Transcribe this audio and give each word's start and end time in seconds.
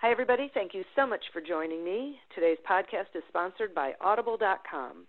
Hi, 0.00 0.10
everybody. 0.10 0.50
Thank 0.54 0.72
you 0.72 0.82
so 0.96 1.06
much 1.06 1.20
for 1.30 1.42
joining 1.42 1.84
me. 1.84 2.18
Today's 2.34 2.56
podcast 2.64 3.14
is 3.14 3.22
sponsored 3.28 3.74
by 3.74 3.92
Audible.com. 4.00 5.04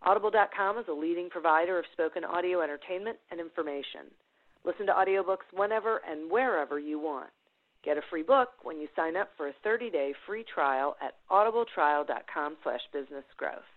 Audible.com 0.00 0.78
is 0.78 0.86
a 0.88 0.92
leading 0.94 1.28
provider 1.28 1.78
of 1.78 1.84
spoken 1.92 2.24
audio 2.24 2.62
entertainment 2.62 3.18
and 3.30 3.38
information. 3.38 4.08
Listen 4.64 4.86
to 4.86 4.92
audiobooks 4.92 5.44
whenever 5.52 6.00
and 6.10 6.30
wherever 6.30 6.78
you 6.78 6.98
want. 6.98 7.28
Get 7.84 7.98
a 7.98 8.02
free 8.08 8.22
book 8.22 8.48
when 8.62 8.80
you 8.80 8.88
sign 8.96 9.18
up 9.18 9.28
for 9.36 9.48
a 9.48 9.68
30-day 9.68 10.14
free 10.26 10.46
trial 10.54 10.96
at 11.02 11.12
audibletrial.com 11.30 12.56
slash 12.62 12.80
businessgrowth. 12.94 13.68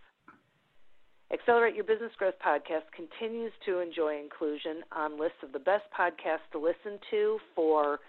Accelerate 1.34 1.76
Your 1.76 1.84
Business 1.84 2.14
Growth 2.18 2.36
podcast 2.40 2.88
continues 2.96 3.52
to 3.66 3.80
enjoy 3.80 4.22
inclusion 4.22 4.84
on 4.96 5.20
lists 5.20 5.44
of 5.44 5.52
the 5.52 5.60
best 5.60 5.84
podcasts 5.92 6.48
to 6.54 6.60
listen 6.60 6.98
to 7.12 7.40
for 7.54 8.00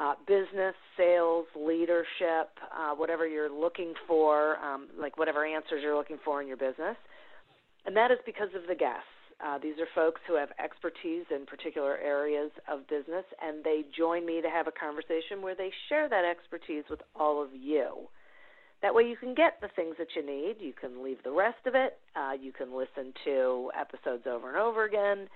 uh, 0.00 0.14
business, 0.26 0.74
sales, 0.96 1.44
leadership, 1.54 2.48
uh, 2.74 2.94
whatever 2.96 3.26
you're 3.28 3.52
looking 3.52 3.92
for, 4.08 4.56
um, 4.58 4.88
like 4.98 5.18
whatever 5.18 5.44
answers 5.44 5.80
you're 5.82 5.96
looking 5.96 6.18
for 6.24 6.40
in 6.40 6.48
your 6.48 6.56
business. 6.56 6.96
And 7.84 7.94
that 7.96 8.10
is 8.10 8.18
because 8.24 8.48
of 8.56 8.66
the 8.66 8.74
guests. 8.74 9.04
Uh, 9.44 9.58
these 9.58 9.74
are 9.78 9.88
folks 9.94 10.20
who 10.26 10.36
have 10.36 10.50
expertise 10.62 11.24
in 11.34 11.46
particular 11.46 11.96
areas 11.98 12.50
of 12.70 12.86
business, 12.88 13.24
and 13.42 13.64
they 13.64 13.84
join 13.96 14.24
me 14.26 14.40
to 14.42 14.48
have 14.48 14.66
a 14.66 14.72
conversation 14.72 15.40
where 15.40 15.54
they 15.54 15.70
share 15.88 16.08
that 16.08 16.24
expertise 16.24 16.84
with 16.90 17.00
all 17.14 17.42
of 17.42 17.50
you. 17.54 18.08
That 18.82 18.94
way, 18.94 19.04
you 19.04 19.16
can 19.16 19.34
get 19.34 19.60
the 19.60 19.68
things 19.76 19.96
that 19.98 20.08
you 20.16 20.24
need. 20.24 20.56
You 20.60 20.72
can 20.78 21.04
leave 21.04 21.22
the 21.22 21.30
rest 21.30 21.66
of 21.66 21.74
it. 21.74 21.98
Uh, 22.16 22.32
you 22.40 22.52
can 22.52 22.74
listen 22.74 23.12
to 23.24 23.70
episodes 23.78 24.24
over 24.26 24.48
and 24.48 24.56
over 24.56 24.84
again 24.84 25.28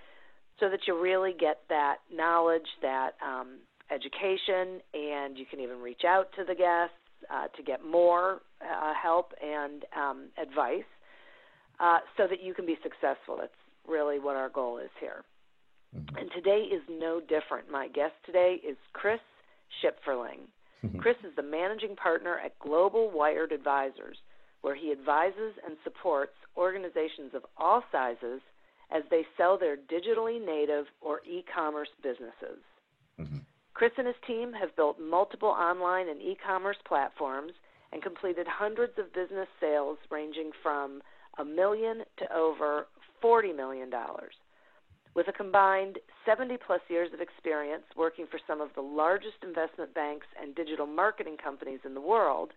so 0.61 0.71
that 0.71 0.81
you 0.87 1.01
really 1.01 1.35
get 1.39 1.61
that 1.69 1.97
knowledge, 2.15 2.69
that 2.81 3.13
um, 3.23 3.59
education, 3.91 4.81
and 4.95 5.37
you 5.37 5.47
can 5.47 5.61
even 5.61 5.81
reach 5.81 6.03
out 6.07 6.29
to 6.37 6.45
the 6.45 6.55
guests 6.55 6.97
uh, 7.33 7.49
to 7.57 7.63
get 7.63 7.85
more 7.85 8.43
uh, 8.61 8.93
help 9.01 9.33
and 9.43 9.85
um, 9.97 10.27
advice 10.41 10.83
uh, 11.81 11.99
so 12.17 12.27
that 12.29 12.43
you 12.43 12.55
can 12.55 12.67
be 12.67 12.77
successful. 12.83 13.37
That's 13.39 13.53
really 13.87 14.19
what 14.19 14.37
our 14.37 14.49
goal 14.49 14.79
is 14.79 14.91
here. 15.01 15.25
Mm-hmm. 15.97 16.17
And 16.17 16.31
today 16.33 16.69
is 16.73 16.83
no 16.91 17.21
different. 17.21 17.71
My 17.71 17.89
guest 17.89 18.15
today 18.27 18.61
is 18.67 18.77
Chris 18.93 19.21
Shipferling. 19.83 20.49
Mm-hmm. 20.85 20.99
Chris 20.99 21.17
is 21.25 21.35
the 21.37 21.43
managing 21.43 21.97
partner 21.97 22.39
at 22.45 22.59
Global 22.59 23.11
Wired 23.11 23.53
Advisors, 23.53 24.17
where 24.63 24.75
he 24.75 24.93
advises 24.93 25.55
and 25.67 25.77
supports 25.85 26.33
organizations 26.57 27.35
of 27.35 27.43
all 27.57 27.83
sizes 27.93 28.41
as 28.95 29.03
they 29.11 29.23
sell 29.37 29.59
their 29.59 29.77
digitally 29.77 30.45
native 30.45 30.87
or 31.01 31.21
e 31.25 31.45
commerce 31.55 31.89
businesses. 32.03 32.61
Chris 33.75 33.93
and 33.99 34.07
his 34.07 34.17
team 34.27 34.53
have 34.53 34.75
built 34.77 35.01
multiple 35.01 35.49
online 35.49 36.09
and 36.09 36.23
e 36.23 36.37
commerce 36.47 36.77
platforms 36.87 37.53
and 37.93 38.03
completed 38.03 38.47
hundreds 38.49 38.93
of 38.99 39.13
business 39.13 39.49
sales 39.61 39.99
ranging 40.11 40.51
from 40.63 41.03
a 41.39 41.45
million 41.45 42.03
to 42.17 42.33
over 42.33 42.87
$40 43.23 43.55
million. 43.57 43.91
With 45.15 45.29
a 45.29 45.33
combined 45.33 45.99
70 46.27 46.57
plus 46.67 46.81
years 46.89 47.11
of 47.13 47.21
experience 47.21 47.85
working 47.97 48.27
for 48.31 48.41
some 48.47 48.61
of 48.61 48.71
the 48.75 48.81
largest 48.81 49.43
investment 49.43 49.95
banks 49.95 50.27
and 50.41 50.55
digital 50.55 50.87
marketing 50.87 51.37
companies 51.43 51.81
in 51.85 51.95
the 51.95 52.01
world, 52.01 52.51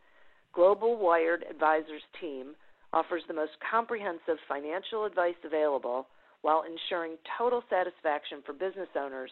Global 0.53 0.97
Wired 0.97 1.45
Advisors 1.49 2.01
team 2.19 2.53
offers 2.93 3.21
the 3.27 3.33
most 3.33 3.51
comprehensive 3.69 4.37
financial 4.47 5.05
advice 5.05 5.37
available 5.43 6.07
while 6.41 6.63
ensuring 6.63 7.17
total 7.37 7.63
satisfaction 7.69 8.41
for 8.45 8.53
business 8.53 8.89
owners 8.95 9.31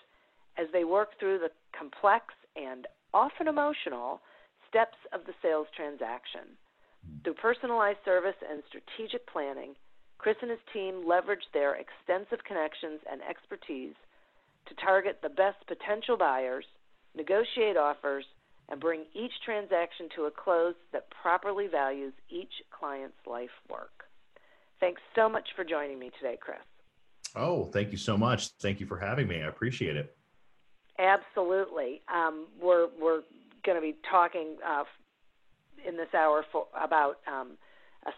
as 0.57 0.67
they 0.71 0.83
work 0.83 1.19
through 1.19 1.39
the 1.39 1.51
complex 1.77 2.33
and 2.55 2.87
often 3.13 3.47
emotional 3.47 4.21
steps 4.69 4.97
of 5.13 5.25
the 5.25 5.33
sales 5.41 5.67
transaction. 5.75 6.57
Through 7.23 7.35
personalized 7.35 7.99
service 8.03 8.35
and 8.49 8.63
strategic 8.67 9.27
planning, 9.27 9.75
Chris 10.17 10.37
and 10.41 10.51
his 10.51 10.59
team 10.73 11.07
leverage 11.07 11.45
their 11.53 11.75
extensive 11.75 12.43
connections 12.45 12.99
and 13.11 13.21
expertise 13.21 13.95
to 14.67 14.75
target 14.75 15.19
the 15.21 15.29
best 15.29 15.57
potential 15.67 16.17
buyers, 16.17 16.65
negotiate 17.15 17.77
offers, 17.77 18.25
and 18.69 18.79
bring 18.79 19.05
each 19.13 19.33
transaction 19.43 20.09
to 20.15 20.23
a 20.23 20.31
close 20.31 20.73
that 20.91 21.09
properly 21.09 21.67
values 21.67 22.13
each 22.29 22.51
client's 22.71 23.17
life 23.27 23.53
work. 23.69 24.05
Thanks 24.79 25.01
so 25.15 25.29
much 25.29 25.47
for 25.55 25.63
joining 25.63 25.99
me 25.99 26.11
today, 26.19 26.37
Chris. 26.39 26.57
Oh, 27.35 27.65
thank 27.65 27.91
you 27.91 27.97
so 27.97 28.17
much. 28.17 28.49
Thank 28.61 28.79
you 28.79 28.85
for 28.85 28.97
having 28.97 29.27
me. 29.27 29.41
I 29.41 29.47
appreciate 29.47 29.95
it. 29.95 30.17
Absolutely. 30.99 32.01
Um, 32.13 32.47
we're 32.61 32.87
we're 32.99 33.21
going 33.65 33.77
to 33.77 33.81
be 33.81 33.95
talking 34.09 34.55
uh, 34.65 34.83
in 35.87 35.97
this 35.97 36.07
hour 36.13 36.45
for, 36.51 36.67
about 36.81 37.17
um, 37.27 37.57
a, 38.05 38.11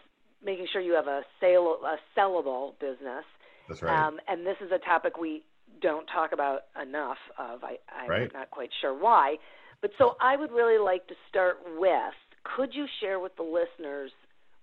making 0.44 0.66
sure 0.72 0.80
you 0.80 0.94
have 0.94 1.06
a 1.06 1.22
sale 1.40 1.78
a 1.84 1.96
sellable 2.18 2.78
business. 2.78 3.24
That's 3.68 3.82
right. 3.82 4.06
Um, 4.06 4.18
and 4.28 4.46
this 4.46 4.56
is 4.64 4.70
a 4.72 4.78
topic 4.78 5.18
we 5.18 5.42
don't 5.80 6.06
talk 6.06 6.32
about 6.32 6.62
enough 6.80 7.18
of. 7.38 7.64
I, 7.64 7.78
I'm 7.94 8.08
right. 8.08 8.32
not 8.32 8.50
quite 8.50 8.70
sure 8.80 8.94
why. 8.98 9.36
But 9.80 9.92
so 9.98 10.16
I 10.20 10.36
would 10.36 10.50
really 10.50 10.82
like 10.82 11.06
to 11.08 11.14
start 11.28 11.58
with 11.76 12.14
could 12.56 12.74
you 12.74 12.86
share 13.00 13.18
with 13.20 13.36
the 13.36 13.42
listeners 13.42 14.10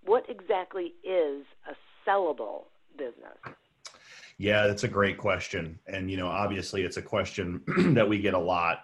what 0.04 0.26
exactly 0.30 0.94
is 1.04 1.46
a 1.70 1.76
sellable 2.08 2.64
business? 2.98 3.38
Yeah, 4.38 4.68
that's 4.68 4.84
a 4.84 4.88
great 4.88 5.18
question. 5.18 5.80
And, 5.88 6.12
you 6.12 6.18
know, 6.18 6.28
obviously 6.28 6.84
it's 6.84 6.98
a 6.98 7.02
question 7.02 7.62
that 7.94 8.08
we 8.08 8.20
get 8.20 8.34
a 8.34 8.40
lot. 8.40 8.80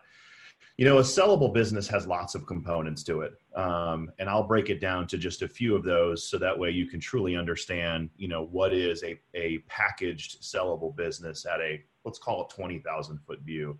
You 0.77 0.85
know, 0.85 0.99
a 0.99 1.01
sellable 1.01 1.53
business 1.53 1.87
has 1.89 2.07
lots 2.07 2.33
of 2.33 2.47
components 2.47 3.03
to 3.03 3.21
it. 3.21 3.33
Um, 3.55 4.09
and 4.17 4.29
I'll 4.29 4.47
break 4.47 4.69
it 4.69 4.79
down 4.79 5.07
to 5.07 5.17
just 5.17 5.41
a 5.41 5.47
few 5.47 5.75
of 5.75 5.83
those 5.83 6.27
so 6.27 6.37
that 6.37 6.57
way 6.57 6.71
you 6.71 6.87
can 6.87 6.99
truly 6.99 7.35
understand, 7.35 8.09
you 8.15 8.29
know, 8.29 8.45
what 8.45 8.73
is 8.73 9.03
a, 9.03 9.19
a 9.33 9.59
packaged 9.67 10.41
sellable 10.41 10.95
business 10.95 11.45
at 11.45 11.59
a, 11.59 11.83
let's 12.05 12.17
call 12.17 12.43
it 12.43 12.49
20,000 12.49 13.19
foot 13.19 13.41
view. 13.41 13.77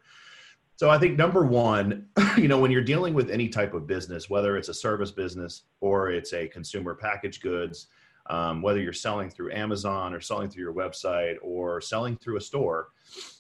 So 0.76 0.90
I 0.90 0.98
think 0.98 1.18
number 1.18 1.46
one, 1.46 2.08
you 2.38 2.50
know, 2.50 2.60
when 2.60 2.72
you're 2.72 2.82
dealing 2.82 3.14
with 3.14 3.30
any 3.30 3.48
type 3.48 3.74
of 3.74 3.88
business, 3.88 4.30
whether 4.30 4.58
it's 4.58 4.70
a 4.70 4.74
service 4.74 5.12
business 5.12 5.64
or 5.80 6.12
it's 6.12 6.34
a 6.34 6.48
consumer 6.50 6.96
packaged 6.96 7.42
goods, 7.42 7.88
um, 8.32 8.62
whether 8.62 8.80
you're 8.80 8.94
selling 8.94 9.30
through 9.30 9.52
Amazon 9.52 10.14
or 10.14 10.22
selling 10.22 10.50
through 10.50 10.64
your 10.64 10.74
website 10.74 11.36
or 11.42 11.82
selling 11.82 12.16
through 12.16 12.38
a 12.38 12.42
store, 12.42 12.88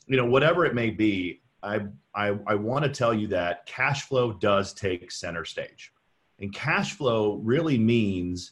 you 0.06 0.18
know, 0.18 0.26
whatever 0.26 0.66
it 0.66 0.76
may 0.76 0.90
be, 0.90 1.42
I, 1.64 1.80
I, 2.14 2.38
I 2.46 2.56
want 2.56 2.84
to 2.84 2.90
tell 2.90 3.14
you 3.14 3.28
that 3.28 3.66
cash 3.66 4.04
flow 4.04 4.34
does 4.34 4.74
take 4.74 5.10
center 5.10 5.46
stage. 5.46 5.94
And 6.40 6.54
cash 6.54 6.94
flow 6.94 7.36
really 7.38 7.78
means 7.78 8.52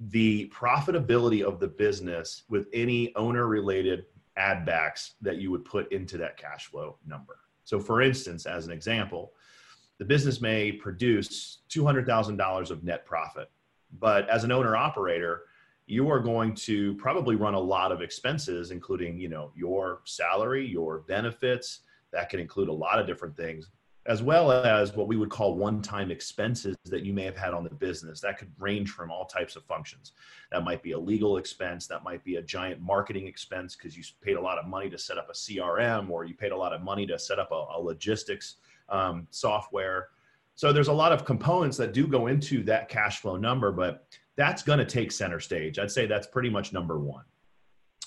the 0.00 0.48
profitability 0.48 1.42
of 1.42 1.60
the 1.60 1.68
business 1.68 2.42
with 2.48 2.66
any 2.72 3.14
owner 3.14 3.46
related 3.46 4.06
add 4.36 4.66
backs 4.66 5.14
that 5.20 5.36
you 5.36 5.50
would 5.52 5.64
put 5.64 5.92
into 5.92 6.18
that 6.18 6.36
cash 6.36 6.66
flow 6.66 6.96
number. 7.06 7.38
So, 7.64 7.78
for 7.78 8.02
instance, 8.02 8.46
as 8.46 8.66
an 8.66 8.72
example, 8.72 9.32
the 9.98 10.04
business 10.04 10.40
may 10.40 10.72
produce 10.72 11.58
$200,000 11.70 12.70
of 12.70 12.82
net 12.82 13.04
profit, 13.04 13.50
but 14.00 14.28
as 14.28 14.42
an 14.44 14.52
owner 14.52 14.76
operator, 14.76 15.42
you 15.88 16.10
are 16.10 16.20
going 16.20 16.54
to 16.54 16.94
probably 16.94 17.34
run 17.34 17.54
a 17.54 17.60
lot 17.60 17.92
of 17.92 18.02
expenses 18.02 18.70
including 18.70 19.18
you 19.18 19.28
know 19.28 19.50
your 19.54 20.00
salary 20.04 20.66
your 20.66 21.00
benefits. 21.00 21.80
That 22.10 22.30
can 22.30 22.40
include 22.40 22.68
a 22.68 22.72
lot 22.72 22.98
of 22.98 23.06
different 23.06 23.36
things 23.36 23.68
as 24.08 24.22
well 24.22 24.50
as 24.50 24.96
what 24.96 25.06
we 25.06 25.16
would 25.16 25.28
call 25.28 25.54
one-time 25.54 26.10
expenses 26.10 26.74
that 26.86 27.04
you 27.04 27.12
may 27.12 27.24
have 27.24 27.36
had 27.36 27.52
on 27.52 27.62
the 27.62 27.74
business. 27.74 28.22
That 28.22 28.38
could 28.38 28.50
range 28.58 28.88
from 28.90 29.10
all 29.10 29.26
types 29.26 29.54
of 29.54 29.64
functions. 29.64 30.12
That 30.50 30.64
might 30.64 30.82
be 30.82 30.92
a 30.92 30.98
legal 30.98 31.36
expense 31.36 31.86
that 31.88 32.02
might 32.02 32.24
be 32.24 32.36
a 32.36 32.42
giant 32.42 32.80
marketing 32.80 33.26
expense 33.26 33.76
because 33.76 33.98
you 33.98 34.02
paid 34.22 34.36
a 34.36 34.40
lot 34.40 34.58
of 34.58 34.66
money 34.66 34.88
to 34.88 34.98
set 34.98 35.18
up 35.18 35.28
a 35.28 35.34
crm 35.34 36.08
or 36.08 36.24
you 36.24 36.34
paid 36.34 36.52
a 36.52 36.56
lot 36.56 36.72
of 36.72 36.80
money 36.80 37.06
to 37.06 37.18
set 37.18 37.38
up 37.38 37.52
a, 37.52 37.66
a 37.76 37.78
logistics 37.78 38.56
um, 38.88 39.26
software. 39.30 40.08
So 40.54 40.72
there's 40.72 40.88
a 40.88 40.92
lot 40.92 41.12
of 41.12 41.26
components 41.26 41.76
that 41.76 41.92
do 41.92 42.06
go 42.06 42.28
into 42.28 42.62
that 42.64 42.88
cash 42.88 43.20
flow 43.20 43.36
number 43.36 43.70
but 43.70 44.06
that's 44.38 44.62
going 44.62 44.78
to 44.78 44.86
take 44.86 45.12
center 45.12 45.40
stage. 45.40 45.78
I'd 45.78 45.90
say 45.90 46.06
that's 46.06 46.26
pretty 46.26 46.48
much 46.48 46.72
number 46.72 46.98
one. 46.98 47.24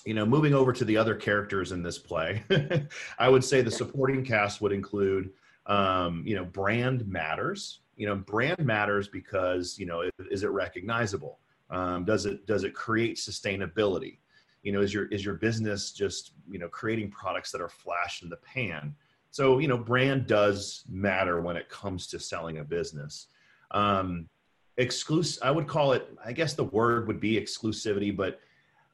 You 0.04 0.14
know 0.14 0.26
moving 0.26 0.52
over 0.52 0.72
to 0.72 0.84
the 0.84 0.96
other 0.96 1.14
characters 1.14 1.70
in 1.70 1.80
this 1.80 1.96
play 1.96 2.42
i 3.20 3.28
would 3.28 3.44
say 3.44 3.62
the 3.62 3.70
supporting 3.70 4.24
cast 4.24 4.60
would 4.60 4.72
include 4.72 5.30
um, 5.66 6.22
you 6.26 6.34
know 6.34 6.44
brand 6.44 7.06
matters. 7.06 7.80
You 7.96 8.08
know 8.08 8.16
brand 8.16 8.64
matters 8.64 9.08
because 9.08 9.78
you 9.78 9.86
know 9.86 10.02
is 10.30 10.42
it 10.42 10.48
recognizable? 10.48 11.38
Um, 11.70 12.04
does 12.04 12.26
it 12.26 12.46
does 12.46 12.64
it 12.64 12.74
create 12.74 13.16
sustainability? 13.16 14.18
You 14.62 14.72
know 14.72 14.80
is 14.80 14.92
your 14.92 15.06
is 15.06 15.24
your 15.24 15.34
business 15.34 15.92
just 15.92 16.32
you 16.50 16.58
know 16.58 16.68
creating 16.68 17.10
products 17.10 17.52
that 17.52 17.60
are 17.60 17.68
flash 17.68 18.22
in 18.22 18.28
the 18.28 18.38
pan? 18.38 18.94
So 19.30 19.58
you 19.58 19.68
know 19.68 19.78
brand 19.78 20.26
does 20.26 20.84
matter 20.88 21.40
when 21.40 21.56
it 21.56 21.68
comes 21.68 22.06
to 22.08 22.18
selling 22.18 22.58
a 22.58 22.64
business. 22.64 23.28
Um, 23.70 24.28
exclusive 24.78 25.42
i 25.42 25.50
would 25.50 25.66
call 25.66 25.92
it 25.92 26.08
i 26.24 26.32
guess 26.32 26.54
the 26.54 26.64
word 26.64 27.06
would 27.06 27.20
be 27.20 27.38
exclusivity 27.38 28.14
but 28.14 28.40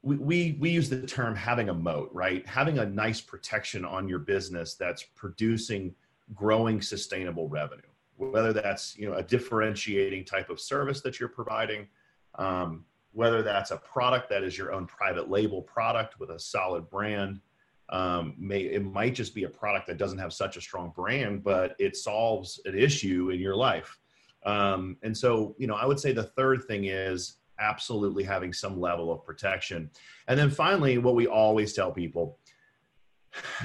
we, 0.02 0.16
we, 0.16 0.56
we 0.60 0.70
use 0.70 0.88
the 0.88 1.06
term 1.06 1.34
having 1.34 1.69
a 1.69 1.75
moat 1.75 2.10
right? 2.12 2.46
Having 2.46 2.78
a 2.78 2.86
nice 2.86 3.20
protection 3.20 3.84
on 3.84 4.08
your 4.08 4.20
business 4.20 4.75
that's 4.75 5.02
producing 5.02 5.94
growing 6.34 6.80
sustainable 6.80 7.48
revenue 7.48 7.82
whether 8.16 8.52
that's 8.52 8.96
you 8.96 9.08
know 9.08 9.16
a 9.16 9.22
differentiating 9.22 10.25
type 10.25 10.50
of 10.50 10.60
service 10.60 11.00
that 11.00 11.19
you're 11.19 11.28
providing 11.28 11.86
um, 12.34 12.84
whether 13.12 13.42
that's 13.42 13.70
a 13.70 13.76
product 13.78 14.28
that 14.28 14.42
is 14.42 14.56
your 14.58 14.72
own 14.72 14.86
private 14.86 15.30
label 15.30 15.62
product 15.62 16.20
with 16.20 16.30
a 16.30 16.38
solid 16.38 16.88
brand. 16.90 17.40
Um, 17.88 18.34
may 18.36 18.60
it 18.60 18.84
might 18.84 19.14
just 19.14 19.34
be 19.34 19.44
a 19.44 19.48
product 19.48 19.86
that 19.86 19.96
doesn't 19.96 20.19
have 20.19 20.34
such 20.34 20.58
a 20.58 20.60
strong 20.60 20.92
brand 20.94 21.42
but 21.42 21.75
it 21.78 21.96
solves 21.96 22.60
an 22.66 22.78
issue 22.78 23.30
in 23.30 23.40
your 23.40 23.56
life 23.56 23.96
um, 24.44 24.96
and 25.02 25.17
so 25.17 25.55
you 25.58 25.67
know 25.67 25.75
i 25.75 25.85
would 25.85 26.00
say 26.00 26.12
the 26.12 26.23
third 26.23 26.64
thing 26.64 26.85
is 26.85 27.38
absolutely 27.58 28.25
having 28.25 28.52
some 28.52 28.81
level 28.81 29.12
of 29.12 29.25
protection. 29.25 29.90
And 30.29 30.38
then 30.38 30.50
finally 30.50 30.99
what 30.99 31.14
we 31.14 31.26
always 31.26 31.73
tell 31.73 31.93
people 31.93 32.38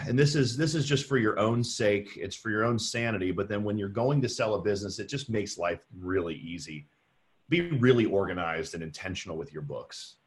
and 0.08 0.20
this 0.20 0.36
is 0.36 0.58
this 0.58 0.76
is 0.76 0.86
just 0.86 1.08
for 1.08 1.18
your 1.18 1.40
own 1.40 1.64
sake 1.64 2.10
it's 2.18 2.36
for 2.36 2.50
your 2.50 2.66
own 2.66 2.78
sanity 2.78 3.32
but 3.32 3.48
then 3.48 3.64
when 3.64 3.78
you're 3.78 3.88
going 3.88 4.22
to 4.22 4.28
sell 4.28 4.56
a 4.56 4.62
business 4.62 5.00
it 5.00 5.08
just 5.08 5.30
makes 5.30 5.58
life 5.58 5.80
really 5.98 6.36
easy. 6.36 6.88
Be 7.50 7.62
really 7.62 8.06
organized 8.06 8.74
and 8.74 8.84
intentional 8.84 9.38
with 9.38 9.54
your 9.54 9.62
books. 9.62 10.18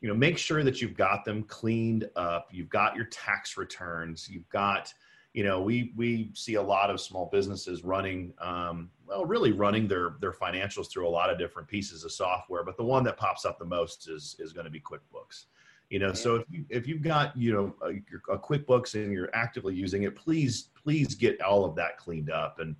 You 0.00 0.08
know 0.08 0.14
make 0.14 0.38
sure 0.38 0.64
that 0.64 0.80
you've 0.80 0.96
got 0.96 1.24
them 1.24 1.42
cleaned 1.44 2.08
up 2.16 2.48
you've 2.52 2.70
got 2.70 2.96
your 2.96 3.06
tax 3.06 3.56
returns 3.56 4.28
you've 4.30 4.48
got 4.48 4.92
you 5.36 5.44
know 5.44 5.60
we 5.60 5.92
we 5.96 6.30
see 6.32 6.54
a 6.54 6.62
lot 6.62 6.88
of 6.88 6.98
small 6.98 7.28
businesses 7.30 7.84
running 7.84 8.32
um, 8.40 8.90
well 9.06 9.26
really 9.26 9.52
running 9.52 9.86
their 9.86 10.14
their 10.18 10.32
financials 10.32 10.90
through 10.90 11.06
a 11.06 11.10
lot 11.10 11.30
of 11.30 11.38
different 11.38 11.68
pieces 11.68 12.04
of 12.04 12.10
software 12.10 12.64
but 12.64 12.76
the 12.78 12.82
one 12.82 13.04
that 13.04 13.18
pops 13.18 13.44
up 13.44 13.58
the 13.58 13.64
most 13.64 14.08
is 14.08 14.34
is 14.38 14.52
going 14.52 14.64
to 14.64 14.70
be 14.70 14.80
quickbooks. 14.80 15.44
You 15.90 15.98
know 15.98 16.14
so 16.14 16.36
if, 16.36 16.44
you, 16.50 16.64
if 16.70 16.88
you've 16.88 17.02
got 17.02 17.36
you 17.36 17.52
know 17.52 17.74
a, 17.82 18.32
a 18.32 18.38
quickbooks 18.38 18.94
and 18.94 19.12
you're 19.12 19.28
actively 19.34 19.74
using 19.74 20.04
it 20.04 20.16
please 20.16 20.70
please 20.74 21.14
get 21.14 21.40
all 21.42 21.64
of 21.66 21.76
that 21.76 21.98
cleaned 21.98 22.30
up. 22.30 22.58
And 22.58 22.74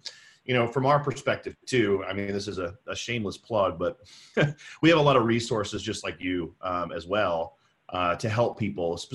you 0.46 0.54
know 0.54 0.66
from 0.66 0.86
our 0.86 1.00
perspective 1.00 1.56
too 1.66 2.04
i 2.08 2.12
mean 2.12 2.32
this 2.32 2.46
is 2.46 2.58
a, 2.58 2.72
a 2.86 2.94
shameless 2.94 3.36
plug 3.36 3.80
but 3.80 3.98
we 4.80 4.88
have 4.88 4.98
a 4.98 5.02
lot 5.02 5.16
of 5.16 5.24
resources 5.24 5.82
just 5.82 6.04
like 6.04 6.20
you 6.20 6.54
um, 6.62 6.92
as 6.92 7.04
well 7.04 7.56
uh, 7.88 8.14
to 8.14 8.28
help 8.28 8.58
people 8.58 8.96
spe- 8.96 9.14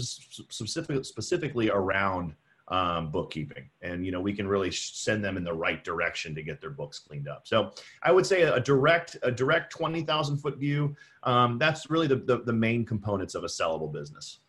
specific, 0.49 1.05
specifically 1.05 1.69
around 1.69 2.35
um, 2.71 3.11
bookkeeping. 3.11 3.69
And 3.81 4.05
you 4.05 4.11
know 4.11 4.21
we 4.21 4.33
can 4.33 4.47
really 4.47 4.71
send 4.71 5.23
them 5.23 5.37
in 5.37 5.43
the 5.43 5.53
right 5.53 5.83
direction 5.83 6.33
to 6.35 6.41
get 6.41 6.61
their 6.61 6.69
books 6.69 6.97
cleaned 6.97 7.27
up. 7.27 7.41
So 7.45 7.71
i 8.01 8.11
would 8.11 8.25
say 8.25 8.41
a 8.43 8.59
direct 8.59 9.17
a 9.21 9.31
direct 9.31 9.75
20000 9.75 10.37
foot 10.37 10.57
view 10.57 10.95
um, 11.23 11.59
that's 11.59 11.89
really 11.89 12.07
the, 12.07 12.15
the, 12.15 12.39
the 12.39 12.53
main 12.53 12.83
components 12.83 13.35
of 13.35 13.43
a 13.43 13.47
sellable 13.47 13.91
business. 13.91 14.39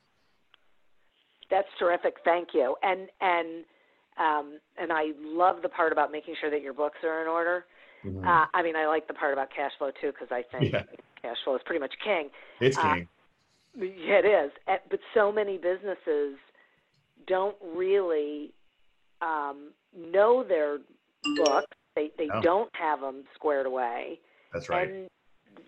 That's 1.50 1.68
terrific. 1.78 2.16
Thank 2.24 2.48
you. 2.54 2.76
And 2.82 3.08
and 3.20 3.64
um, 4.18 4.58
and 4.78 4.92
i 4.92 5.12
love 5.20 5.56
the 5.62 5.68
part 5.68 5.92
about 5.92 6.12
making 6.12 6.36
sure 6.40 6.50
that 6.50 6.62
your 6.62 6.72
books 6.72 6.98
are 7.02 7.22
in 7.22 7.28
order. 7.28 7.66
Mm-hmm. 8.04 8.26
uh, 8.26 8.46
i 8.54 8.62
mean 8.62 8.74
i 8.74 8.86
like 8.86 9.06
the 9.06 9.14
part 9.14 9.32
about 9.32 9.48
cash 9.54 9.70
flow 9.78 9.90
too 10.00 10.10
because 10.12 10.26
i 10.32 10.42
think 10.50 10.72
yeah. 10.72 10.82
cash 11.22 11.36
flow 11.44 11.54
is 11.54 11.62
pretty 11.64 11.80
much 11.80 11.94
king. 12.04 12.30
It's 12.60 12.76
uh, 12.76 12.94
king. 12.94 13.08
uh, 13.80 13.84
yeah, 13.84 14.20
it 14.24 14.26
is. 14.26 14.50
But 14.66 15.00
so 15.14 15.32
many 15.32 15.56
businesses 15.56 16.36
don't 17.26 17.56
really 17.74 18.52
um, 19.20 19.70
know 19.96 20.42
their 20.42 20.78
books. 21.36 21.66
They 21.94 22.10
they 22.16 22.26
no. 22.26 22.40
don't 22.40 22.70
have 22.74 23.00
them 23.00 23.24
squared 23.34 23.66
away. 23.66 24.20
That's 24.52 24.68
right. 24.68 24.88
And 24.88 25.08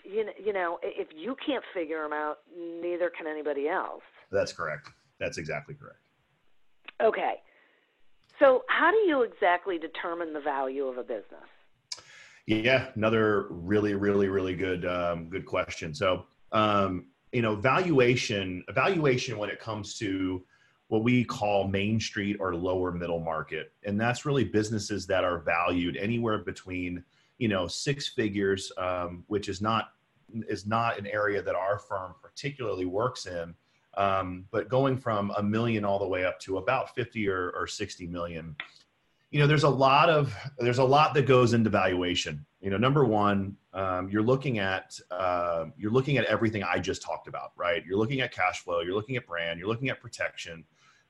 you 0.04 0.24
know, 0.24 0.32
you 0.42 0.52
know, 0.52 0.78
if 0.82 1.08
you 1.14 1.36
can't 1.44 1.64
figure 1.72 2.02
them 2.02 2.12
out, 2.12 2.38
neither 2.56 3.10
can 3.10 3.26
anybody 3.26 3.68
else. 3.68 4.02
That's 4.30 4.52
correct. 4.52 4.90
That's 5.18 5.38
exactly 5.38 5.74
correct. 5.74 5.98
Okay. 7.02 7.34
So, 8.38 8.64
how 8.68 8.90
do 8.90 8.96
you 8.98 9.22
exactly 9.22 9.78
determine 9.78 10.32
the 10.32 10.40
value 10.40 10.86
of 10.86 10.98
a 10.98 11.02
business? 11.02 11.48
Yeah, 12.46 12.88
another 12.94 13.46
really, 13.48 13.94
really, 13.94 14.28
really 14.28 14.54
good, 14.54 14.84
um, 14.84 15.30
good 15.30 15.46
question. 15.46 15.94
So, 15.94 16.26
um, 16.52 17.06
you 17.32 17.42
know, 17.42 17.54
valuation, 17.54 18.64
evaluation 18.68 19.38
when 19.38 19.50
it 19.50 19.60
comes 19.60 19.96
to 19.98 20.44
what 20.88 21.02
we 21.02 21.24
call 21.24 21.66
main 21.66 21.98
street 21.98 22.36
or 22.40 22.54
lower 22.54 22.92
middle 22.92 23.20
market. 23.20 23.72
And 23.84 24.00
that's 24.00 24.26
really 24.26 24.44
businesses 24.44 25.06
that 25.06 25.24
are 25.24 25.38
valued 25.38 25.96
anywhere 25.96 26.38
between 26.38 27.02
you 27.38 27.48
know 27.48 27.66
six 27.66 28.08
figures 28.08 28.70
um, 28.78 29.24
which 29.26 29.48
is 29.48 29.60
not 29.60 29.90
is 30.48 30.66
not 30.66 30.98
an 30.98 31.06
area 31.06 31.42
that 31.42 31.54
our 31.54 31.78
firm 31.78 32.14
particularly 32.22 32.86
works 32.86 33.26
in 33.26 33.54
um, 33.96 34.46
but 34.50 34.68
going 34.68 34.96
from 34.96 35.32
a 35.36 35.42
million 35.42 35.84
all 35.84 35.98
the 35.98 36.06
way 36.06 36.24
up 36.24 36.40
to 36.40 36.58
about 36.58 36.94
50 36.94 37.28
or, 37.28 37.50
or 37.50 37.66
60 37.66 38.06
million 38.06 38.56
you 39.34 39.40
know 39.40 39.48
there's 39.48 39.64
a 39.64 39.68
lot 39.68 40.08
of 40.08 40.32
there's 40.58 40.78
a 40.78 40.84
lot 40.84 41.12
that 41.14 41.26
goes 41.26 41.54
into 41.54 41.68
valuation. 41.68 42.46
You 42.60 42.70
know 42.70 42.76
number 42.76 43.04
one 43.04 43.56
um, 43.72 44.08
you're 44.08 44.22
looking 44.22 44.60
at 44.60 44.96
uh, 45.10 45.64
you're 45.76 45.90
looking 45.90 46.18
at 46.18 46.24
everything 46.26 46.62
i 46.62 46.78
just 46.78 47.02
talked 47.02 47.26
about 47.26 47.50
right? 47.56 47.84
You're 47.84 47.98
looking 47.98 48.20
at 48.20 48.32
cash 48.32 48.60
flow 48.60 48.80
you're 48.82 48.94
looking 48.94 49.16
at 49.16 49.26
brand 49.26 49.58
you're 49.58 49.66
looking 49.66 49.88
at 49.88 50.00
protection 50.00 50.64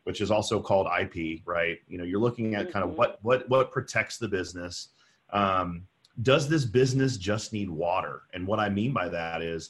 which 0.05 0.23
is 0.23 0.31
also 0.31 0.59
called 0.59 0.87
ip 0.99 1.43
right? 1.45 1.77
You 1.87 1.99
know 1.99 2.05
you're 2.05 2.19
looking 2.19 2.55
at 2.55 2.73
kind 2.73 2.83
of 2.83 2.93
mm-hmm. 2.93 2.99
what 2.99 3.19
what 3.21 3.47
what 3.51 3.71
protects 3.71 4.17
the 4.17 4.29
business. 4.29 4.89
Um, 5.29 5.87
does 6.23 6.49
this 6.49 6.65
business 6.65 7.19
just 7.19 7.53
need 7.53 7.69
water? 7.69 8.23
And 8.33 8.47
what 8.47 8.59
i 8.59 8.71
mean 8.71 8.95
by 8.95 9.11
that 9.11 9.43
is 9.43 9.69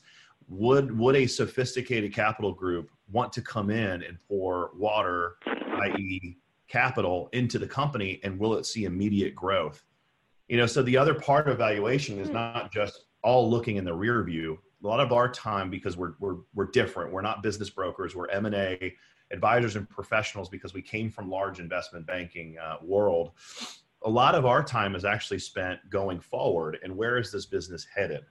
would 0.49 0.97
would 0.97 1.17
a 1.17 1.27
sophisticated 1.27 2.15
capital 2.15 2.53
group 2.53 2.89
want 3.11 3.33
to 3.33 3.43
come 3.43 3.71
in 3.71 4.05
and 4.05 4.17
pour 4.29 4.71
water 4.77 5.39
i.e 5.45 6.37
capital 6.69 7.29
into 7.33 7.59
the 7.59 7.67
company 7.67 8.21
and 8.23 8.39
will 8.39 8.55
it 8.55 8.67
see 8.67 8.85
immediate 8.85 9.35
growth 9.35 9.85
you 10.49 10.57
know 10.57 10.67
so 10.67 10.83
the 10.83 10.97
other 10.97 11.15
part 11.15 11.49
of 11.49 11.59
valuation 11.59 12.19
is 12.19 12.29
hmm. 12.29 12.35
not 12.35 12.73
just 12.73 13.07
all 13.23 13.51
looking 13.51 13.77
in 13.77 13.85
the 13.85 13.95
rear 13.95 14.23
view 14.23 14.59
a 14.83 14.87
lot 14.87 15.01
of 15.01 15.13
our 15.13 15.31
time 15.31 15.71
because 15.71 15.97
we're 15.97 16.15
we're 16.21 16.37
we're 16.55 16.71
different 16.71 17.13
we're 17.13 17.23
not 17.23 17.43
business 17.43 17.71
brokers 17.71 18.15
we're 18.15 18.29
m&a 18.29 18.95
advisors 19.31 19.77
and 19.77 19.89
professionals 19.89 20.49
because 20.49 20.75
we 20.75 20.83
came 20.83 21.11
from 21.11 21.31
large 21.31 21.59
investment 21.59 22.07
banking 22.07 22.57
uh, 22.59 22.77
world 22.83 23.33
a 24.05 24.11
lot 24.11 24.35
of 24.35 24.45
our 24.45 24.63
time 24.63 24.95
is 24.95 25.05
actually 25.05 25.39
spent 25.39 25.81
going 25.89 26.21
forward 26.21 26.79
and 26.83 26.95
where 26.95 27.19
is 27.19 27.33
this 27.33 27.47
business 27.47 27.87
headed? 27.93 28.25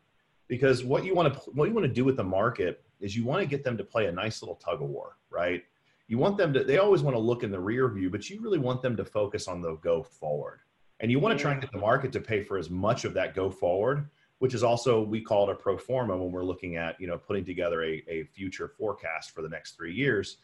Because 0.47 0.83
what 0.83 1.03
you 1.03 1.15
want 1.15 1.33
to 1.33 1.39
what 1.51 1.67
you 1.67 1.73
want 1.73 1.87
to 1.87 1.93
do 1.93 2.05
with 2.05 2.15
the 2.15 2.23
market 2.23 2.83
is 2.99 3.15
you 3.15 3.25
want 3.25 3.41
to 3.41 3.47
get 3.47 3.63
them 3.63 3.77
to 3.77 3.83
play 3.83 4.05
a 4.05 4.11
nice 4.11 4.41
little 4.41 4.55
tug 4.55 4.81
of 4.81 4.89
war, 4.89 5.17
right? 5.29 5.63
You 6.07 6.17
want 6.17 6.37
them 6.37 6.53
to 6.53 6.63
they 6.63 6.77
always 6.77 7.01
want 7.01 7.15
to 7.15 7.19
look 7.19 7.43
in 7.43 7.51
the 7.51 7.59
rear 7.59 7.87
view, 7.89 8.09
but 8.09 8.29
you 8.29 8.41
really 8.41 8.59
want 8.59 8.81
them 8.81 8.95
to 8.97 9.05
focus 9.05 9.47
on 9.47 9.61
the 9.61 9.75
go 9.77 10.03
forward. 10.03 10.59
And 10.99 11.11
you 11.11 11.19
want 11.19 11.37
to 11.37 11.41
try 11.41 11.51
and 11.51 11.61
get 11.61 11.71
the 11.71 11.79
market 11.79 12.11
to 12.13 12.21
pay 12.21 12.41
for 12.41 12.57
as 12.57 12.69
much 12.69 13.03
of 13.03 13.13
that 13.15 13.35
go 13.35 13.49
forward, 13.49 14.09
which 14.39 14.53
is 14.53 14.63
also 14.63 15.01
we 15.03 15.21
call 15.21 15.49
it 15.49 15.53
a 15.53 15.55
pro 15.55 15.77
forma 15.77 16.15
when 16.15 16.31
we're 16.31 16.45
looking 16.45 16.77
at, 16.77 16.99
you 16.99 17.07
know, 17.07 17.17
putting 17.17 17.43
together 17.43 17.83
a, 17.83 18.03
a 18.07 18.23
future 18.25 18.67
forecast 18.67 19.31
for 19.31 19.41
the 19.41 19.49
next 19.49 19.75
three 19.75 19.93
years 19.93 20.37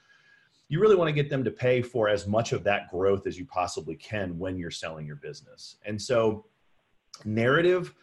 you 0.69 0.79
really 0.79 0.95
want 0.95 1.07
to 1.07 1.13
get 1.13 1.29
them 1.29 1.43
to 1.43 1.51
pay 1.51 1.81
for 1.81 2.07
as 2.07 2.27
much 2.27 2.53
of 2.53 2.63
that 2.63 2.89
growth 2.89 3.25
as 3.25 3.37
you 3.37 3.45
possibly 3.45 3.95
can 3.95 4.37
when 4.37 4.57
you're 4.57 4.71
selling 4.71 5.05
your 5.05 5.15
business. 5.15 5.77
And 5.83 5.99
so, 5.99 6.45
narrative, 7.25 7.95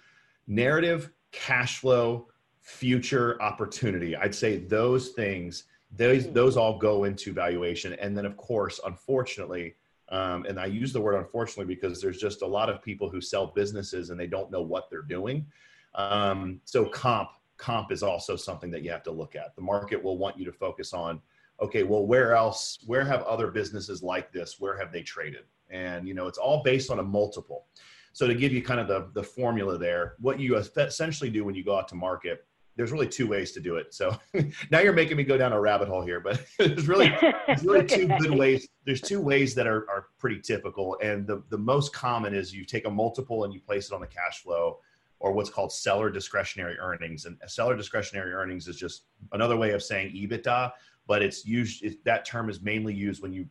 narrative, 0.48 1.10
cash 1.30 1.78
flow, 1.78 2.26
future 2.60 3.40
opportunity. 3.40 4.16
I'd 4.16 4.34
say 4.34 4.56
those 4.56 5.10
things, 5.10 5.64
those 5.92 6.30
those 6.32 6.56
all 6.56 6.78
go 6.78 7.04
into 7.04 7.32
valuation. 7.32 7.94
And 7.94 8.16
then, 8.16 8.26
of 8.26 8.36
course, 8.36 8.80
unfortunately, 8.84 9.76
um, 10.08 10.44
and 10.46 10.58
I 10.58 10.66
use 10.66 10.92
the 10.92 11.00
word 11.00 11.16
unfortunately 11.16 11.72
because 11.72 12.00
there's 12.00 12.18
just 12.18 12.42
a 12.42 12.46
lot 12.46 12.68
of 12.68 12.82
people 12.82 13.08
who 13.08 13.20
sell 13.20 13.48
businesses 13.48 14.10
and 14.10 14.18
they 14.18 14.26
don't 14.26 14.50
know 14.50 14.62
what 14.62 14.88
they're 14.90 15.02
doing. 15.02 15.46
Um, 15.94 16.60
so 16.64 16.86
comp 16.86 17.30
comp 17.56 17.90
is 17.90 18.02
also 18.02 18.36
something 18.36 18.70
that 18.70 18.82
you 18.82 18.90
have 18.90 19.02
to 19.04 19.10
look 19.10 19.34
at. 19.34 19.56
The 19.56 19.62
market 19.62 20.02
will 20.02 20.18
want 20.18 20.38
you 20.38 20.44
to 20.44 20.52
focus 20.52 20.92
on 20.92 21.20
okay, 21.60 21.82
well, 21.82 22.06
where 22.06 22.34
else, 22.34 22.78
where 22.86 23.04
have 23.04 23.22
other 23.22 23.50
businesses 23.50 24.02
like 24.02 24.32
this, 24.32 24.56
where 24.58 24.76
have 24.78 24.92
they 24.92 25.02
traded? 25.02 25.44
And, 25.70 26.06
you 26.06 26.14
know, 26.14 26.26
it's 26.26 26.38
all 26.38 26.62
based 26.62 26.90
on 26.90 26.98
a 26.98 27.02
multiple. 27.02 27.64
So 28.12 28.26
to 28.26 28.34
give 28.34 28.52
you 28.52 28.62
kind 28.62 28.80
of 28.80 28.88
the, 28.88 29.08
the 29.14 29.22
formula 29.22 29.78
there, 29.78 30.14
what 30.20 30.38
you 30.38 30.56
essentially 30.56 31.30
do 31.30 31.44
when 31.44 31.54
you 31.54 31.64
go 31.64 31.76
out 31.78 31.88
to 31.88 31.94
market, 31.94 32.46
there's 32.76 32.92
really 32.92 33.08
two 33.08 33.26
ways 33.26 33.52
to 33.52 33.60
do 33.60 33.76
it. 33.76 33.94
So 33.94 34.16
now 34.70 34.80
you're 34.80 34.92
making 34.92 35.16
me 35.16 35.24
go 35.24 35.38
down 35.38 35.52
a 35.52 35.60
rabbit 35.60 35.88
hole 35.88 36.02
here, 36.02 36.20
but 36.20 36.44
there's 36.58 36.88
really, 36.88 37.12
there's 37.46 37.64
really 37.64 37.86
two 37.86 38.06
good 38.20 38.30
ways. 38.30 38.68
There's 38.84 39.00
two 39.00 39.20
ways 39.20 39.54
that 39.54 39.66
are, 39.66 39.88
are 39.90 40.06
pretty 40.18 40.40
typical. 40.40 40.98
And 41.02 41.26
the, 41.26 41.42
the 41.48 41.58
most 41.58 41.92
common 41.92 42.34
is 42.34 42.54
you 42.54 42.64
take 42.64 42.86
a 42.86 42.90
multiple 42.90 43.44
and 43.44 43.52
you 43.52 43.60
place 43.60 43.86
it 43.90 43.94
on 43.94 44.00
the 44.00 44.06
cash 44.06 44.42
flow 44.42 44.78
or 45.18 45.32
what's 45.32 45.48
called 45.48 45.72
seller 45.72 46.10
discretionary 46.10 46.78
earnings. 46.78 47.24
And 47.24 47.38
seller 47.46 47.76
discretionary 47.76 48.32
earnings 48.32 48.68
is 48.68 48.76
just 48.76 49.04
another 49.32 49.56
way 49.56 49.70
of 49.70 49.82
saying 49.82 50.12
EBITDA, 50.14 50.72
but 51.06 51.22
it's 51.22 51.46
used 51.46 51.82
it, 51.82 52.04
that 52.04 52.24
term 52.26 52.50
is 52.50 52.60
mainly 52.60 52.94
used 52.94 53.22
when 53.22 53.32
you 53.32 53.46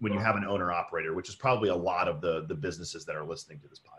when 0.00 0.12
you 0.12 0.18
have 0.20 0.36
an 0.36 0.44
owner 0.44 0.70
operator 0.70 1.12
which 1.12 1.28
is 1.28 1.34
probably 1.34 1.70
a 1.70 1.74
lot 1.74 2.06
of 2.06 2.20
the 2.20 2.44
the 2.46 2.54
businesses 2.54 3.04
that 3.04 3.16
are 3.16 3.24
listening 3.24 3.58
to 3.58 3.66
this 3.66 3.80
podcast 3.80 3.97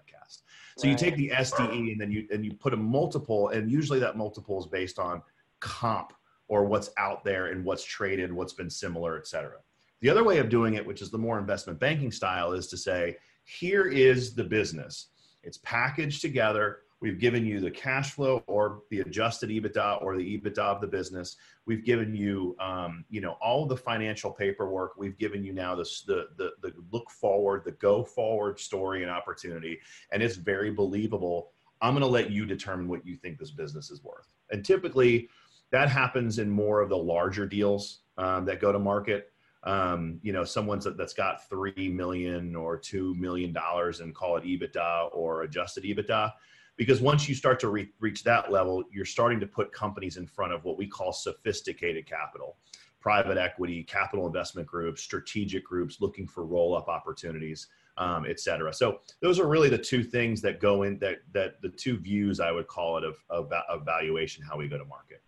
so 0.79 0.88
right. 0.88 0.91
you 0.91 0.98
take 0.98 1.17
the 1.17 1.29
sde 1.29 1.91
and 1.91 2.00
then 2.00 2.09
you 2.09 2.25
and 2.31 2.45
you 2.45 2.53
put 2.53 2.74
a 2.74 2.77
multiple 2.77 3.50
and 3.50 3.69
usually 3.69 4.00
that 4.00 4.15
multiple 4.15 4.57
is 4.59 4.65
based 4.65 4.98
on 4.98 5.21
comp 5.59 6.13
or 6.48 6.63
what's 6.63 6.89
out 6.98 7.24
there 7.25 7.48
and 7.48 7.65
what's 7.65 7.83
traded 7.83 8.31
what's 8.31 8.53
been 8.53 8.69
similar 8.69 9.17
et 9.17 9.27
cetera. 9.27 9.57
The 10.01 10.09
other 10.09 10.24
way 10.24 10.38
of 10.38 10.48
doing 10.48 10.75
it 10.75 10.86
which 10.86 11.01
is 11.01 11.12
the 11.12 11.17
more 11.17 11.38
investment 11.38 11.79
banking 11.79 12.12
style 12.12 12.53
is 12.53 12.67
to 12.67 12.77
say 12.77 13.17
here 13.43 13.88
is 13.88 14.33
the 14.33 14.43
business. 14.43 15.07
It's 15.43 15.57
packaged 15.57 16.21
together 16.21 16.79
We've 17.01 17.20
given 17.20 17.46
you 17.46 17.62
the 17.62 17.72
cash 17.72 18.12
flow 18.12 18.44
or 18.48 18.82
the 18.89 19.00
adjusted 19.00 19.50
EBITDA 19.50 20.03
or 20.03 20.18
the 20.18 20.38
EBITDA 20.38 20.60
of 20.60 20.82
the 20.82 20.88
business. 20.88 21.38
We've 21.65 21.86
given 21.86 22.13
you, 22.13 22.58
um, 22.60 23.06
you 23.10 23.22
know, 23.22 23.38
all 23.41 23.65
the 23.65 23.77
financial 23.77 24.32
paperwork. 24.32 24.98
We've 24.98 25.18
given 25.18 25.44
you 25.44 25.53
now 25.53 25.75
this, 25.75 26.01
the, 26.01 26.27
the, 26.38 26.51
the 26.62 26.74
look 26.91 27.10
forward, 27.10 27.63
the 27.63 27.72
go 27.72 28.03
forward 28.03 28.60
story 28.60 29.01
and 29.01 29.12
opportunity. 29.12 29.79
And 30.12 30.22
it's 30.22 30.36
very 30.36 30.72
believable. 30.72 31.51
I'm 31.82 31.94
going 31.94 32.01
to 32.01 32.08
let 32.08 32.32
you 32.32 32.46
determine 32.46 32.89
what 32.89 33.06
you 33.06 33.15
think 33.15 33.39
this 33.39 33.51
business 33.51 33.91
is 33.91 34.03
worth. 34.03 34.34
And 34.51 34.65
typically 34.65 35.29
that 35.72 35.89
happens 35.89 36.39
in 36.39 36.50
more 36.50 36.82
of 36.82 36.89
the 36.89 36.98
larger 36.98 37.46
deals 37.46 38.00
um, 38.18 38.46
that 38.46 38.60
go 38.60 38.72
to 38.72 38.79
market. 38.79 39.32
Um, 39.63 40.20
you 40.22 40.32
know, 40.32 40.44
someone's 40.44 40.88
that's 40.98 41.13
got 41.13 41.48
three 41.50 41.89
million 41.89 42.56
or 42.56 42.77
two 42.77 43.13
million 43.15 43.51
dollars 43.53 44.00
and 44.00 44.15
call 44.15 44.38
it 44.38 44.44
EBITDA 44.44 45.10
or 45.13 45.44
adjusted 45.44 45.84
EBITDA 45.84 46.32
because 46.79 47.01
once 47.01 47.27
you 47.27 47.36
start 47.36 47.59
to 47.59 47.67
re- 47.67 47.91
reach 48.00 48.24
that 48.24 48.51
level 48.51 48.83
you're 48.89 49.05
starting 49.05 49.39
to 49.41 49.45
put 49.45 49.71
companies 49.71 50.15
in 50.15 50.25
front 50.25 50.53
of 50.53 50.63
what 50.63 50.77
we 50.77 50.88
call 50.88 51.12
sophisticated 51.12 52.07
capital. 52.07 52.55
Private 53.01 53.38
equity 53.38 53.83
capital 53.83 54.25
investment 54.25 54.65
groups 54.65 55.03
strategic 55.03 55.63
groups 55.63 56.01
looking 56.01 56.25
for 56.25 56.45
roll 56.45 56.75
up 56.75 56.88
opportunities 56.88 57.67
um, 57.98 58.25
et 58.25 58.39
cetera. 58.39 58.74
So 58.74 59.01
those 59.21 59.39
are 59.39 59.48
really 59.48 59.67
the 59.67 59.77
two 59.77 60.03
things 60.03 60.41
that 60.41 60.62
go 60.62 60.83
in 60.83 60.98
that 61.00 61.17
that 61.33 61.62
the 61.62 61.69
two 61.69 61.98
views 61.98 62.39
i 62.39 62.51
would 62.51 62.67
call 62.67 62.98
it 62.98 63.03
of, 63.03 63.17
of, 63.29 63.51
of 63.69 63.86
valuation 63.86 64.43
how 64.43 64.57
we 64.57 64.67
go 64.67 64.77
to 64.77 64.86
market. 64.86 65.21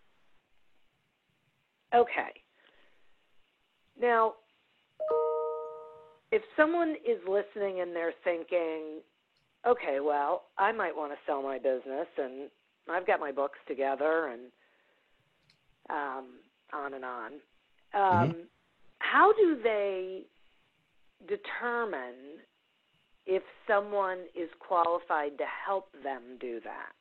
Okay. 1.94 2.32
Now 4.00 4.34
if 6.30 6.42
someone 6.56 6.96
is 7.06 7.18
listening 7.28 7.80
and 7.82 7.94
they're 7.94 8.14
thinking 8.24 9.02
okay, 9.66 9.98
well, 10.00 10.44
I 10.58 10.72
might 10.72 10.96
want 10.96 11.12
to 11.12 11.18
sell 11.26 11.42
my 11.42 11.58
business, 11.58 12.06
and 12.18 12.50
I've 12.88 13.06
got 13.06 13.20
my 13.20 13.32
books 13.32 13.58
together, 13.66 14.28
and 14.28 14.40
um, 15.90 16.26
on 16.72 16.94
and 16.94 17.04
on. 17.04 17.32
Um, 17.94 18.02
mm-hmm. 18.02 18.40
How 18.98 19.32
do 19.32 19.58
they 19.62 20.22
determine 21.28 22.38
if 23.26 23.42
someone 23.66 24.18
is 24.34 24.48
qualified 24.58 25.38
to 25.38 25.44
help 25.44 25.90
them 26.02 26.22
do 26.40 26.60
that? 26.64 26.92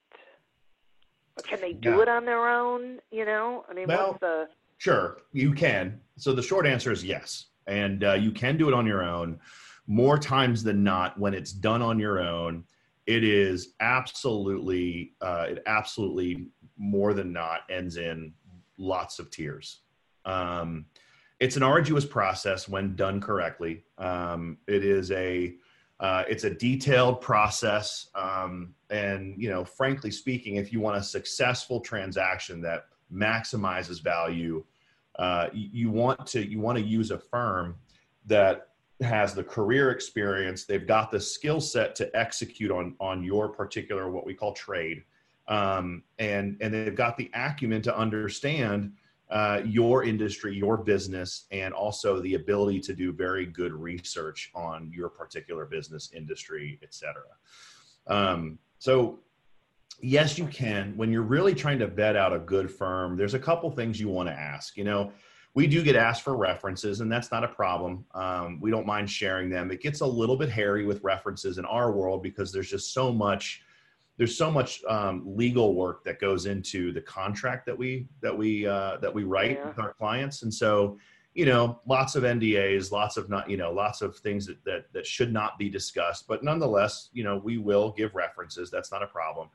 Or 1.37 1.43
can 1.43 1.61
they 1.61 1.73
do 1.73 1.91
yeah. 1.91 2.01
it 2.01 2.09
on 2.09 2.25
their 2.25 2.47
own? 2.49 2.99
You 3.11 3.25
know, 3.25 3.65
I 3.69 3.73
mean, 3.73 3.87
well, 3.87 4.09
what's 4.09 4.19
the 4.19 4.47
Sure, 4.81 5.19
you 5.31 5.53
can. 5.53 6.01
So 6.17 6.33
the 6.33 6.41
short 6.41 6.65
answer 6.65 6.91
is 6.91 7.03
yes, 7.03 7.45
and 7.67 8.03
uh, 8.03 8.13
you 8.13 8.31
can 8.31 8.57
do 8.57 8.67
it 8.67 8.73
on 8.73 8.87
your 8.87 9.03
own 9.03 9.39
more 9.87 10.17
times 10.17 10.63
than 10.63 10.83
not, 10.83 11.19
when 11.19 11.33
it's 11.33 11.51
done 11.51 11.81
on 11.81 11.99
your 11.99 12.19
own, 12.19 12.63
it 13.07 13.23
is 13.23 13.73
absolutely, 13.79 15.13
uh, 15.21 15.47
it 15.49 15.63
absolutely 15.65 16.47
more 16.77 17.13
than 17.13 17.33
not 17.33 17.61
ends 17.69 17.97
in 17.97 18.33
lots 18.77 19.19
of 19.19 19.29
tears. 19.31 19.81
Um, 20.25 20.85
it's 21.39 21.55
an 21.55 21.63
arduous 21.63 22.05
process 22.05 22.69
when 22.69 22.95
done 22.95 23.19
correctly. 23.19 23.83
Um, 23.97 24.57
it 24.67 24.85
is 24.85 25.11
a, 25.11 25.55
uh, 25.99 26.23
it's 26.27 26.43
a 26.45 26.49
detailed 26.49 27.21
process, 27.21 28.09
um, 28.15 28.73
and 28.89 29.35
you 29.39 29.49
know, 29.49 29.63
frankly 29.63 30.09
speaking, 30.09 30.55
if 30.55 30.73
you 30.73 30.79
want 30.79 30.97
a 30.97 31.03
successful 31.03 31.79
transaction 31.79 32.59
that 32.61 32.85
maximizes 33.13 34.01
value, 34.01 34.63
uh, 35.19 35.47
you, 35.53 35.91
want 35.91 36.25
to 36.25 36.43
you 36.43 36.59
want 36.59 36.77
to 36.77 36.83
use 36.83 37.11
a 37.11 37.19
firm 37.19 37.75
that 38.25 38.69
has 39.01 39.33
the 39.33 39.43
career 39.43 39.91
experience 39.91 40.65
they've 40.65 40.87
got 40.87 41.11
the 41.11 41.19
skill 41.19 41.59
set 41.59 41.95
to 41.95 42.15
execute 42.15 42.71
on 42.71 42.95
on 42.99 43.23
your 43.23 43.49
particular 43.49 44.09
what 44.09 44.25
we 44.25 44.33
call 44.33 44.53
trade. 44.53 45.03
Um, 45.47 46.03
and 46.19 46.57
and 46.61 46.73
they've 46.73 46.95
got 46.95 47.17
the 47.17 47.29
acumen 47.33 47.81
to 47.83 47.97
understand 47.97 48.93
uh, 49.31 49.61
your 49.65 50.03
industry 50.03 50.53
your 50.53 50.77
business 50.77 51.45
and 51.51 51.73
also 51.73 52.19
the 52.19 52.35
ability 52.35 52.79
to 52.81 52.93
do 52.93 53.11
very 53.13 53.45
good 53.45 53.73
research 53.73 54.51
on 54.53 54.91
your 54.93 55.09
particular 55.09 55.65
business 55.65 56.11
industry 56.13 56.77
etc 56.83 57.23
um, 58.07 58.59
so 58.77 59.19
yes 60.01 60.37
you 60.37 60.47
can. 60.47 60.97
When 60.97 61.11
you're 61.11 61.21
really 61.21 61.55
trying 61.55 61.79
to 61.79 61.87
vet 61.87 62.17
out 62.17 62.33
a 62.33 62.39
good 62.39 62.69
firm 62.69 63.15
there's 63.15 63.33
a 63.33 63.39
couple 63.39 63.71
things 63.71 63.99
you 63.99 64.09
want 64.09 64.27
to 64.27 64.33
ask 64.33 64.75
you 64.75 64.83
know 64.83 65.13
we 65.53 65.67
do 65.67 65.83
get 65.83 65.95
asked 65.95 66.21
for 66.21 66.37
references, 66.37 67.01
and 67.01 67.11
that's 67.11 67.31
not 67.31 67.43
a 67.43 67.47
problem. 67.47 68.05
Um, 68.13 68.59
we 68.61 68.71
don't 68.71 68.85
mind 68.85 69.09
sharing 69.09 69.49
them. 69.49 69.69
It 69.69 69.81
gets 69.81 69.99
a 69.99 70.05
little 70.05 70.37
bit 70.37 70.49
hairy 70.49 70.85
with 70.85 71.03
references 71.03 71.57
in 71.57 71.65
our 71.65 71.91
world 71.91 72.23
because 72.23 72.53
there's 72.53 72.69
just 72.69 72.93
so 72.93 73.11
much 73.11 73.63
there's 74.17 74.37
so 74.37 74.51
much 74.51 74.83
um, 74.87 75.23
legal 75.25 75.73
work 75.73 76.03
that 76.03 76.19
goes 76.19 76.45
into 76.45 76.91
the 76.91 77.01
contract 77.01 77.65
that 77.65 77.77
we 77.77 78.07
that 78.21 78.37
we 78.37 78.65
uh, 78.65 78.97
that 78.97 79.13
we 79.13 79.23
write 79.23 79.57
yeah. 79.57 79.67
with 79.67 79.79
our 79.79 79.93
clients, 79.93 80.43
and 80.43 80.53
so 80.53 80.97
you 81.33 81.45
know 81.45 81.81
lots 81.85 82.15
of 82.15 82.23
NDAs, 82.23 82.91
lots 82.91 83.17
of 83.17 83.29
not 83.29 83.49
you 83.49 83.57
know 83.57 83.71
lots 83.71 84.01
of 84.01 84.17
things 84.17 84.45
that, 84.45 84.63
that 84.63 84.93
that 84.93 85.05
should 85.05 85.33
not 85.33 85.57
be 85.57 85.69
discussed, 85.69 86.27
but 86.27 86.43
nonetheless, 86.43 87.09
you 87.11 87.25
know 87.25 87.41
we 87.43 87.57
will 87.57 87.91
give 87.91 88.15
references. 88.15 88.71
That's 88.71 88.91
not 88.91 89.03
a 89.03 89.07
problem. 89.07 89.49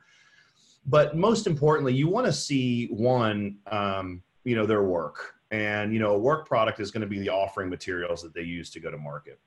But 0.84 1.16
most 1.16 1.46
importantly, 1.46 1.94
you 1.94 2.08
want 2.08 2.26
to 2.26 2.32
see 2.32 2.86
one, 2.88 3.58
um, 3.66 4.22
you 4.44 4.54
know, 4.54 4.66
their 4.66 4.84
work 4.84 5.35
and 5.56 5.92
you 5.92 5.98
know 5.98 6.14
a 6.14 6.18
work 6.18 6.46
product 6.46 6.80
is 6.80 6.90
going 6.90 7.00
to 7.00 7.06
be 7.06 7.18
the 7.18 7.30
offering 7.30 7.70
materials 7.70 8.22
that 8.22 8.34
they 8.34 8.42
use 8.42 8.70
to 8.70 8.80
go 8.80 8.90
to 8.90 8.98
market. 8.98 9.40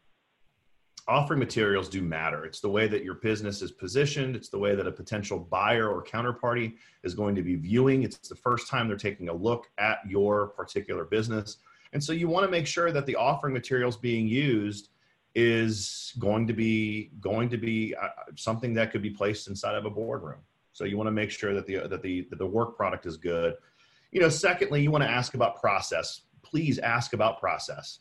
Offering 1.08 1.40
materials 1.40 1.88
do 1.88 2.02
matter. 2.02 2.46
It's 2.46 2.60
the 2.60 2.70
way 2.70 2.88
that 2.88 3.04
your 3.04 3.16
business 3.16 3.62
is 3.62 3.72
positioned. 3.72 4.36
It's 4.36 4.50
the 4.50 4.60
way 4.60 4.76
that 4.76 4.88
a 4.88 4.92
potential 4.92 5.40
buyer 5.40 5.90
or 5.90 6.04
counterparty 6.04 6.76
is 7.04 7.14
going 7.14 7.36
to 7.36 7.42
be 7.42 7.56
viewing. 7.56 8.04
It's 8.04 8.28
the 8.28 8.36
first 8.36 8.68
time 8.68 8.88
they're 8.88 8.98
taking 8.98 9.30
a 9.30 9.34
look 9.34 9.70
at 9.78 10.00
your 10.08 10.48
particular 10.48 11.06
business. 11.06 11.58
And 11.94 12.04
so 12.04 12.12
you 12.12 12.28
want 12.28 12.46
to 12.46 12.52
make 12.52 12.68
sure 12.68 12.92
that 12.92 13.06
the 13.06 13.16
offering 13.16 13.54
materials 13.54 13.98
being 13.98 14.28
used 14.28 14.90
is 15.36 16.14
going 16.20 16.48
to 16.48 16.54
be 16.54 17.12
going 17.20 17.50
to 17.50 17.58
be 17.58 17.96
uh, 17.96 18.10
something 18.36 18.74
that 18.74 18.92
could 18.92 19.02
be 19.02 19.12
placed 19.12 19.48
inside 19.48 19.76
of 19.76 19.86
a 19.86 19.90
boardroom. 19.90 20.42
So 20.74 20.86
you 20.86 20.98
want 20.98 21.08
to 21.08 21.12
make 21.12 21.32
sure 21.32 21.54
that 21.54 21.66
the 21.66 21.88
that 21.88 22.02
the 22.02 22.28
that 22.30 22.40
the 22.40 22.46
work 22.46 22.78
product 22.78 23.06
is 23.06 23.18
good. 23.18 23.56
You 24.12 24.22
know, 24.22 24.30
secondly, 24.30 24.82
you 24.82 24.92
want 24.92 25.04
to 25.04 25.10
ask 25.10 25.34
about 25.34 25.60
process. 25.60 26.22
Please 26.42 26.80
ask 26.80 27.14
about 27.14 27.40
process. 27.40 28.00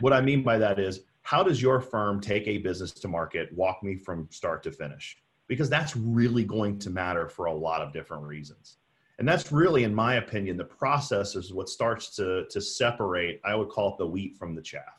What 0.00 0.12
I 0.12 0.20
mean 0.20 0.42
by 0.42 0.58
that 0.58 0.78
is, 0.78 1.00
how 1.22 1.42
does 1.42 1.60
your 1.60 1.80
firm 1.80 2.20
take 2.20 2.46
a 2.46 2.58
business 2.58 2.92
to 2.92 3.08
market? 3.08 3.52
Walk 3.52 3.82
me 3.82 3.96
from 3.96 4.28
start 4.30 4.62
to 4.62 4.72
finish, 4.72 5.18
because 5.46 5.68
that's 5.68 5.96
really 5.96 6.44
going 6.44 6.78
to 6.78 6.90
matter 6.90 7.28
for 7.28 7.46
a 7.46 7.54
lot 7.54 7.82
of 7.82 7.92
different 7.92 8.24
reasons. 8.24 8.76
And 9.18 9.26
that's 9.28 9.50
really, 9.50 9.82
in 9.82 9.94
my 9.94 10.14
opinion, 10.14 10.56
the 10.56 10.64
process 10.64 11.34
is 11.34 11.52
what 11.52 11.68
starts 11.68 12.14
to 12.16 12.46
to 12.50 12.60
separate. 12.60 13.40
I 13.44 13.56
would 13.56 13.68
call 13.68 13.92
it 13.92 13.98
the 13.98 14.06
wheat 14.06 14.36
from 14.36 14.54
the 14.54 14.62
chaff 14.62 14.98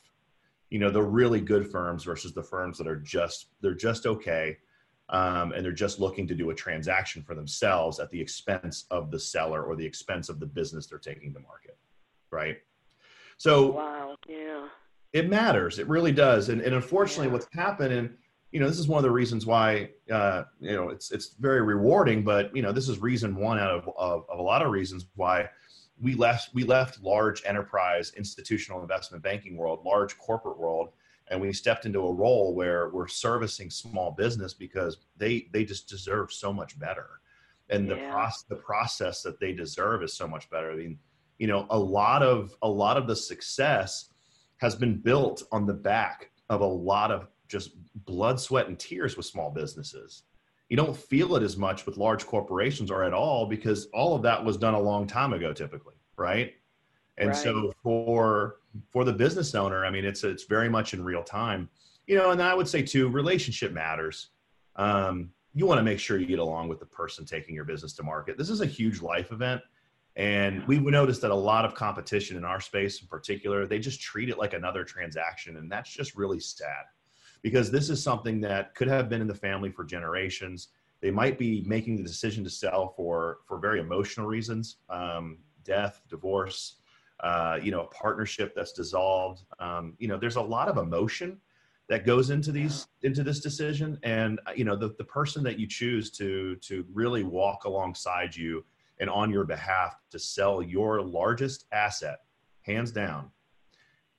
you 0.70 0.80
know 0.80 0.90
the 0.90 1.02
really 1.02 1.42
good 1.42 1.70
firms 1.70 2.04
versus 2.04 2.34
the 2.34 2.44
firms 2.44 2.78
that 2.78 2.88
are 2.88 2.96
just 2.96 3.48
they're 3.62 3.74
just 3.74 4.06
okay 4.06 4.58
um, 5.10 5.52
and 5.54 5.66
they're 5.66 5.72
just 5.72 6.00
looking 6.00 6.28
to 6.28 6.36
do 6.36 6.52
a 6.52 6.56
transaction 6.56 7.24
for 7.24 7.36
themselves 7.36 8.00
at 8.00 8.10
the 8.12 8.20
expense 8.20 8.86
of 8.92 9.12
the 9.12 9.20
seller 9.20 9.64
or 9.64 9.76
the 9.76 9.86
expense 9.86 10.30
of 10.30 10.40
the 10.40 10.46
business 10.46 10.88
they're 10.88 11.00
taking 11.00 11.34
to 11.34 11.40
market 11.40 11.78
right 12.32 12.58
so 13.38 13.72
wow 13.72 14.16
yeah 14.28 14.68
it 15.14 15.30
matters 15.30 15.80
it 15.80 15.88
really 15.88 16.12
does 16.12 16.50
and, 16.50 16.62
and 16.62 16.76
unfortunately 16.76 17.28
yeah. 17.28 17.34
what's 17.34 17.48
happened 17.54 17.94
and 17.94 18.10
you 18.52 18.60
know 18.60 18.68
this 18.68 18.80
is 18.80 18.88
one 18.88 18.98
of 18.98 19.04
the 19.04 19.12
reasons 19.12 19.46
why 19.46 19.90
uh, 20.12 20.44
you 20.60 20.76
know 20.76 20.90
it's 20.90 21.12
it's 21.12 21.36
very 21.40 21.62
rewarding 21.62 22.24
but 22.24 22.56
you 22.56 22.62
know 22.62 22.72
this 22.72 22.90
is 22.90 23.00
reason 23.00 23.36
one 23.36 23.60
out 23.60 23.72
of, 23.72 23.90
of, 23.98 24.26
of 24.30 24.40
a 24.40 24.42
lot 24.42 24.62
of 24.62 24.72
reasons 24.72 25.06
why 25.16 25.48
we 26.02 26.16
left 26.16 26.54
we 26.54 26.64
left 26.64 27.02
large 27.02 27.44
enterprise 27.46 28.14
institutional 28.18 28.82
investment 28.82 29.24
banking 29.24 29.58
world 29.58 29.84
large 29.86 30.18
corporate 30.18 30.58
world 30.58 30.90
and 31.30 31.40
we 31.40 31.54
stepped 31.54 31.86
into 31.86 32.00
a 32.00 32.14
role 32.14 32.56
where 32.56 32.90
we're 32.90 33.08
servicing 33.08 33.70
small 33.70 34.12
business 34.12 34.54
because 34.54 34.98
they 35.18 35.48
they 35.54 35.64
just 35.64 35.88
deserve 35.88 36.32
so 36.32 36.52
much 36.52 36.78
better. 36.80 37.22
And 37.70 37.88
yeah. 37.88 37.96
the 37.96 38.12
process 38.12 38.44
the 38.50 38.56
process 38.56 39.22
that 39.24 39.40
they 39.40 39.54
deserve 39.54 40.04
is 40.04 40.14
so 40.14 40.28
much 40.28 40.50
better. 40.50 40.72
I 40.72 40.76
mean 40.76 41.00
you 41.38 41.48
know 41.48 41.66
a 41.70 41.80
lot 41.80 42.24
of 42.24 42.56
a 42.62 42.70
lot 42.70 42.98
of 42.98 43.08
the 43.08 43.16
success 43.16 44.10
has 44.58 44.76
been 44.76 44.98
built 44.98 45.44
on 45.52 45.66
the 45.66 45.74
back 45.74 46.32
of 46.50 46.62
a 46.62 46.66
lot 46.66 47.12
of 47.12 47.28
just 47.48 47.72
blood 48.06 48.40
sweat 48.40 48.68
and 48.68 48.78
tears 48.78 49.18
with 49.18 49.26
small 49.26 49.50
businesses. 49.50 50.24
You 50.68 50.78
don't 50.78 50.96
feel 50.96 51.36
it 51.36 51.42
as 51.42 51.58
much 51.58 51.88
with 51.88 51.98
large 51.98 52.28
corporations 52.28 52.92
or 52.92 53.04
at 53.04 53.14
all 53.14 53.48
because 53.48 53.88
all 53.88 54.16
of 54.16 54.22
that 54.24 54.44
was 54.44 54.58
done 54.58 54.76
a 54.76 54.80
long 54.80 55.08
time 55.08 55.34
ago 55.34 55.52
typically 55.52 55.96
right 56.16 56.54
and 57.20 57.30
right. 57.30 57.38
so 57.38 57.72
for 57.84 58.58
for 58.90 59.04
the 59.04 59.14
business 59.14 59.54
owner 59.54 59.86
i 59.86 59.90
mean 59.90 60.06
it's 60.06 60.24
it's 60.24 60.46
very 60.46 60.70
much 60.70 60.94
in 60.94 61.04
real 61.04 61.24
time. 61.24 61.70
You 62.08 62.18
know 62.18 62.32
and 62.32 62.42
i 62.42 62.54
would 62.56 62.68
say 62.68 62.82
too 62.82 63.08
relationship 63.10 63.72
matters. 63.72 64.30
Um, 64.76 65.32
you 65.54 65.66
want 65.66 65.80
to 65.80 65.84
make 65.84 66.00
sure 66.00 66.18
you 66.18 66.26
get 66.26 66.40
along 66.40 66.70
with 66.70 66.80
the 66.80 66.86
person 66.86 67.26
taking 67.26 67.56
your 67.56 67.66
business 67.66 67.94
to 67.94 68.04
market. 68.04 68.38
This 68.38 68.50
is 68.50 68.62
a 68.62 68.66
huge 68.66 69.02
life 69.02 69.32
event. 69.32 69.62
And 70.16 70.66
we've 70.68 70.82
noticed 70.82 71.22
that 71.22 71.32
a 71.32 71.36
lot 71.36 71.66
of 71.66 71.76
competition 71.76 72.38
in 72.38 72.44
our 72.44 72.60
space 72.60 73.02
in 73.02 73.08
particular 73.08 73.66
they 73.66 73.80
just 73.80 74.02
treat 74.02 74.30
it 74.30 74.38
like 74.38 74.54
another 74.54 74.84
transaction 74.84 75.58
and 75.58 75.72
that's 75.72 75.90
just 75.90 76.16
really 76.16 76.40
sad. 76.40 76.86
Because 77.42 77.72
this 77.72 77.90
is 77.90 78.04
something 78.04 78.42
that 78.42 78.76
could 78.76 78.88
have 78.88 79.08
been 79.08 79.22
in 79.22 79.28
the 79.28 79.36
family 79.36 79.72
for 79.72 79.86
generations. 79.86 80.70
They 81.02 81.12
might 81.12 81.40
be 81.40 81.64
making 81.66 81.96
the 81.96 82.04
decision 82.04 82.44
to 82.44 82.50
sell 82.50 82.94
for 82.98 83.38
for 83.46 83.60
very 83.60 83.80
emotional 83.80 84.28
reasons, 84.28 84.78
um, 84.90 85.38
death, 85.64 86.02
divorce, 86.10 86.76
uh, 87.22 87.60
you 87.62 87.72
know, 87.72 87.82
a 87.82 87.88
partnership 87.88 88.54
that's 88.56 88.72
dissolved. 88.72 89.44
Um, 89.60 89.96
you 89.98 90.08
know, 90.08 90.18
there's 90.18 90.38
a 90.38 90.42
lot 90.42 90.68
of 90.68 90.78
emotion 90.78 91.40
that 91.90 92.06
goes 92.06 92.30
into 92.30 92.52
these 92.52 92.88
into 93.02 93.24
this 93.24 93.40
decision, 93.40 94.00
and 94.04 94.40
uh, 94.48 94.52
you 94.56 94.64
know, 94.64 94.76
the 94.76 94.96
the 94.98 95.04
person 95.04 95.44
that 95.44 95.60
you 95.60 95.68
choose 95.68 96.12
to 96.12 96.56
to 96.58 96.86
really 96.94 97.24
walk 97.24 97.66
alongside 97.66 98.36
you 98.36 98.64
and 99.00 99.10
on 99.10 99.32
your 99.32 99.46
behalf 99.46 99.96
to 100.12 100.20
sell 100.20 100.62
your 100.62 101.02
largest 101.02 101.66
asset, 101.72 102.20
hands 102.62 102.92
down, 102.92 103.32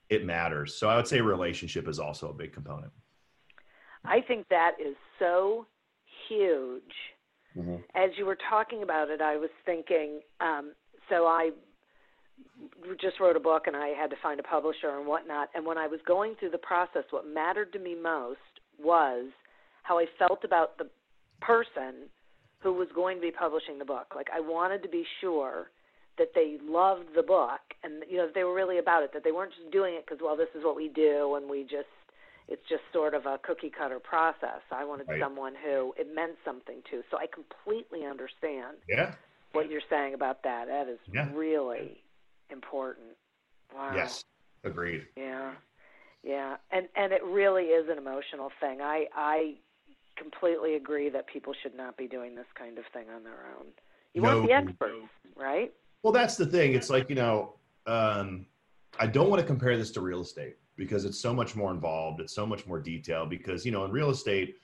it 0.09 0.25
matters. 0.25 0.75
So 0.75 0.89
I 0.89 0.95
would 0.95 1.07
say 1.07 1.21
relationship 1.21 1.87
is 1.87 1.99
also 1.99 2.29
a 2.29 2.33
big 2.33 2.51
component. 2.51 2.91
I 4.03 4.21
think 4.21 4.47
that 4.49 4.71
is 4.83 4.95
so 5.19 5.67
huge. 6.27 6.81
Mm-hmm. 7.55 7.75
As 7.95 8.09
you 8.17 8.25
were 8.25 8.37
talking 8.49 8.81
about 8.83 9.09
it, 9.09 9.21
I 9.21 9.37
was 9.37 9.49
thinking. 9.65 10.21
Um, 10.39 10.73
so 11.09 11.25
I 11.25 11.51
just 12.99 13.19
wrote 13.19 13.35
a 13.35 13.39
book, 13.39 13.67
and 13.67 13.75
I 13.75 13.89
had 13.89 14.09
to 14.09 14.15
find 14.21 14.39
a 14.39 14.43
publisher 14.43 14.97
and 14.97 15.07
whatnot. 15.07 15.49
And 15.55 15.65
when 15.65 15.77
I 15.77 15.87
was 15.87 15.99
going 16.05 16.35
through 16.39 16.51
the 16.51 16.57
process, 16.57 17.03
what 17.09 17.27
mattered 17.27 17.73
to 17.73 17.79
me 17.79 17.95
most 17.95 18.39
was 18.81 19.25
how 19.83 19.99
I 19.99 20.05
felt 20.17 20.43
about 20.43 20.77
the 20.77 20.87
person 21.41 22.09
who 22.59 22.73
was 22.73 22.87
going 22.93 23.17
to 23.17 23.21
be 23.21 23.31
publishing 23.31 23.79
the 23.79 23.85
book. 23.85 24.13
Like 24.15 24.27
I 24.33 24.39
wanted 24.39 24.83
to 24.83 24.89
be 24.89 25.03
sure 25.19 25.71
that 26.17 26.29
they 26.35 26.57
loved 26.63 27.07
the 27.15 27.23
book 27.23 27.61
and 27.83 28.03
you 28.09 28.17
know 28.17 28.27
they 28.35 28.43
were 28.43 28.53
really 28.53 28.77
about 28.77 29.01
it 29.01 29.11
that 29.13 29.23
they 29.23 29.31
weren't 29.31 29.53
just 29.57 29.71
doing 29.71 29.95
it 29.95 30.05
because 30.05 30.21
well 30.21 30.35
this 30.35 30.49
is 30.53 30.63
what 30.63 30.75
we 30.75 30.89
do 30.89 31.35
and 31.35 31.49
we 31.49 31.63
just 31.63 31.87
it's 32.47 32.61
just 32.67 32.81
sort 32.91 33.13
of 33.13 33.25
a 33.25 33.39
cookie 33.43 33.71
cutter 33.71 33.99
process. 33.99 34.59
I 34.71 34.83
wanted 34.83 35.07
right. 35.07 35.21
someone 35.21 35.53
who 35.55 35.93
it 35.97 36.13
meant 36.13 36.33
something 36.43 36.81
to. 36.91 37.01
So 37.09 37.17
I 37.17 37.25
completely 37.27 38.05
understand 38.05 38.77
yeah. 38.89 39.13
what 39.53 39.69
you're 39.69 39.81
saying 39.89 40.15
about 40.15 40.43
that. 40.43 40.67
That 40.67 40.89
is 40.89 40.99
yeah. 41.11 41.29
really 41.33 42.01
important. 42.51 43.17
Wow. 43.75 43.91
Yes. 43.95 44.23
Agreed. 44.63 45.07
Yeah. 45.15 45.51
Yeah. 46.23 46.57
And 46.71 46.87
and 46.95 47.11
it 47.11 47.23
really 47.23 47.65
is 47.65 47.89
an 47.89 47.97
emotional 47.97 48.51
thing. 48.59 48.81
I 48.81 49.07
I 49.15 49.55
completely 50.17 50.75
agree 50.75 51.09
that 51.09 51.27
people 51.27 51.53
should 51.63 51.75
not 51.75 51.97
be 51.97 52.07
doing 52.07 52.35
this 52.35 52.45
kind 52.57 52.77
of 52.77 52.83
thing 52.93 53.05
on 53.15 53.23
their 53.23 53.45
own. 53.57 53.67
You 54.13 54.21
no, 54.21 54.35
want 54.35 54.47
the 54.47 54.53
experts, 54.53 54.93
no. 55.35 55.41
right? 55.43 55.73
Well, 56.03 56.13
that's 56.13 56.35
the 56.35 56.45
thing. 56.45 56.73
It's 56.73 56.89
like, 56.89 57.09
you 57.09 57.15
know, 57.15 57.53
um, 57.87 58.45
I 58.99 59.07
don't 59.07 59.29
want 59.29 59.39
to 59.39 59.47
compare 59.47 59.77
this 59.77 59.91
to 59.91 60.01
real 60.01 60.21
estate 60.21 60.57
because 60.75 61.05
it's 61.05 61.19
so 61.19 61.33
much 61.33 61.55
more 61.55 61.71
involved. 61.71 62.19
It's 62.21 62.33
so 62.33 62.45
much 62.45 62.67
more 62.67 62.79
detailed 62.79 63.29
because, 63.29 63.65
you 63.65 63.71
know, 63.71 63.85
in 63.85 63.91
real 63.91 64.09
estate, 64.09 64.57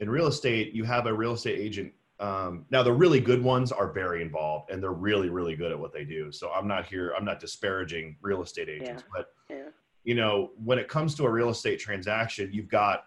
in 0.00 0.10
real 0.10 0.26
estate, 0.26 0.72
you 0.74 0.84
have 0.84 1.06
a 1.06 1.12
real 1.12 1.34
estate 1.34 1.58
agent. 1.58 1.92
Um, 2.20 2.66
now, 2.70 2.82
the 2.82 2.92
really 2.92 3.20
good 3.20 3.42
ones 3.42 3.70
are 3.70 3.92
very 3.92 4.22
involved 4.22 4.70
and 4.70 4.82
they're 4.82 4.92
really, 4.92 5.28
really 5.28 5.54
good 5.54 5.70
at 5.70 5.78
what 5.78 5.92
they 5.92 6.04
do. 6.04 6.32
So 6.32 6.50
I'm 6.50 6.66
not 6.66 6.86
here, 6.86 7.12
I'm 7.16 7.24
not 7.24 7.38
disparaging 7.38 8.16
real 8.20 8.42
estate 8.42 8.68
agents, 8.68 9.04
yeah. 9.06 9.10
but, 9.14 9.26
yeah. 9.48 9.70
you 10.02 10.14
know, 10.14 10.50
when 10.62 10.78
it 10.78 10.88
comes 10.88 11.14
to 11.16 11.26
a 11.26 11.30
real 11.30 11.50
estate 11.50 11.78
transaction, 11.78 12.50
you've 12.52 12.68
got, 12.68 13.04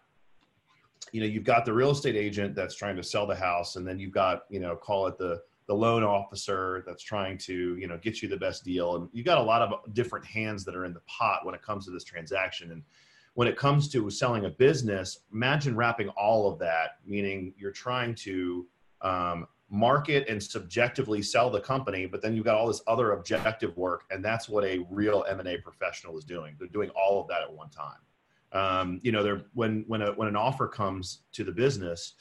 you 1.12 1.20
know, 1.20 1.28
you've 1.28 1.44
got 1.44 1.66
the 1.66 1.74
real 1.74 1.92
estate 1.92 2.16
agent 2.16 2.56
that's 2.56 2.76
trying 2.76 2.96
to 2.96 3.04
sell 3.04 3.28
the 3.28 3.36
house 3.36 3.76
and 3.76 3.86
then 3.86 4.00
you've 4.00 4.14
got, 4.14 4.44
you 4.50 4.62
know, 4.62 4.78
call 4.78 5.08
it 5.08 5.18
the, 5.18 5.42
the 5.68 5.78
loan 5.78 6.04
officer 6.04 6.84
that's 6.86 7.02
trying 7.02 7.38
to 7.38 7.78
you 7.78 7.88
know 7.88 7.98
get 7.98 8.22
you 8.22 8.28
the 8.28 8.36
best 8.36 8.66
deal 8.66 8.98
and 8.98 9.08
you 9.14 9.24
got 9.24 9.38
a 9.38 9.42
lot 9.42 9.62
of 9.62 9.94
different 9.94 10.26
hands 10.26 10.66
that 10.66 10.76
are 10.76 10.84
in 10.84 10.94
the 10.94 11.00
pot 11.02 11.46
when 11.46 11.56
it 11.56 11.62
comes 11.62 11.86
to 11.86 11.92
this 11.92 12.04
transaction 12.04 12.72
and 12.72 12.84
when 13.36 13.48
it 13.48 13.56
comes 13.56 13.88
to 13.88 14.10
selling 14.10 14.44
a 14.44 14.50
business 14.50 15.20
imagine 15.32 15.74
wrapping 15.74 16.10
all 16.10 16.52
of 16.52 16.60
that 16.60 16.98
meaning 17.06 17.54
you're 17.58 17.72
trying 17.72 18.14
to 18.14 18.68
um, 19.02 19.48
market 19.70 20.28
and 20.28 20.42
subjectively 20.42 21.22
sell 21.22 21.50
the 21.50 21.62
company 21.62 22.06
but 22.06 22.22
then 22.22 22.36
you've 22.36 22.46
got 22.46 22.56
all 22.56 22.68
this 22.68 22.82
other 22.88 23.14
objective 23.14 23.76
work 23.78 24.04
and 24.12 24.24
that's 24.24 24.50
what 24.50 24.66
a 24.66 24.86
real 24.90 25.26
m&a 25.30 25.58
professional 25.58 26.18
is 26.18 26.26
doing 26.26 26.56
they're 26.60 26.68
doing 26.68 26.90
all 26.90 27.22
of 27.22 27.28
that 27.28 27.42
at 27.42 27.52
one 27.52 27.70
time 27.70 28.00
um, 28.52 29.00
you 29.02 29.14
know 29.14 29.24
they're 29.24 29.44
when 29.54 29.86
when 29.88 30.02
a, 30.02 30.12
when 30.14 30.28
an 30.28 30.36
offer 30.36 30.68
comes 30.68 31.22
to 31.32 31.46
the 31.46 31.52
business 31.54 32.16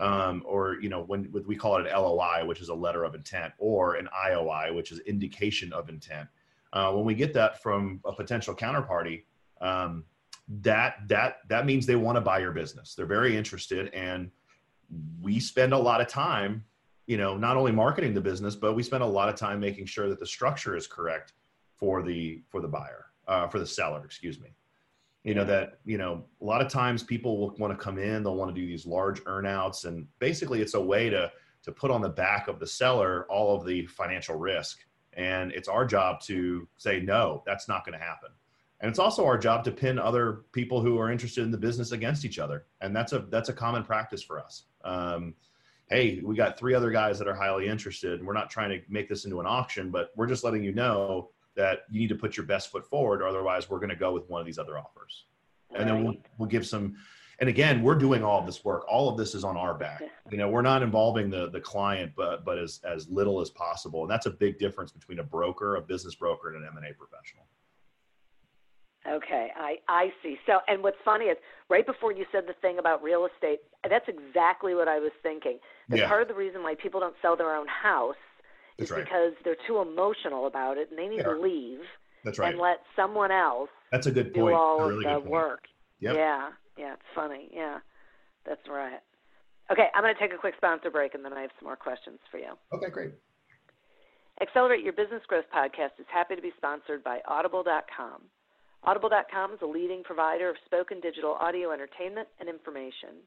um, 0.00 0.42
or 0.44 0.76
you 0.80 0.88
know 0.88 1.02
when 1.02 1.32
we 1.46 1.56
call 1.56 1.76
it 1.76 1.86
an 1.86 1.92
LOI, 1.92 2.44
which 2.44 2.60
is 2.60 2.68
a 2.68 2.74
letter 2.74 3.04
of 3.04 3.14
intent, 3.14 3.52
or 3.58 3.94
an 3.94 4.08
IOI, 4.26 4.74
which 4.74 4.92
is 4.92 5.00
indication 5.00 5.72
of 5.72 5.88
intent. 5.88 6.28
Uh, 6.72 6.92
when 6.92 7.04
we 7.04 7.14
get 7.14 7.32
that 7.34 7.62
from 7.62 8.00
a 8.04 8.12
potential 8.12 8.54
counterparty, 8.54 9.22
um, 9.60 10.04
that 10.48 10.96
that 11.06 11.38
that 11.48 11.66
means 11.66 11.86
they 11.86 11.96
want 11.96 12.16
to 12.16 12.20
buy 12.20 12.38
your 12.38 12.52
business. 12.52 12.94
They're 12.94 13.06
very 13.06 13.36
interested, 13.36 13.92
and 13.94 14.30
we 15.22 15.40
spend 15.40 15.72
a 15.72 15.78
lot 15.78 16.00
of 16.00 16.08
time, 16.08 16.64
you 17.06 17.16
know, 17.16 17.36
not 17.36 17.56
only 17.56 17.72
marketing 17.72 18.14
the 18.14 18.20
business, 18.20 18.54
but 18.54 18.74
we 18.74 18.82
spend 18.82 19.02
a 19.02 19.06
lot 19.06 19.28
of 19.28 19.36
time 19.36 19.60
making 19.60 19.86
sure 19.86 20.08
that 20.08 20.20
the 20.20 20.26
structure 20.26 20.76
is 20.76 20.86
correct 20.86 21.32
for 21.76 22.02
the 22.02 22.42
for 22.48 22.60
the 22.60 22.68
buyer, 22.68 23.06
uh, 23.26 23.48
for 23.48 23.58
the 23.58 23.66
seller, 23.66 24.04
excuse 24.04 24.40
me. 24.40 24.48
You 25.24 25.34
know 25.34 25.44
that 25.44 25.78
you 25.84 25.96
know 25.96 26.24
a 26.40 26.44
lot 26.44 26.60
of 26.60 26.68
times 26.68 27.02
people 27.02 27.38
will 27.38 27.56
want 27.56 27.76
to 27.76 27.82
come 27.82 27.98
in 27.98 28.22
they'll 28.22 28.36
want 28.36 28.54
to 28.54 28.60
do 28.60 28.66
these 28.66 28.84
large 28.84 29.24
earnouts 29.24 29.86
and 29.86 30.06
basically 30.18 30.60
it's 30.60 30.74
a 30.74 30.80
way 30.80 31.08
to 31.08 31.32
to 31.62 31.72
put 31.72 31.90
on 31.90 32.02
the 32.02 32.10
back 32.10 32.46
of 32.46 32.60
the 32.60 32.66
seller 32.66 33.24
all 33.30 33.56
of 33.56 33.64
the 33.64 33.86
financial 33.86 34.36
risk. 34.36 34.84
And 35.14 35.50
it's 35.52 35.68
our 35.68 35.86
job 35.86 36.20
to 36.22 36.68
say 36.76 37.00
no 37.00 37.42
that's 37.46 37.68
not 37.68 37.86
going 37.86 37.98
to 37.98 38.04
happen. 38.04 38.30
And 38.80 38.90
it's 38.90 38.98
also 38.98 39.24
our 39.24 39.38
job 39.38 39.64
to 39.64 39.70
pin 39.70 39.98
other 39.98 40.42
people 40.52 40.82
who 40.82 40.98
are 40.98 41.10
interested 41.10 41.42
in 41.42 41.50
the 41.50 41.56
business 41.56 41.92
against 41.92 42.26
each 42.26 42.38
other. 42.38 42.66
And 42.82 42.94
that's 42.94 43.14
a 43.14 43.20
that's 43.30 43.48
a 43.48 43.54
common 43.54 43.82
practice 43.82 44.22
for 44.22 44.38
us 44.38 44.64
um, 44.84 45.34
hey 45.90 46.20
we 46.24 46.34
got 46.34 46.58
three 46.58 46.74
other 46.74 46.90
guys 46.90 47.18
that 47.18 47.28
are 47.28 47.34
highly 47.34 47.66
interested 47.66 48.18
and 48.18 48.26
we're 48.26 48.32
not 48.32 48.50
trying 48.50 48.70
to 48.70 48.80
make 48.88 49.08
this 49.08 49.24
into 49.24 49.40
an 49.40 49.46
auction 49.46 49.90
but 49.90 50.10
we're 50.16 50.26
just 50.26 50.44
letting 50.44 50.62
you 50.62 50.72
know 50.72 51.30
that 51.56 51.84
you 51.90 52.00
need 52.00 52.08
to 52.08 52.14
put 52.14 52.36
your 52.36 52.46
best 52.46 52.70
foot 52.70 52.88
forward, 52.88 53.22
or 53.22 53.28
otherwise 53.28 53.70
we're 53.70 53.78
going 53.78 53.90
to 53.90 53.96
go 53.96 54.12
with 54.12 54.28
one 54.28 54.40
of 54.40 54.46
these 54.46 54.58
other 54.58 54.78
offers. 54.78 55.26
and 55.74 55.88
then 55.88 56.04
we'll, 56.04 56.14
we'll 56.38 56.48
give 56.48 56.66
some 56.66 56.96
and 57.40 57.48
again 57.48 57.82
we're 57.82 57.96
doing 57.96 58.22
all 58.22 58.38
of 58.38 58.46
this 58.46 58.64
work. 58.64 58.84
All 58.88 59.08
of 59.08 59.16
this 59.16 59.34
is 59.34 59.42
on 59.42 59.56
our 59.56 59.74
back. 59.74 60.02
You 60.30 60.38
know 60.38 60.48
we're 60.48 60.62
not 60.62 60.82
involving 60.82 61.30
the 61.30 61.50
the 61.50 61.60
client 61.60 62.12
but 62.16 62.44
but 62.44 62.58
as 62.58 62.80
as 62.84 63.08
little 63.08 63.40
as 63.40 63.50
possible. 63.50 64.02
And 64.02 64.10
that's 64.10 64.26
a 64.26 64.30
big 64.30 64.58
difference 64.58 64.92
between 64.92 65.18
a 65.18 65.24
broker 65.24 65.76
a 65.76 65.80
business 65.80 66.14
broker 66.14 66.54
and 66.54 66.62
an 66.62 66.70
m&a 66.76 66.94
professional 66.94 67.46
okay 69.08 69.48
i 69.56 69.76
i 69.88 70.08
see 70.22 70.36
so 70.46 70.60
and 70.68 70.82
what's 70.82 70.96
funny 71.04 71.26
is 71.26 71.36
right 71.68 71.86
before 71.86 72.12
you 72.12 72.24
said 72.32 72.44
the 72.46 72.54
thing 72.60 72.78
about 72.78 73.02
real 73.02 73.26
estate 73.26 73.60
that's 73.88 74.08
exactly 74.08 74.74
what 74.74 74.88
i 74.88 74.98
was 74.98 75.12
thinking 75.22 75.58
that 75.88 75.98
yeah. 75.98 76.08
part 76.08 76.22
of 76.22 76.28
the 76.28 76.34
reason 76.34 76.62
why 76.62 76.74
people 76.74 77.00
don't 77.00 77.16
sell 77.20 77.36
their 77.36 77.54
own 77.54 77.66
house 77.66 78.14
that's 78.78 78.90
is 78.90 78.96
right. 78.96 79.04
because 79.04 79.32
they're 79.44 79.56
too 79.66 79.78
emotional 79.78 80.46
about 80.46 80.78
it 80.78 80.88
and 80.90 80.98
they 80.98 81.06
need 81.06 81.22
to 81.22 81.38
leave 81.38 81.80
that's 82.24 82.38
right 82.38 82.52
and 82.52 82.60
let 82.60 82.78
someone 82.96 83.30
else 83.30 83.68
that's 83.92 84.06
a 84.06 84.10
good 84.10 84.32
point. 84.34 84.48
do 84.48 84.54
all 84.54 84.88
really 84.88 85.04
of 85.06 85.24
the 85.24 85.30
work 85.30 85.64
yep. 86.00 86.14
yeah 86.16 86.48
yeah, 86.76 86.94
it's 86.94 87.12
funny. 87.14 87.48
Yeah, 87.52 87.78
that's 88.46 88.66
right. 88.68 89.00
Okay, 89.70 89.88
I'm 89.94 90.02
going 90.02 90.14
to 90.14 90.20
take 90.20 90.34
a 90.34 90.38
quick 90.38 90.54
sponsor 90.56 90.90
break 90.90 91.14
and 91.14 91.24
then 91.24 91.32
I 91.32 91.42
have 91.42 91.50
some 91.58 91.66
more 91.66 91.76
questions 91.76 92.18
for 92.30 92.38
you. 92.38 92.52
Okay, 92.72 92.90
great. 92.90 93.12
Accelerate 94.42 94.82
Your 94.82 94.92
Business 94.92 95.22
Growth 95.26 95.46
podcast 95.54 95.98
is 95.98 96.06
happy 96.12 96.34
to 96.34 96.42
be 96.42 96.52
sponsored 96.56 97.04
by 97.04 97.20
Audible.com. 97.28 98.22
Audible.com 98.86 99.54
is 99.54 99.62
a 99.62 99.66
leading 99.66 100.02
provider 100.04 100.50
of 100.50 100.56
spoken 100.66 101.00
digital 101.00 101.38
audio 101.40 101.72
entertainment 101.72 102.28
and 102.38 102.50
information. 102.50 103.24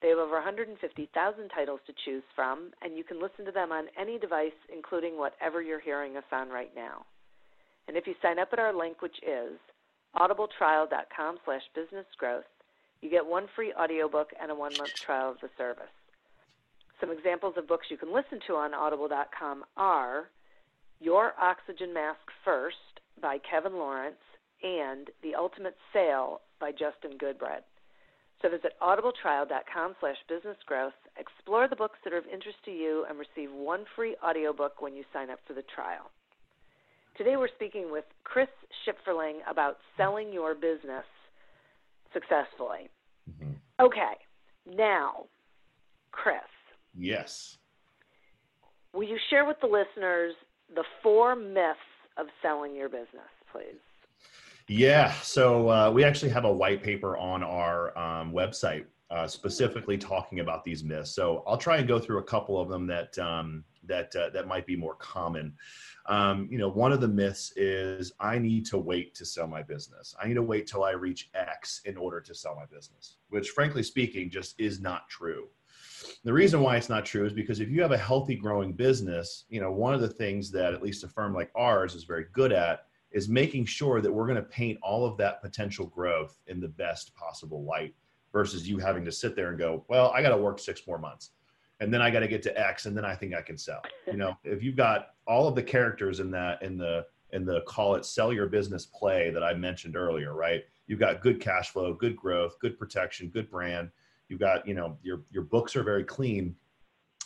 They 0.00 0.08
have 0.08 0.16
over 0.16 0.32
150,000 0.32 1.48
titles 1.50 1.80
to 1.86 1.92
choose 2.06 2.22
from, 2.34 2.70
and 2.80 2.96
you 2.96 3.04
can 3.04 3.20
listen 3.20 3.44
to 3.44 3.52
them 3.52 3.70
on 3.70 3.84
any 4.00 4.18
device, 4.18 4.56
including 4.74 5.18
whatever 5.18 5.60
you're 5.60 5.80
hearing 5.80 6.16
us 6.16 6.24
on 6.32 6.48
right 6.48 6.70
now. 6.74 7.04
And 7.86 7.98
if 7.98 8.06
you 8.06 8.14
sign 8.22 8.38
up 8.38 8.48
at 8.54 8.58
our 8.58 8.74
link, 8.74 9.02
which 9.02 9.16
is 9.22 9.58
audibletrial.com 10.16 11.36
slash 11.44 11.62
businessgrowth, 11.76 12.48
you 13.02 13.10
get 13.10 13.26
one 13.26 13.46
free 13.54 13.74
audiobook 13.74 14.30
and 14.40 14.50
a 14.50 14.54
one 14.54 14.72
month 14.78 14.94
trial 15.04 15.32
of 15.32 15.36
the 15.42 15.50
service. 15.58 15.84
Some 16.98 17.10
examples 17.10 17.54
of 17.58 17.68
books 17.68 17.88
you 17.90 17.98
can 17.98 18.12
listen 18.14 18.40
to 18.46 18.54
on 18.54 18.72
audible.com 18.72 19.64
are 19.76 20.30
Your 21.00 21.34
Oxygen 21.38 21.92
Mask 21.92 22.20
First 22.42 22.76
by 23.20 23.36
Kevin 23.50 23.74
Lawrence 23.74 24.16
and 24.62 25.10
The 25.22 25.34
Ultimate 25.34 25.76
Sale 25.92 26.40
by 26.60 26.70
Justin 26.70 27.18
Goodbread. 27.18 27.62
So 28.42 28.50
visit 28.50 28.72
audibletrial.com 28.82 29.94
slash 30.00 30.16
businessgrowth, 30.30 30.92
explore 31.18 31.68
the 31.68 31.76
books 31.76 31.98
that 32.04 32.12
are 32.12 32.18
of 32.18 32.26
interest 32.26 32.58
to 32.66 32.70
you, 32.70 33.06
and 33.08 33.18
receive 33.18 33.52
one 33.54 33.84
free 33.96 34.16
audiobook 34.22 34.82
when 34.82 34.94
you 34.94 35.04
sign 35.12 35.30
up 35.30 35.38
for 35.46 35.54
the 35.54 35.64
trial. 35.74 36.10
Today 37.16 37.36
we're 37.36 37.48
speaking 37.54 37.90
with 37.90 38.04
Chris 38.24 38.48
Shipferling 38.84 39.38
about 39.48 39.78
selling 39.96 40.32
your 40.32 40.54
business 40.54 41.04
successfully. 42.12 42.90
Mm-hmm. 43.30 43.52
Okay, 43.80 44.14
now, 44.66 45.24
Chris. 46.10 46.36
Yes. 46.96 47.56
Will 48.92 49.04
you 49.04 49.18
share 49.30 49.46
with 49.46 49.56
the 49.60 49.66
listeners 49.66 50.34
the 50.74 50.84
four 51.02 51.34
myths 51.34 51.78
of 52.16 52.26
selling 52.42 52.74
your 52.74 52.88
business, 52.88 53.30
please? 53.52 53.80
Yeah, 54.66 55.12
so 55.20 55.68
uh, 55.68 55.90
we 55.90 56.04
actually 56.04 56.30
have 56.30 56.44
a 56.46 56.52
white 56.52 56.82
paper 56.82 57.18
on 57.18 57.42
our 57.42 57.96
um, 57.98 58.32
website 58.32 58.86
uh, 59.10 59.26
specifically 59.26 59.98
talking 59.98 60.40
about 60.40 60.64
these 60.64 60.82
myths. 60.82 61.10
So 61.10 61.44
I'll 61.46 61.58
try 61.58 61.76
and 61.76 61.86
go 61.86 61.98
through 61.98 62.18
a 62.18 62.24
couple 62.24 62.58
of 62.58 62.68
them 62.68 62.86
that 62.86 63.16
um, 63.18 63.64
that 63.84 64.14
uh, 64.16 64.30
that 64.30 64.48
might 64.48 64.66
be 64.66 64.76
more 64.76 64.94
common. 64.94 65.52
Um, 66.06 66.48
you 66.50 66.58
know, 66.58 66.68
one 66.68 66.92
of 66.92 67.00
the 67.00 67.08
myths 67.08 67.52
is 67.56 68.12
I 68.20 68.38
need 68.38 68.64
to 68.66 68.78
wait 68.78 69.14
to 69.16 69.24
sell 69.24 69.46
my 69.46 69.62
business. 69.62 70.14
I 70.20 70.26
need 70.26 70.34
to 70.34 70.42
wait 70.42 70.66
till 70.66 70.82
I 70.82 70.92
reach 70.92 71.30
X 71.34 71.82
in 71.84 71.96
order 71.96 72.20
to 72.22 72.34
sell 72.34 72.54
my 72.54 72.64
business, 72.64 73.16
which, 73.28 73.50
frankly 73.50 73.82
speaking, 73.82 74.30
just 74.30 74.58
is 74.58 74.80
not 74.80 75.08
true. 75.08 75.48
The 76.24 76.32
reason 76.32 76.60
why 76.60 76.76
it's 76.76 76.88
not 76.88 77.04
true 77.04 77.26
is 77.26 77.32
because 77.32 77.60
if 77.60 77.68
you 77.70 77.82
have 77.82 77.92
a 77.92 77.98
healthy, 77.98 78.34
growing 78.34 78.72
business, 78.72 79.44
you 79.48 79.60
know, 79.60 79.70
one 79.70 79.94
of 79.94 80.00
the 80.00 80.08
things 80.08 80.50
that 80.52 80.74
at 80.74 80.82
least 80.82 81.04
a 81.04 81.08
firm 81.08 81.34
like 81.34 81.50
ours 81.54 81.94
is 81.94 82.04
very 82.04 82.26
good 82.32 82.52
at 82.52 82.86
is 83.14 83.28
making 83.28 83.64
sure 83.64 84.02
that 84.02 84.12
we're 84.12 84.26
going 84.26 84.36
to 84.36 84.42
paint 84.42 84.78
all 84.82 85.06
of 85.06 85.16
that 85.16 85.40
potential 85.40 85.86
growth 85.86 86.38
in 86.48 86.60
the 86.60 86.68
best 86.68 87.14
possible 87.14 87.64
light 87.64 87.94
versus 88.32 88.68
you 88.68 88.78
having 88.78 89.04
to 89.06 89.12
sit 89.12 89.34
there 89.34 89.48
and 89.48 89.58
go, 89.58 89.84
well, 89.88 90.10
I 90.10 90.20
got 90.20 90.30
to 90.30 90.36
work 90.36 90.58
six 90.58 90.86
more 90.86 90.98
months 90.98 91.30
and 91.80 91.92
then 91.92 92.00
I 92.00 92.10
got 92.10 92.20
to 92.20 92.28
get 92.28 92.42
to 92.44 92.58
X, 92.58 92.86
and 92.86 92.96
then 92.96 93.04
I 93.04 93.14
think 93.14 93.34
I 93.34 93.42
can 93.42 93.58
sell. 93.58 93.82
You 94.06 94.16
know, 94.16 94.36
if 94.44 94.62
you've 94.62 94.76
got 94.76 95.08
all 95.26 95.48
of 95.48 95.54
the 95.54 95.62
characters 95.62 96.20
in 96.20 96.30
that 96.30 96.62
in 96.62 96.78
the 96.78 97.06
in 97.32 97.44
the 97.44 97.62
call 97.62 97.96
it 97.96 98.04
sell 98.04 98.32
your 98.32 98.46
business 98.46 98.86
play 98.86 99.30
that 99.30 99.42
I 99.42 99.54
mentioned 99.54 99.96
earlier, 99.96 100.34
right? 100.34 100.62
You've 100.86 101.00
got 101.00 101.20
good 101.20 101.40
cash 101.40 101.70
flow, 101.70 101.92
good 101.92 102.16
growth, 102.16 102.58
good 102.60 102.78
protection, 102.78 103.28
good 103.28 103.50
brand. 103.50 103.90
You've 104.28 104.40
got 104.40 104.66
you 104.66 104.74
know 104.74 104.96
your 105.02 105.22
your 105.30 105.42
books 105.42 105.74
are 105.74 105.82
very 105.82 106.04
clean. 106.04 106.54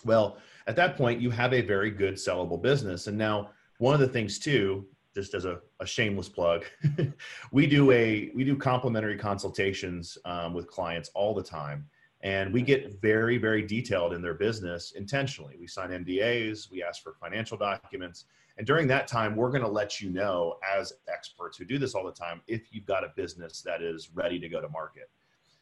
Well, 0.05 0.39
at 0.67 0.77
that 0.77 0.97
point, 0.97 1.21
you 1.21 1.31
have 1.31 1.53
a 1.53 1.61
very 1.61 1.91
good 1.91 2.15
sellable 2.15 2.61
business. 2.61 3.07
And 3.07 3.19
now 3.19 3.51
one 3.79 3.95
of 3.95 4.01
the 4.01 4.09
things 4.09 4.39
too, 4.39 4.87
just 5.19 5.35
as 5.35 5.45
a, 5.45 5.59
a 5.81 5.87
shameless 5.87 6.29
plug, 6.29 6.65
we 7.53 7.67
do 7.67 7.91
a 7.91 8.31
we 8.37 8.45
do 8.45 8.55
complimentary 8.57 9.19
consultations 9.19 10.17
um, 10.25 10.55
with 10.55 10.69
clients 10.69 11.11
all 11.13 11.35
the 11.35 11.43
time. 11.43 11.85
And 12.21 12.53
we 12.53 12.63
get 12.63 13.01
very 13.03 13.37
very 13.37 13.63
detailed 13.63 14.13
in 14.13 14.23
their 14.23 14.35
business 14.35 14.93
intentionally. 14.93 15.57
We 15.59 15.67
sign 15.67 15.91
ndas 15.91 16.71
we 16.71 16.85
ask 16.85 17.03
for 17.03 17.15
financial 17.15 17.57
documents. 17.57 18.27
And 18.59 18.65
during 18.65 18.87
that 18.89 19.09
time 19.09 19.35
we're 19.35 19.51
going 19.51 19.63
to 19.63 19.69
let 19.69 20.01
you 20.01 20.11
know 20.11 20.55
as 20.77 20.93
experts 21.13 21.59
who 21.59 21.65
do 21.65 21.79
this 21.79 21.97
all 21.97 22.07
the 22.07 22.13
time 22.13 22.41
if 22.47 22.73
you've 22.73 22.87
got 22.87 23.03
a 23.03 23.13
business 23.17 23.61
that 23.63 23.83
is 23.83 24.11
ready 24.15 24.39
to 24.39 24.49
go 24.49 24.61
to 24.61 24.69
market. 24.69 25.11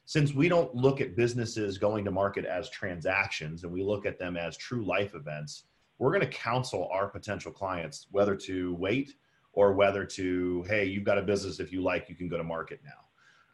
Since 0.04 0.34
we 0.34 0.50
don't 0.50 0.74
look 0.74 1.00
at 1.00 1.16
businesses 1.16 1.78
going 1.78 2.04
to 2.04 2.10
market 2.10 2.44
as 2.44 2.68
transactions 2.68 3.64
and 3.64 3.72
we 3.72 3.82
look 3.82 4.04
at 4.04 4.18
them 4.18 4.36
as 4.36 4.58
true 4.58 4.84
life 4.84 5.14
events 5.14 5.64
we're 5.98 6.10
going 6.10 6.20
to 6.20 6.38
counsel 6.38 6.88
our 6.92 7.08
potential 7.08 7.52
clients 7.52 8.06
whether 8.10 8.36
to 8.36 8.74
wait 8.74 9.14
or 9.56 9.72
whether 9.72 10.04
to 10.04 10.64
hey 10.68 10.84
you've 10.84 11.02
got 11.02 11.18
a 11.18 11.22
business 11.22 11.58
if 11.58 11.72
you 11.72 11.82
like 11.82 12.08
you 12.08 12.14
can 12.14 12.28
go 12.28 12.36
to 12.36 12.44
market 12.44 12.80
now 12.84 13.06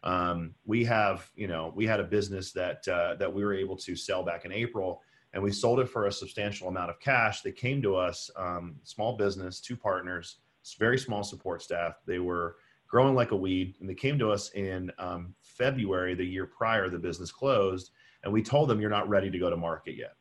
um, 0.04 0.54
we 0.64 0.84
have, 0.84 1.30
you 1.36 1.46
know, 1.46 1.72
we 1.74 1.86
had 1.86 2.00
a 2.00 2.04
business 2.04 2.52
that 2.52 2.86
uh, 2.88 3.14
that 3.16 3.32
we 3.32 3.44
were 3.44 3.54
able 3.54 3.76
to 3.78 3.94
sell 3.94 4.22
back 4.24 4.44
in 4.44 4.52
April, 4.52 5.00
and 5.32 5.42
we 5.42 5.52
sold 5.52 5.78
it 5.80 5.88
for 5.88 6.06
a 6.06 6.12
substantial 6.12 6.68
amount 6.68 6.90
of 6.90 6.98
cash. 6.98 7.42
They 7.42 7.52
came 7.52 7.80
to 7.82 7.94
us, 7.96 8.30
um, 8.36 8.76
small 8.82 9.16
business, 9.16 9.60
two 9.60 9.76
partners, 9.76 10.38
very 10.78 10.98
small 10.98 11.22
support 11.22 11.62
staff. 11.62 12.00
They 12.06 12.18
were 12.18 12.56
growing 12.88 13.14
like 13.14 13.30
a 13.30 13.36
weed, 13.36 13.76
and 13.80 13.88
they 13.88 13.94
came 13.94 14.18
to 14.18 14.30
us 14.30 14.50
in 14.52 14.90
um, 14.98 15.34
February, 15.40 16.14
the 16.14 16.24
year 16.24 16.46
prior 16.46 16.88
the 16.88 16.98
business 16.98 17.30
closed, 17.30 17.92
and 18.24 18.32
we 18.32 18.42
told 18.42 18.68
them 18.68 18.80
you're 18.80 18.90
not 18.90 19.08
ready 19.08 19.30
to 19.30 19.38
go 19.38 19.50
to 19.50 19.56
market 19.56 19.96
yet. 19.96 20.14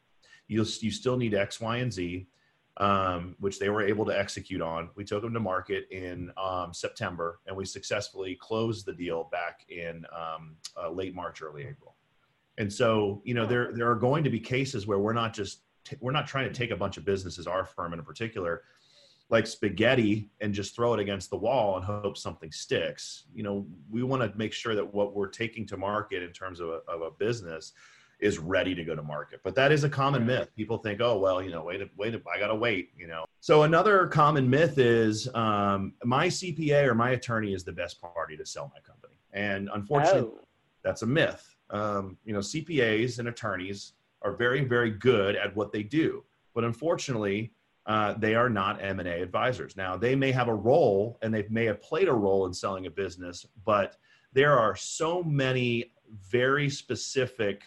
You 0.47 0.63
you 0.81 0.91
still 0.91 1.17
need 1.17 1.33
X, 1.33 1.59
Y, 1.59 1.77
and 1.77 1.91
Z 1.91 2.27
um, 2.77 3.35
which 3.39 3.59
they 3.59 3.69
were 3.69 3.81
able 3.81 4.05
to 4.05 4.17
execute 4.17 4.61
on. 4.61 4.89
We 4.95 5.03
took 5.03 5.21
them 5.21 5.33
to 5.33 5.39
market 5.39 5.87
in 5.91 6.31
um, 6.37 6.73
September, 6.73 7.39
and 7.47 7.55
we 7.55 7.65
successfully 7.65 8.37
closed 8.39 8.85
the 8.85 8.93
deal 8.93 9.29
back 9.31 9.65
in 9.69 10.05
um, 10.15 10.55
uh, 10.81 10.89
late 10.89 11.13
March, 11.13 11.41
early 11.41 11.63
April. 11.67 11.95
And 12.57 12.71
so, 12.71 13.21
you 13.25 13.33
know, 13.33 13.45
there 13.45 13.71
there 13.73 13.89
are 13.89 13.95
going 13.95 14.23
to 14.23 14.29
be 14.29 14.39
cases 14.39 14.87
where 14.87 14.99
we're 14.99 15.13
not 15.13 15.33
just 15.33 15.63
t- 15.83 15.97
we're 15.99 16.11
not 16.11 16.27
trying 16.27 16.47
to 16.47 16.53
take 16.53 16.71
a 16.71 16.75
bunch 16.75 16.97
of 16.97 17.05
businesses, 17.05 17.47
our 17.47 17.65
firm 17.65 17.93
in 17.93 18.01
particular, 18.03 18.63
like 19.29 19.47
spaghetti, 19.47 20.29
and 20.41 20.53
just 20.53 20.75
throw 20.75 20.93
it 20.93 20.99
against 20.99 21.29
the 21.29 21.37
wall 21.37 21.77
and 21.77 21.85
hope 21.85 22.17
something 22.17 22.51
sticks. 22.51 23.25
You 23.33 23.43
know, 23.43 23.65
we 23.89 24.03
want 24.03 24.21
to 24.21 24.37
make 24.37 24.53
sure 24.53 24.75
that 24.75 24.93
what 24.93 25.15
we're 25.15 25.27
taking 25.27 25.65
to 25.67 25.77
market 25.77 26.23
in 26.23 26.31
terms 26.31 26.59
of 26.59 26.69
a, 26.69 26.81
of 26.87 27.01
a 27.01 27.11
business 27.11 27.73
is 28.21 28.37
ready 28.37 28.75
to 28.75 28.83
go 28.83 28.95
to 28.95 29.01
market. 29.01 29.41
But 29.43 29.55
that 29.55 29.71
is 29.71 29.83
a 29.83 29.89
common 29.89 30.25
myth. 30.25 30.51
People 30.55 30.77
think, 30.77 31.01
oh, 31.01 31.17
well, 31.17 31.41
you 31.41 31.49
know, 31.49 31.63
wait, 31.63 31.81
wait, 31.97 32.15
I 32.33 32.39
got 32.39 32.47
to 32.47 32.55
wait, 32.55 32.91
you 32.95 33.07
know. 33.07 33.25
So 33.39 33.63
another 33.63 34.07
common 34.07 34.47
myth 34.47 34.77
is 34.77 35.27
um, 35.33 35.93
my 36.03 36.27
CPA 36.27 36.85
or 36.85 36.93
my 36.93 37.11
attorney 37.11 37.53
is 37.53 37.63
the 37.63 37.71
best 37.71 37.99
party 37.99 38.37
to 38.37 38.45
sell 38.45 38.71
my 38.73 38.79
company. 38.81 39.15
And 39.33 39.69
unfortunately, 39.73 40.31
oh. 40.35 40.47
that's 40.83 41.01
a 41.01 41.07
myth. 41.07 41.55
Um, 41.71 42.17
you 42.23 42.33
know, 42.33 42.39
CPAs 42.39 43.17
and 43.17 43.27
attorneys 43.27 43.93
are 44.21 44.33
very, 44.33 44.63
very 44.63 44.91
good 44.91 45.35
at 45.35 45.55
what 45.55 45.71
they 45.71 45.81
do. 45.81 46.23
But 46.53 46.63
unfortunately, 46.63 47.53
uh, 47.87 48.13
they 48.13 48.35
are 48.35 48.49
not 48.49 48.83
M&A 48.83 49.21
advisors. 49.21 49.75
Now, 49.75 49.97
they 49.97 50.15
may 50.15 50.31
have 50.31 50.47
a 50.47 50.53
role 50.53 51.17
and 51.23 51.33
they 51.33 51.47
may 51.49 51.65
have 51.65 51.81
played 51.81 52.07
a 52.07 52.13
role 52.13 52.45
in 52.45 52.53
selling 52.53 52.85
a 52.85 52.91
business, 52.91 53.47
but 53.65 53.97
there 54.33 54.59
are 54.59 54.75
so 54.75 55.23
many 55.23 55.91
very 56.29 56.69
specific 56.69 57.63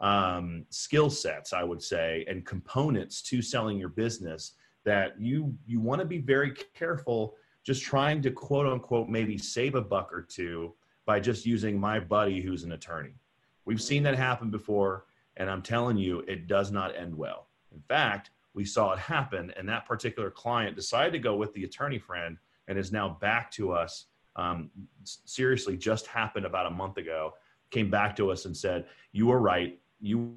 um, 0.00 0.64
skill 0.70 1.10
sets, 1.10 1.52
I 1.52 1.62
would 1.64 1.82
say, 1.82 2.24
and 2.28 2.46
components 2.46 3.22
to 3.22 3.42
selling 3.42 3.78
your 3.78 3.88
business 3.88 4.52
that 4.84 5.20
you 5.20 5.54
you 5.66 5.80
want 5.80 6.00
to 6.00 6.06
be 6.06 6.18
very 6.18 6.52
careful 6.74 7.34
just 7.64 7.82
trying 7.82 8.22
to 8.22 8.30
quote 8.30 8.66
unquote 8.66 9.08
maybe 9.08 9.36
save 9.36 9.74
a 9.74 9.82
buck 9.82 10.12
or 10.12 10.22
two 10.22 10.74
by 11.04 11.18
just 11.18 11.44
using 11.44 11.78
my 11.78 11.98
buddy 11.98 12.40
who's 12.40 12.64
an 12.64 12.72
attorney. 12.72 13.14
We've 13.64 13.82
seen 13.82 14.02
that 14.04 14.16
happen 14.16 14.50
before, 14.50 15.06
and 15.36 15.50
I'm 15.50 15.62
telling 15.62 15.96
you, 15.96 16.20
it 16.20 16.46
does 16.46 16.70
not 16.70 16.96
end 16.96 17.14
well. 17.14 17.48
In 17.72 17.80
fact, 17.82 18.30
we 18.54 18.64
saw 18.64 18.92
it 18.92 18.98
happen, 18.98 19.52
and 19.56 19.68
that 19.68 19.86
particular 19.86 20.30
client 20.30 20.76
decided 20.76 21.12
to 21.12 21.18
go 21.18 21.36
with 21.36 21.52
the 21.54 21.64
attorney 21.64 21.98
friend 21.98 22.38
and 22.68 22.78
is 22.78 22.92
now 22.92 23.18
back 23.20 23.50
to 23.52 23.72
us 23.72 24.06
um, 24.36 24.70
seriously 25.02 25.76
just 25.76 26.06
happened 26.06 26.46
about 26.46 26.66
a 26.66 26.70
month 26.70 26.96
ago 26.96 27.34
came 27.70 27.90
back 27.90 28.16
to 28.16 28.30
us 28.30 28.44
and 28.44 28.56
said 28.56 28.86
you 29.12 29.26
were 29.26 29.40
right 29.40 29.78
you 30.00 30.36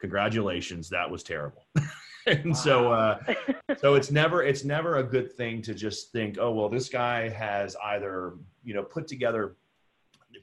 congratulations 0.00 0.88
that 0.90 1.10
was 1.10 1.22
terrible. 1.22 1.66
And 2.26 2.46
wow. 2.46 2.52
so 2.54 2.92
uh, 2.92 3.18
so 3.76 3.96
it's 3.96 4.10
never 4.10 4.42
it's 4.42 4.64
never 4.64 4.96
a 4.96 5.02
good 5.02 5.32
thing 5.32 5.60
to 5.60 5.74
just 5.74 6.10
think 6.10 6.38
oh 6.40 6.52
well 6.52 6.70
this 6.70 6.88
guy 6.88 7.28
has 7.28 7.76
either 7.84 8.34
you 8.62 8.72
know 8.72 8.82
put 8.82 9.06
together 9.06 9.56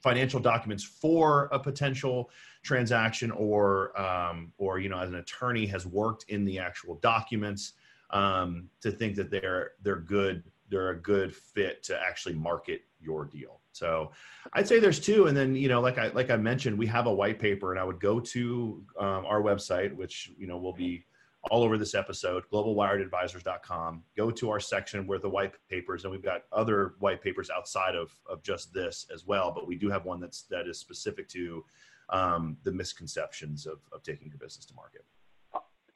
financial 0.00 0.40
documents 0.40 0.84
for 0.84 1.48
a 1.50 1.58
potential 1.58 2.30
transaction 2.62 3.32
or 3.32 4.00
um, 4.00 4.52
or 4.58 4.78
you 4.78 4.88
know 4.88 4.98
as 4.98 5.08
an 5.08 5.16
attorney 5.16 5.66
has 5.66 5.84
worked 5.84 6.24
in 6.28 6.44
the 6.44 6.58
actual 6.58 7.00
documents 7.02 7.72
um, 8.10 8.68
to 8.80 8.92
think 8.92 9.16
that 9.16 9.30
they're 9.30 9.72
they're 9.82 9.96
good 9.96 10.44
they're 10.68 10.90
a 10.90 11.00
good 11.00 11.34
fit 11.34 11.82
to 11.82 12.00
actually 12.00 12.34
market 12.34 12.82
your 13.00 13.24
deal 13.24 13.61
so 13.72 14.10
i'd 14.54 14.68
say 14.68 14.78
there's 14.78 15.00
two 15.00 15.26
and 15.26 15.36
then 15.36 15.54
you 15.54 15.68
know 15.68 15.80
like 15.80 15.98
i 15.98 16.08
like 16.08 16.30
i 16.30 16.36
mentioned 16.36 16.78
we 16.78 16.86
have 16.86 17.06
a 17.06 17.12
white 17.12 17.38
paper 17.38 17.72
and 17.72 17.80
i 17.80 17.84
would 17.84 18.00
go 18.00 18.20
to 18.20 18.82
um, 18.98 19.24
our 19.26 19.42
website 19.42 19.94
which 19.94 20.30
you 20.36 20.46
know 20.46 20.58
will 20.58 20.74
be 20.74 21.04
all 21.50 21.64
over 21.64 21.76
this 21.76 21.94
episode, 21.94 22.44
globalwiredadvisors.com. 22.52 24.02
Go 24.16 24.30
to 24.30 24.50
our 24.50 24.60
section 24.60 25.06
where 25.06 25.18
the 25.18 25.28
white 25.28 25.52
papers, 25.68 26.04
and 26.04 26.12
we've 26.12 26.22
got 26.22 26.42
other 26.52 26.94
white 27.00 27.20
papers 27.20 27.50
outside 27.50 27.96
of, 27.96 28.12
of 28.28 28.42
just 28.42 28.72
this 28.72 29.06
as 29.12 29.26
well, 29.26 29.50
but 29.52 29.66
we 29.66 29.76
do 29.76 29.90
have 29.90 30.04
one 30.04 30.20
that's 30.20 30.42
that 30.50 30.68
is 30.68 30.78
specific 30.78 31.28
to 31.30 31.64
um, 32.10 32.56
the 32.62 32.70
misconceptions 32.70 33.66
of, 33.66 33.80
of 33.92 34.02
taking 34.02 34.28
your 34.28 34.38
business 34.38 34.64
to 34.66 34.74
market. 34.74 35.04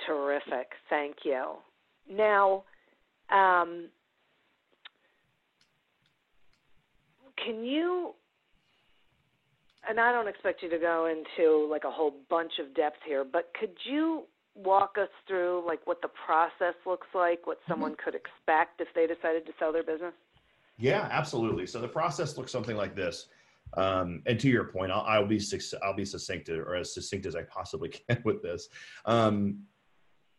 Terrific. 0.05 0.73
Thank 0.89 1.19
you. 1.25 1.55
Now, 2.09 2.65
um, 3.31 3.89
can 7.47 7.65
you 7.65 8.15
and 9.89 10.01
I 10.01 10.13
don't 10.13 10.29
expect 10.29 10.63
you 10.63 10.71
to 10.71 10.79
go 10.79 11.07
into 11.07 11.69
like 11.71 11.85
a 11.85 11.91
whole 11.91 12.15
bunch 12.29 12.53
of 12.61 12.75
depth 12.75 12.99
here, 13.07 13.25
but 13.25 13.53
could 13.59 13.71
you 13.85 14.25
walk 14.55 14.97
us 15.01 15.09
through 15.29 15.63
like 15.67 15.87
what 15.87 16.03
the 16.03 16.09
process 16.09 16.75
looks 16.85 17.07
like, 17.15 17.47
what 17.47 17.61
mm-hmm. 17.61 17.73
someone 17.73 17.97
could 18.03 18.15
expect 18.15 18.81
if 18.81 18.89
they 18.95 19.07
decided 19.07 19.47
to 19.47 19.53
sell 19.59 19.73
their 19.73 19.85
business? 19.85 20.13
Yeah, 20.79 21.09
absolutely. 21.11 21.67
So 21.67 21.81
the 21.81 21.89
process 21.89 22.37
looks 22.37 22.53
something 22.53 22.77
like 22.77 22.97
this. 22.97 23.29
Um, 23.77 24.23
and 24.27 24.39
to 24.41 24.49
your 24.49 24.65
point, 24.65 24.93
I'll, 24.93 25.03
I'll 25.03 25.27
be 25.27 25.41
I'll 25.83 25.95
be 25.95 26.05
succinct 26.05 26.49
or 26.49 26.77
as 26.77 26.95
succinct 26.95 27.27
as 27.27 27.35
I 27.35 27.43
possibly 27.43 27.89
can 28.09 28.21
with 28.25 28.43
this. 28.43 28.69
Um, 29.05 29.61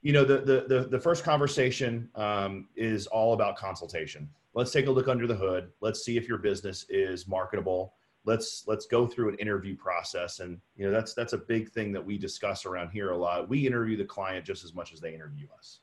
you 0.07 0.13
know, 0.13 0.23
the, 0.23 0.37
the 0.37 0.65
the 0.73 0.87
the 0.87 0.99
first 1.01 1.25
conversation 1.25 2.09
um, 2.15 2.69
is 2.77 3.07
all 3.07 3.33
about 3.33 3.57
consultation. 3.57 4.29
Let's 4.53 4.71
take 4.71 4.87
a 4.87 4.89
look 4.89 5.09
under 5.09 5.27
the 5.27 5.35
hood. 5.35 5.69
Let's 5.81 6.05
see 6.05 6.15
if 6.15 6.29
your 6.29 6.37
business 6.37 6.85
is 6.87 7.27
marketable. 7.27 7.93
Let's 8.23 8.63
let's 8.67 8.85
go 8.85 9.05
through 9.05 9.27
an 9.27 9.35
interview 9.35 9.75
process. 9.75 10.39
And 10.39 10.61
you 10.77 10.85
know 10.85 10.93
that's 10.93 11.13
that's 11.13 11.33
a 11.33 11.37
big 11.37 11.71
thing 11.71 11.91
that 11.91 12.05
we 12.05 12.17
discuss 12.17 12.65
around 12.65 12.91
here 12.91 13.11
a 13.11 13.17
lot. 13.17 13.49
We 13.49 13.67
interview 13.67 13.97
the 13.97 14.05
client 14.05 14.45
just 14.45 14.63
as 14.63 14.73
much 14.73 14.93
as 14.93 15.01
they 15.01 15.13
interview 15.13 15.47
us. 15.57 15.81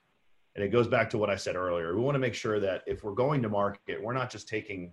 And 0.55 0.65
it 0.65 0.69
goes 0.69 0.89
back 0.89 1.11
to 1.11 1.19
what 1.19 1.29
i 1.29 1.37
said 1.37 1.55
earlier. 1.55 1.95
We 1.95 2.01
want 2.01 2.15
to 2.15 2.19
make 2.19 2.35
sure 2.35 2.59
that 2.61 2.83
if 2.87 3.05
we're 3.05 3.13
going 3.13 3.43
to 3.43 3.51
market 3.51 4.03
we're 4.03 4.15
not 4.15 4.31
just 4.31 4.49
taking 4.49 4.93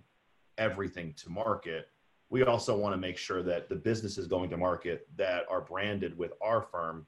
everything 0.58 1.14
to 1.22 1.30
market. 1.30 1.88
We 2.28 2.42
also 2.42 2.76
want 2.76 2.92
to 2.92 2.98
make 2.98 3.16
sure 3.16 3.42
that 3.44 3.70
the 3.70 3.76
businesses 3.76 4.26
going 4.26 4.50
to 4.50 4.58
market 4.58 5.08
that 5.16 5.44
are 5.48 5.62
branded 5.62 6.18
with 6.18 6.32
our 6.42 6.60
firm 6.60 7.06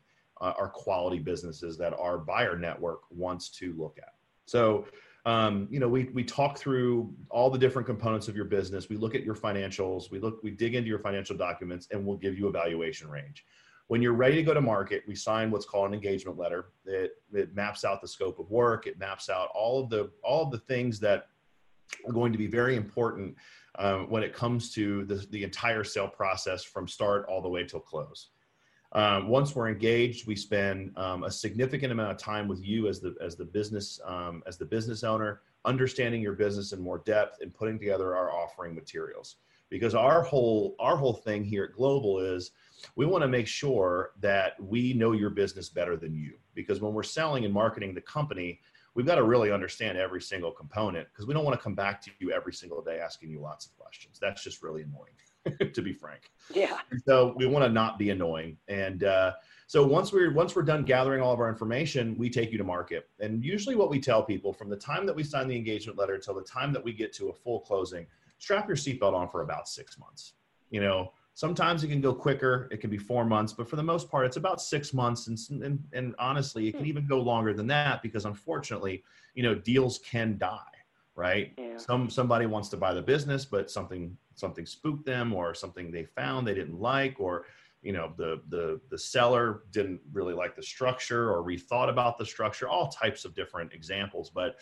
are 0.53 0.69
quality 0.69 1.19
businesses 1.19 1.77
that 1.79 1.95
our 1.99 2.19
buyer 2.19 2.57
network 2.57 3.01
wants 3.11 3.49
to 3.49 3.73
look 3.75 3.99
at 3.99 4.15
so 4.47 4.85
um, 5.27 5.69
you 5.71 5.81
know, 5.81 5.89
we 5.89 6.05
we 6.13 6.23
talk 6.23 6.59
through 6.59 7.15
all 7.31 7.49
the 7.49 7.59
different 7.59 7.87
components 7.87 8.29
of 8.29 8.37
your 8.37 8.45
business. 8.45 8.91
We 8.91 8.97
look 8.97 9.15
at 9.15 9.25
your 9.25 9.35
financials. 9.35 10.11
We 10.11 10.19
look, 10.19 10.43
we 10.43 10.51
dig 10.51 10.75
into 10.75 10.89
your 10.89 10.99
financial 10.99 11.37
documents, 11.37 11.89
and 11.91 12.05
we'll 12.05 12.19
give 12.19 12.39
you 12.39 12.49
a 12.49 12.53
valuation 12.53 13.09
range. 13.09 13.45
When 13.87 14.03
you're 14.03 14.15
ready 14.15 14.37
to 14.37 14.43
go 14.43 14.55
to 14.55 14.61
market, 14.61 15.03
we 15.07 15.15
sign 15.15 15.51
what's 15.51 15.65
called 15.65 15.89
an 15.89 15.95
engagement 15.95 16.37
letter. 16.37 16.67
It 16.85 17.13
it 17.33 17.55
maps 17.55 17.85
out 17.85 18.03
the 18.03 18.09
scope 18.09 18.39
of 18.39 18.51
work. 18.51 18.87
It 18.87 18.99
maps 18.99 19.31
out 19.31 19.49
all 19.55 19.83
of 19.83 19.89
the 19.89 20.11
all 20.23 20.45
of 20.45 20.51
the 20.51 20.59
things 20.59 21.01
that 21.01 21.29
are 22.07 22.13
going 22.13 22.33
to 22.33 22.39
be 22.39 22.47
very 22.47 22.77
important 22.77 23.35
um, 23.79 24.11
when 24.11 24.23
it 24.23 24.35
comes 24.35 24.73
to 24.75 25.05
the, 25.05 25.27
the 25.31 25.43
entire 25.43 25.85
sale 25.85 26.09
process 26.09 26.65
from 26.65 26.87
start 26.87 27.27
all 27.29 27.41
the 27.41 27.49
way 27.49 27.65
till 27.65 27.81
close. 27.81 28.31
Um, 28.95 29.27
once 29.27 29.57
we're 29.57 29.69
engaged, 29.69 30.27
we 30.27 30.37
spend 30.37 30.97
um, 30.97 31.25
a 31.25 31.31
significant 31.31 31.91
amount 31.91 32.13
of 32.13 32.17
time 32.17 32.47
with 32.47 32.65
you 32.65 32.87
as 32.87 33.01
the 33.01 33.17
as 33.21 33.35
the 33.35 33.45
business 33.45 34.01
um, 34.05 34.43
as 34.47 34.57
the 34.57 34.65
business 34.65 35.03
owner, 35.03 35.41
understanding 35.65 36.23
your 36.23 36.35
business 36.35 36.73
in 36.73 36.81
more 36.81 36.99
depth 36.99 37.41
and 37.41 37.53
putting 37.53 37.79
together 37.79 38.15
our 38.15 38.31
offering 38.31 38.75
materials. 38.75 39.37
Because 39.69 39.97
our 39.97 40.23
whole 40.23 40.77
our 40.79 40.97
whole 40.97 41.15
thing 41.15 41.43
here 41.43 41.65
at 41.65 41.73
Global 41.73 42.21
is 42.21 42.53
we 42.95 43.05
want 43.05 43.23
to 43.23 43.29
make 43.29 43.49
sure 43.49 44.13
that 44.21 44.61
we 44.63 44.93
know 44.93 45.11
your 45.11 45.31
business 45.31 45.69
better 45.69 45.97
than 45.97 46.15
you. 46.15 46.35
Because 46.55 46.81
when 46.81 46.95
we're 46.95 47.03
selling 47.03 47.45
and 47.45 47.53
marketing 47.53 47.95
the 47.95 48.01
company, 48.01 48.61
we've 48.95 49.07
got 49.07 49.17
to 49.17 49.25
really 49.25 49.51
understand 49.51 49.99
every 49.99 50.21
single 50.21 50.53
component 50.53 51.09
because 51.09 51.27
we 51.27 51.35
don't 51.35 51.45
want 51.45 51.59
to 51.59 51.63
come 51.63 51.75
back 51.75 52.01
to 52.03 52.13
you 52.21 52.31
every 52.31 52.53
single 52.53 52.81
day 52.81 53.01
asking 53.01 53.31
you 53.31 53.41
lots 53.41 53.67
of 53.67 53.77
questions. 53.77 54.21
That's 54.21 54.45
just 54.45 54.63
really 54.63 54.83
annoying. 54.83 55.15
to 55.75 55.83
be 55.83 55.93
frank. 55.93 56.31
Yeah. 56.53 56.79
So 57.07 57.35
we 57.37 57.47
want 57.47 57.65
to 57.65 57.71
not 57.71 57.99
be 57.99 58.11
annoying. 58.11 58.57
And 58.69 59.05
uh, 59.05 59.33
so 59.67 59.87
once 59.87 60.13
we're 60.13 60.33
once 60.33 60.55
we're 60.57 60.63
done 60.63 60.85
gathering 60.85 61.21
all 61.21 61.33
of 61.33 61.41
our 61.41 61.49
information, 61.49 62.17
we 62.19 62.31
take 62.31 62.53
you 62.53 62.59
to 62.59 62.65
market. 62.65 63.09
And 63.21 63.45
usually, 63.45 63.77
what 63.77 63.91
we 63.91 64.01
tell 64.01 64.23
people 64.23 64.53
from 64.53 64.69
the 64.69 64.77
time 64.77 65.07
that 65.07 65.15
we 65.15 65.23
sign 65.23 65.49
the 65.49 65.57
engagement 65.57 65.99
letter 65.99 66.19
till 66.19 66.35
the 66.35 66.43
time 66.43 66.73
that 66.73 66.85
we 66.85 66.93
get 66.93 67.13
to 67.15 67.29
a 67.29 67.33
full 67.33 67.61
closing, 67.61 68.07
strap 68.39 68.69
your 68.69 68.77
seatbelt 68.77 69.15
on 69.15 69.29
for 69.29 69.43
about 69.43 69.69
six 69.69 69.99
months. 69.99 70.35
You 70.71 70.81
know, 70.81 71.13
sometimes 71.35 71.85
it 71.85 71.89
can 71.89 72.01
go 72.01 72.15
quicker. 72.15 72.69
It 72.71 72.81
can 72.81 72.91
be 72.91 72.99
four 72.99 73.25
months, 73.25 73.53
but 73.53 73.69
for 73.69 73.77
the 73.77 73.83
most 73.83 74.11
part, 74.11 74.27
it's 74.27 74.37
about 74.37 74.61
six 74.61 74.95
months. 74.95 75.29
And 75.29 75.39
and, 75.63 75.83
and 75.93 76.15
honestly, 76.19 76.69
it 76.69 76.73
can 76.73 76.81
hmm. 76.81 76.89
even 76.89 77.07
go 77.07 77.21
longer 77.21 77.53
than 77.53 77.67
that 77.69 78.03
because 78.03 78.25
unfortunately, 78.25 79.03
you 79.35 79.43
know, 79.43 79.55
deals 79.55 79.99
can 79.99 80.39
die 80.39 80.61
right 81.17 81.53
yeah. 81.57 81.77
some 81.77 82.11
somebody 82.11 82.45
wants 82.47 82.69
to 82.69 82.77
buy 82.77 82.93
the 82.93 83.01
business 83.01 83.45
but 83.45 83.71
something 83.71 84.17
something 84.35 84.67
spooked 84.67 85.05
them 85.05 85.33
or 85.33 85.55
something 85.55 85.91
they 85.91 86.05
found 86.05 86.47
they 86.47 86.55
didn't 86.55 86.81
like 86.81 87.19
or 87.19 87.47
you 87.83 87.93
know 87.93 88.13
the 88.17 88.41
the 88.49 88.81
the 88.91 88.99
seller 88.99 89.63
didn't 89.71 90.01
really 90.13 90.35
like 90.35 90.57
the 90.57 90.63
structure 90.63 91.31
or 91.31 91.43
rethought 91.43 91.91
about 91.91 92.17
the 92.19 92.25
structure 92.25 92.69
all 92.69 92.89
types 92.89 93.25
of 93.25 93.35
different 93.35 93.73
examples. 93.73 94.31
But 94.31 94.57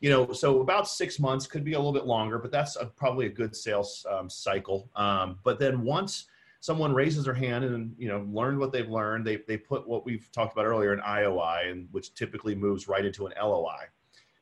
you 0.00 0.10
know 0.10 0.32
so 0.32 0.60
about 0.60 0.88
six 0.88 1.18
months 1.18 1.46
could 1.46 1.64
be 1.64 1.74
a 1.74 1.78
little 1.78 1.92
bit 1.92 2.06
longer 2.06 2.38
but 2.38 2.50
that's 2.50 2.76
a, 2.76 2.86
probably 2.86 3.26
a 3.26 3.30
good 3.30 3.54
sales 3.54 4.06
um, 4.10 4.30
cycle. 4.30 4.88
Um, 4.96 5.38
but 5.42 5.58
then 5.58 5.82
once 5.82 6.26
someone 6.60 6.92
raises 6.94 7.24
their 7.24 7.34
hand 7.34 7.64
and 7.64 7.94
you 7.98 8.08
know 8.08 8.26
learned 8.30 8.58
what 8.58 8.70
they've 8.70 8.88
learned 8.88 9.26
they, 9.26 9.38
they 9.48 9.56
put 9.56 9.88
what 9.88 10.04
we've 10.04 10.30
talked 10.30 10.52
about 10.52 10.66
earlier 10.66 10.92
an 10.92 11.00
ioi 11.00 11.70
and 11.70 11.88
which 11.90 12.14
typically 12.14 12.54
moves 12.54 12.86
right 12.86 13.04
into 13.04 13.26
an 13.26 13.32
loi 13.42 13.86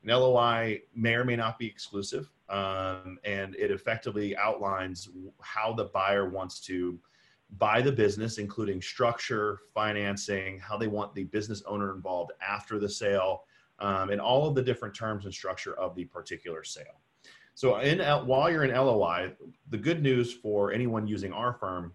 an 0.05 0.11
LOI 0.11 0.81
may 0.95 1.15
or 1.15 1.25
may 1.25 1.37
not 1.37 1.59
be 1.59 1.67
exclusive, 1.67 2.31
um, 2.49 3.19
and 3.25 3.55
it 3.57 3.71
effectively 3.71 4.37
outlines 4.37 5.09
how 5.41 5.73
the 5.73 5.85
buyer 5.85 6.29
wants 6.29 6.61
to 6.61 6.99
buy 7.57 7.81
the 7.81 7.93
business, 7.93 8.39
including 8.39 8.83
structure, 8.83 9.59
financing, 9.73 10.59
how 10.59 10.77
they 10.77 10.87
want 10.87 11.15
the 11.15 11.25
business 11.25 11.63
owner 11.67 11.95
involved 11.95 12.33
after 12.47 12.79
the 12.79 12.89
sale, 12.89 13.45
um, 13.79 14.11
and 14.11 14.21
all 14.21 14.47
of 14.47 14.55
the 14.55 14.63
different 14.63 14.95
terms 14.95 15.25
and 15.25 15.33
structure 15.33 15.79
of 15.79 15.95
the 15.95 16.05
particular 16.05 16.65
sale. 16.65 17.01
So, 17.55 17.79
in 17.79 17.99
while 18.27 18.51
you're 18.51 18.65
in 18.65 18.71
LOI, 18.71 19.33
the 19.71 19.79
good 19.79 20.03
news 20.03 20.33
for 20.33 20.73
anyone 20.73 21.07
using 21.07 21.33
our 21.33 21.53
firm, 21.53 21.93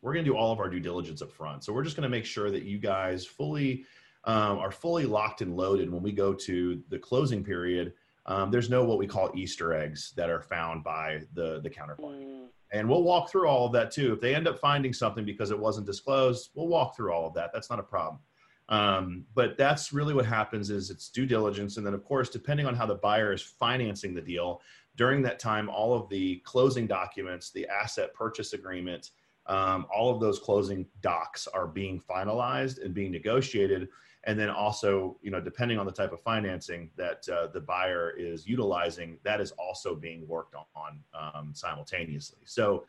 we're 0.00 0.12
going 0.12 0.24
to 0.24 0.30
do 0.30 0.36
all 0.36 0.52
of 0.52 0.60
our 0.60 0.70
due 0.70 0.80
diligence 0.80 1.20
up 1.22 1.32
front. 1.32 1.64
So, 1.64 1.72
we're 1.72 1.84
just 1.84 1.96
going 1.96 2.04
to 2.04 2.08
make 2.08 2.24
sure 2.24 2.50
that 2.50 2.62
you 2.62 2.78
guys 2.78 3.26
fully 3.26 3.84
um, 4.24 4.58
are 4.58 4.70
fully 4.70 5.04
locked 5.04 5.42
and 5.42 5.56
loaded 5.56 5.90
when 5.90 6.02
we 6.02 6.12
go 6.12 6.32
to 6.34 6.82
the 6.88 6.98
closing 6.98 7.44
period. 7.44 7.94
Um, 8.28 8.50
there's 8.50 8.68
no 8.68 8.84
what 8.84 8.98
we 8.98 9.06
call 9.06 9.30
Easter 9.34 9.72
eggs 9.72 10.12
that 10.16 10.30
are 10.30 10.42
found 10.42 10.84
by 10.84 11.22
the 11.32 11.60
the 11.62 11.70
counterparty. 11.70 12.24
Mm. 12.24 12.46
And 12.70 12.88
we'll 12.88 13.02
walk 13.02 13.30
through 13.30 13.48
all 13.48 13.66
of 13.66 13.72
that 13.72 13.90
too. 13.90 14.12
If 14.12 14.20
they 14.20 14.34
end 14.34 14.46
up 14.46 14.58
finding 14.58 14.92
something 14.92 15.24
because 15.24 15.50
it 15.50 15.58
wasn't 15.58 15.86
disclosed, 15.86 16.50
we'll 16.54 16.68
walk 16.68 16.94
through 16.94 17.12
all 17.12 17.26
of 17.26 17.32
that. 17.34 17.50
That's 17.52 17.70
not 17.70 17.80
a 17.80 17.82
problem. 17.82 18.20
Um, 18.68 19.24
but 19.34 19.56
that's 19.56 19.94
really 19.94 20.12
what 20.12 20.26
happens 20.26 20.68
is 20.68 20.90
it's 20.90 21.08
due 21.08 21.24
diligence. 21.24 21.78
And 21.78 21.86
then 21.86 21.94
of 21.94 22.04
course, 22.04 22.28
depending 22.28 22.66
on 22.66 22.74
how 22.74 22.84
the 22.84 22.96
buyer 22.96 23.32
is 23.32 23.40
financing 23.40 24.14
the 24.14 24.20
deal, 24.20 24.60
during 24.96 25.22
that 25.22 25.38
time, 25.38 25.70
all 25.70 25.94
of 25.94 26.10
the 26.10 26.42
closing 26.44 26.86
documents, 26.86 27.50
the 27.50 27.66
asset 27.68 28.12
purchase 28.12 28.52
agreement, 28.52 29.12
um, 29.46 29.86
all 29.90 30.12
of 30.12 30.20
those 30.20 30.38
closing 30.38 30.84
docs 31.00 31.46
are 31.46 31.66
being 31.66 32.02
finalized 32.10 32.84
and 32.84 32.92
being 32.92 33.10
negotiated 33.10 33.88
and 34.24 34.38
then 34.38 34.50
also 34.50 35.16
you 35.22 35.30
know 35.30 35.40
depending 35.40 35.78
on 35.78 35.86
the 35.86 35.92
type 35.92 36.12
of 36.12 36.20
financing 36.20 36.90
that 36.96 37.26
uh, 37.28 37.46
the 37.48 37.60
buyer 37.60 38.12
is 38.16 38.46
utilizing 38.46 39.18
that 39.22 39.40
is 39.40 39.52
also 39.52 39.94
being 39.94 40.26
worked 40.26 40.54
on 40.74 41.00
um, 41.18 41.52
simultaneously. 41.54 42.40
So 42.44 42.86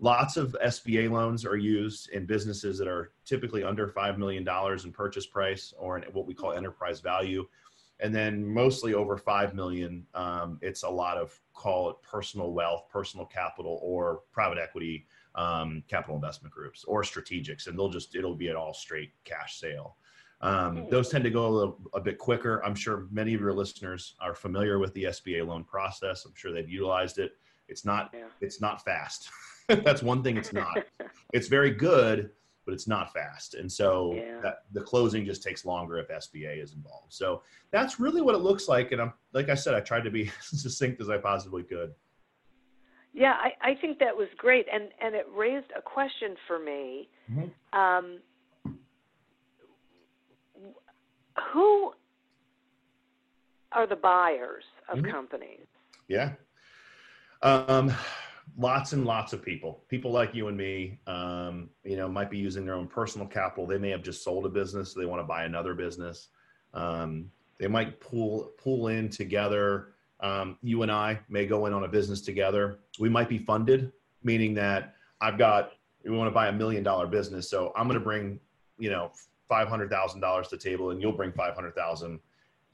lots 0.00 0.36
of 0.36 0.56
sba 0.66 1.10
loans 1.10 1.44
are 1.44 1.56
used 1.56 2.10
in 2.10 2.26
businesses 2.26 2.78
that 2.78 2.88
are 2.88 3.12
typically 3.24 3.64
under 3.64 3.88
$5 3.88 4.16
million 4.16 4.46
in 4.84 4.92
purchase 4.92 5.26
price 5.26 5.74
or 5.78 5.98
in 5.98 6.04
what 6.12 6.26
we 6.26 6.34
call 6.34 6.52
enterprise 6.52 7.00
value. 7.00 7.46
And 8.00 8.14
then 8.14 8.46
mostly 8.46 8.94
over 8.94 9.16
5 9.16 9.54
million 9.54 10.06
um, 10.14 10.58
it's 10.62 10.84
a 10.84 10.88
lot 10.88 11.18
of 11.18 11.38
call 11.52 11.90
it 11.90 11.96
personal 12.02 12.52
wealth 12.52 12.88
personal 12.88 13.26
capital 13.26 13.80
or 13.82 14.20
private 14.30 14.58
equity 14.58 15.06
um, 15.34 15.82
capital 15.88 16.14
investment 16.14 16.54
groups 16.54 16.84
or 16.84 17.02
strategics. 17.02 17.66
And 17.66 17.76
they'll 17.76 17.88
just 17.88 18.14
it'll 18.14 18.36
be 18.36 18.48
an 18.48 18.56
all 18.56 18.72
straight 18.72 19.10
cash 19.24 19.58
sale 19.58 19.96
um, 20.40 20.86
those 20.90 21.08
tend 21.08 21.24
to 21.24 21.30
go 21.30 21.46
a, 21.46 21.48
little, 21.50 21.78
a 21.94 22.00
bit 22.00 22.18
quicker. 22.18 22.64
I'm 22.64 22.74
sure 22.74 23.06
many 23.10 23.34
of 23.34 23.40
your 23.40 23.52
listeners 23.52 24.14
are 24.20 24.34
familiar 24.34 24.78
with 24.78 24.94
the 24.94 25.04
sba 25.04 25.46
loan 25.46 25.64
process. 25.64 26.24
I'm 26.24 26.34
sure 26.34 26.52
they've 26.52 26.68
utilized 26.68 27.18
it. 27.18 27.32
It's 27.68 27.84
not 27.84 28.10
Yeah. 28.14 28.26
it's 28.40 28.60
not 28.60 28.84
fast. 28.84 29.30
That's 29.68 30.02
one 30.02 30.22
thing 30.22 30.36
it's 30.36 30.52
not. 30.52 30.84
It's 31.32 31.48
very 31.48 31.70
good 31.70 32.30
but 32.64 32.74
it's 32.74 32.86
not 32.86 33.10
fast. 33.14 33.54
And 33.54 33.70
so 33.72 34.12
Yeah. 34.14 34.40
that, 34.42 34.64
the 34.72 34.82
closing 34.82 35.24
just 35.24 35.42
takes 35.42 35.64
longer 35.64 35.98
if 35.98 36.08
sba 36.08 36.62
is 36.62 36.74
involved. 36.74 37.10
So 37.14 37.42
that's 37.70 37.98
really 37.98 38.20
what 38.20 38.34
it 38.34 38.38
looks 38.38 38.68
like. 38.68 38.92
And 38.92 39.00
i'm 39.00 39.12
like 39.32 39.48
i 39.48 39.54
said 39.54 39.74
i 39.74 39.80
tried 39.80 40.04
to 40.04 40.10
be 40.10 40.30
as 40.52 40.60
succinct 40.62 41.00
as 41.00 41.08
i 41.08 41.16
possibly 41.16 41.62
could. 41.62 41.94
Yeah, 43.14 43.32
I, 43.40 43.70
I 43.70 43.74
think 43.74 43.98
that 44.00 44.14
was 44.16 44.28
great, 44.36 44.66
and 44.72 44.90
and 45.00 45.14
it 45.14 45.26
raised 45.34 45.72
a 45.76 45.80
question 45.82 46.36
for 46.46 46.58
me. 46.58 47.08
Mhm. 47.32 47.50
Um, 47.72 48.18
who 51.52 51.92
are 53.72 53.86
the 53.86 53.96
buyers 53.96 54.64
of 54.88 54.98
Mhm. 54.98 55.10
companies? 55.10 55.66
Yeah. 56.08 56.34
Um, 57.42 57.92
lots 58.56 58.92
and 58.92 59.04
lots 59.04 59.32
of 59.32 59.42
people, 59.42 59.84
people 59.88 60.10
like 60.10 60.34
you 60.34 60.48
and 60.48 60.56
me, 60.56 60.98
um, 61.06 61.70
you 61.84 61.96
know, 61.96 62.08
might 62.08 62.30
be 62.30 62.38
using 62.38 62.64
their 62.64 62.74
own 62.74 62.88
personal 62.88 63.26
capital. 63.26 63.66
They 63.66 63.78
may 63.78 63.90
have 63.90 64.02
just 64.02 64.24
sold 64.24 64.46
a 64.46 64.48
business. 64.48 64.92
So 64.92 65.00
they 65.00 65.06
want 65.06 65.20
to 65.20 65.26
buy 65.26 65.44
another 65.44 65.74
business. 65.74 66.28
Um, 66.74 67.30
they 67.58 67.68
might 67.68 68.00
pull, 68.00 68.52
pull 68.58 68.88
in 68.88 69.08
together. 69.08 69.94
Um, 70.20 70.58
you 70.62 70.82
and 70.82 70.90
I 70.90 71.20
may 71.28 71.46
go 71.46 71.66
in 71.66 71.72
on 71.72 71.84
a 71.84 71.88
business 71.88 72.20
together. 72.20 72.80
We 72.98 73.08
might 73.08 73.28
be 73.28 73.38
funded, 73.38 73.92
meaning 74.22 74.54
that 74.54 74.94
I've 75.20 75.38
got, 75.38 75.72
we 76.04 76.10
want 76.10 76.28
to 76.28 76.34
buy 76.34 76.48
a 76.48 76.52
million 76.52 76.82
dollar 76.82 77.06
business. 77.06 77.48
So 77.48 77.72
I'm 77.76 77.86
going 77.86 77.98
to 77.98 78.04
bring, 78.04 78.40
you 78.78 78.90
know, 78.90 79.12
$500,000 79.50 80.42
to 80.44 80.50
the 80.50 80.56
table 80.56 80.90
and 80.90 81.00
you'll 81.00 81.12
bring 81.12 81.32
500,000 81.32 82.20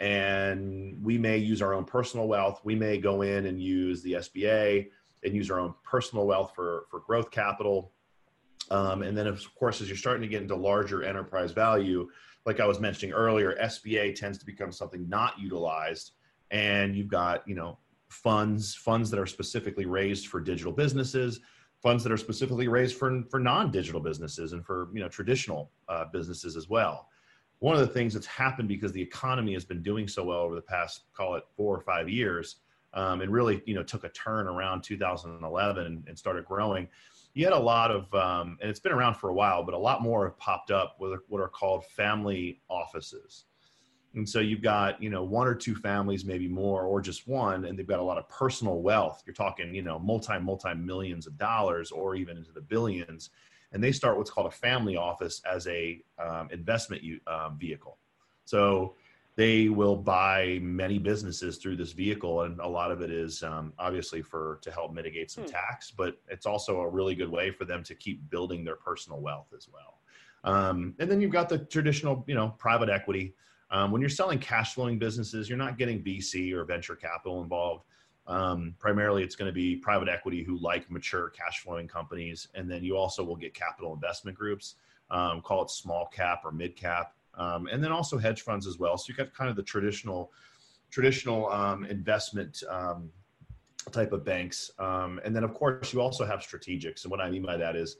and 0.00 0.98
we 1.02 1.18
may 1.18 1.38
use 1.38 1.62
our 1.62 1.72
own 1.72 1.84
personal 1.84 2.26
wealth. 2.26 2.60
We 2.64 2.74
may 2.74 2.98
go 2.98 3.22
in 3.22 3.46
and 3.46 3.60
use 3.60 4.02
the 4.02 4.14
SBA 4.14 4.88
and 5.22 5.34
use 5.34 5.50
our 5.50 5.60
own 5.60 5.74
personal 5.82 6.26
wealth 6.26 6.52
for 6.54 6.86
for 6.90 7.00
growth 7.00 7.30
capital. 7.30 7.92
Um, 8.70 9.02
and 9.02 9.16
then, 9.16 9.26
of 9.26 9.42
course, 9.54 9.80
as 9.80 9.88
you're 9.88 9.96
starting 9.96 10.22
to 10.22 10.28
get 10.28 10.42
into 10.42 10.56
larger 10.56 11.02
enterprise 11.02 11.52
value, 11.52 12.08
like 12.46 12.60
I 12.60 12.66
was 12.66 12.80
mentioning 12.80 13.14
earlier, 13.14 13.56
SBA 13.60 14.14
tends 14.14 14.38
to 14.38 14.46
become 14.46 14.72
something 14.72 15.08
not 15.08 15.38
utilized, 15.38 16.12
and 16.50 16.96
you've 16.96 17.08
got 17.08 17.46
you 17.46 17.54
know 17.54 17.78
funds 18.08 18.74
funds 18.74 19.10
that 19.10 19.20
are 19.20 19.26
specifically 19.26 19.86
raised 19.86 20.26
for 20.26 20.40
digital 20.40 20.72
businesses, 20.72 21.40
funds 21.84 22.02
that 22.02 22.10
are 22.10 22.16
specifically 22.16 22.66
raised 22.66 22.96
for 22.96 23.22
for 23.30 23.38
non-digital 23.38 24.00
businesses 24.00 24.54
and 24.54 24.64
for 24.64 24.88
you 24.92 25.00
know 25.00 25.08
traditional 25.08 25.70
uh, 25.88 26.06
businesses 26.06 26.56
as 26.56 26.68
well. 26.68 27.08
One 27.60 27.74
of 27.74 27.80
the 27.80 27.94
things 27.94 28.14
that's 28.14 28.26
happened 28.26 28.68
because 28.68 28.90
the 28.90 29.02
economy 29.02 29.52
has 29.52 29.64
been 29.64 29.82
doing 29.82 30.08
so 30.08 30.24
well 30.24 30.40
over 30.40 30.56
the 30.56 30.62
past 30.62 31.02
call 31.12 31.36
it 31.36 31.44
four 31.56 31.76
or 31.76 31.80
five 31.82 32.08
years 32.08 32.56
um, 32.94 33.20
and 33.20 33.30
really 33.30 33.62
you 33.66 33.74
know 33.74 33.82
took 33.82 34.04
a 34.04 34.08
turn 34.08 34.46
around 34.46 34.82
2011 34.82 35.86
and, 35.86 36.04
and 36.08 36.18
started 36.18 36.44
growing 36.46 36.88
you 37.34 37.44
had 37.44 37.52
a 37.52 37.58
lot 37.58 37.90
of 37.90 38.12
um, 38.14 38.56
and 38.60 38.70
it's 38.70 38.80
been 38.80 38.92
around 38.92 39.14
for 39.14 39.28
a 39.28 39.34
while 39.34 39.62
but 39.62 39.74
a 39.74 39.78
lot 39.78 40.02
more 40.02 40.26
have 40.26 40.38
popped 40.38 40.70
up 40.70 40.96
with 40.98 41.20
what 41.28 41.40
are 41.40 41.48
called 41.48 41.84
family 41.84 42.60
offices 42.70 43.44
and 44.14 44.28
so 44.28 44.40
you've 44.40 44.62
got 44.62 45.02
you 45.02 45.10
know 45.10 45.22
one 45.22 45.46
or 45.46 45.54
two 45.54 45.74
families 45.74 46.24
maybe 46.24 46.48
more 46.48 46.82
or 46.84 47.00
just 47.00 47.26
one 47.26 47.64
and 47.64 47.78
they've 47.78 47.86
got 47.86 48.00
a 48.00 48.02
lot 48.02 48.18
of 48.18 48.28
personal 48.28 48.80
wealth 48.80 49.22
you're 49.26 49.34
talking 49.34 49.74
you 49.74 49.82
know 49.82 49.98
multi 49.98 50.38
multi 50.38 50.74
millions 50.74 51.26
of 51.26 51.36
dollars 51.38 51.90
or 51.90 52.14
even 52.14 52.36
into 52.36 52.52
the 52.52 52.60
billions 52.60 53.30
and 53.74 53.82
they 53.82 53.92
start 53.92 54.16
what's 54.16 54.30
called 54.30 54.46
a 54.46 54.50
family 54.50 54.96
office 54.96 55.42
as 55.50 55.66
a 55.66 56.00
um, 56.18 56.48
investment 56.52 57.02
um, 57.26 57.58
vehicle. 57.58 57.98
So 58.44 58.94
they 59.36 59.68
will 59.68 59.96
buy 59.96 60.60
many 60.62 60.98
businesses 60.98 61.58
through 61.58 61.76
this 61.76 61.90
vehicle, 61.90 62.42
and 62.42 62.60
a 62.60 62.68
lot 62.68 62.92
of 62.92 63.02
it 63.02 63.10
is 63.10 63.42
um, 63.42 63.72
obviously 63.78 64.22
for 64.22 64.60
to 64.62 64.70
help 64.70 64.94
mitigate 64.94 65.32
some 65.32 65.42
Hmm. 65.42 65.50
tax, 65.50 65.90
but 65.90 66.18
it's 66.28 66.46
also 66.46 66.80
a 66.80 66.88
really 66.88 67.16
good 67.16 67.28
way 67.28 67.50
for 67.50 67.64
them 67.64 67.82
to 67.82 67.96
keep 67.96 68.30
building 68.30 68.64
their 68.64 68.76
personal 68.76 69.20
wealth 69.20 69.52
as 69.56 69.68
well. 69.68 69.98
Um, 70.44 70.94
and 71.00 71.10
then 71.10 71.20
you've 71.20 71.32
got 71.32 71.48
the 71.48 71.58
traditional, 71.58 72.24
you 72.28 72.36
know, 72.36 72.50
private 72.58 72.88
equity. 72.88 73.34
Um, 73.74 73.90
when 73.90 74.00
you're 74.00 74.08
selling 74.08 74.38
cash 74.38 74.74
flowing 74.74 75.00
businesses, 75.00 75.48
you're 75.48 75.58
not 75.58 75.76
getting 75.76 76.00
VC 76.00 76.52
or 76.52 76.64
venture 76.64 76.94
capital 76.94 77.42
involved. 77.42 77.84
Um, 78.28 78.76
primarily, 78.78 79.24
it's 79.24 79.34
going 79.34 79.48
to 79.48 79.52
be 79.52 79.74
private 79.74 80.08
equity 80.08 80.44
who 80.44 80.56
like 80.58 80.88
mature 80.92 81.30
cash 81.30 81.58
flowing 81.58 81.88
companies. 81.88 82.46
And 82.54 82.70
then 82.70 82.84
you 82.84 82.96
also 82.96 83.24
will 83.24 83.34
get 83.34 83.52
capital 83.52 83.92
investment 83.92 84.38
groups, 84.38 84.76
um, 85.10 85.40
call 85.40 85.60
it 85.62 85.70
small 85.70 86.06
cap 86.06 86.42
or 86.44 86.52
mid 86.52 86.76
cap. 86.76 87.14
Um, 87.36 87.66
and 87.66 87.82
then 87.82 87.90
also 87.90 88.16
hedge 88.16 88.42
funds 88.42 88.68
as 88.68 88.78
well. 88.78 88.96
So 88.96 89.06
you've 89.08 89.16
got 89.16 89.34
kind 89.34 89.50
of 89.50 89.56
the 89.56 89.62
traditional, 89.64 90.30
traditional 90.90 91.50
um, 91.50 91.84
investment 91.84 92.62
um, 92.70 93.10
type 93.90 94.12
of 94.12 94.24
banks. 94.24 94.70
And 94.78 95.34
then 95.34 95.42
of 95.42 95.52
course 95.52 95.92
you 95.92 96.00
also 96.00 96.24
have 96.24 96.38
strategics. 96.38 97.02
And 97.02 97.10
what 97.10 97.20
I 97.20 97.28
mean 97.28 97.42
by 97.42 97.56
that 97.56 97.74
is, 97.74 97.96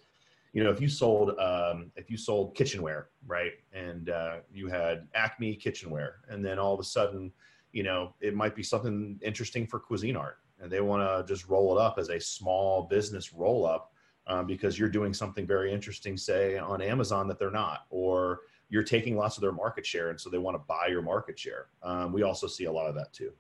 you 0.54 0.64
know, 0.64 0.70
if 0.70 0.80
you 0.80 0.88
sold, 0.88 1.38
um, 1.38 1.90
if 1.96 2.10
you 2.10 2.16
sold 2.16 2.54
kitchenware, 2.54 3.08
right, 3.26 3.52
and 3.74 4.08
uh, 4.08 4.36
you 4.50 4.68
had 4.68 5.06
Acme 5.14 5.54
kitchenware, 5.56 6.20
and 6.30 6.42
then 6.42 6.58
all 6.58 6.72
of 6.72 6.80
a 6.80 6.84
sudden, 6.84 7.30
you 7.72 7.82
know, 7.82 8.14
it 8.20 8.34
might 8.34 8.54
be 8.54 8.62
something 8.62 9.18
interesting 9.22 9.66
for 9.66 9.80
Cuisinart 9.80 10.34
and 10.60 10.70
they 10.70 10.80
want 10.80 11.02
to 11.02 11.32
just 11.32 11.48
roll 11.48 11.76
it 11.76 11.80
up 11.80 11.98
as 11.98 12.08
a 12.08 12.20
small 12.20 12.82
business 12.84 13.32
roll 13.32 13.66
up 13.66 13.92
um, 14.26 14.46
because 14.46 14.78
you're 14.78 14.88
doing 14.88 15.12
something 15.12 15.46
very 15.46 15.72
interesting, 15.72 16.16
say 16.16 16.56
on 16.56 16.80
Amazon 16.80 17.28
that 17.28 17.38
they're 17.38 17.50
not, 17.50 17.86
or 17.90 18.40
you're 18.70 18.82
taking 18.82 19.16
lots 19.16 19.36
of 19.36 19.42
their 19.42 19.52
market 19.52 19.84
share, 19.84 20.08
and 20.08 20.18
so 20.18 20.30
they 20.30 20.38
want 20.38 20.54
to 20.54 20.62
buy 20.66 20.86
your 20.88 21.02
market 21.02 21.38
share. 21.38 21.66
Um, 21.82 22.12
we 22.12 22.22
also 22.22 22.46
see 22.46 22.64
a 22.64 22.72
lot 22.72 22.86
of 22.86 22.94
that 22.94 23.12
too. 23.12 23.32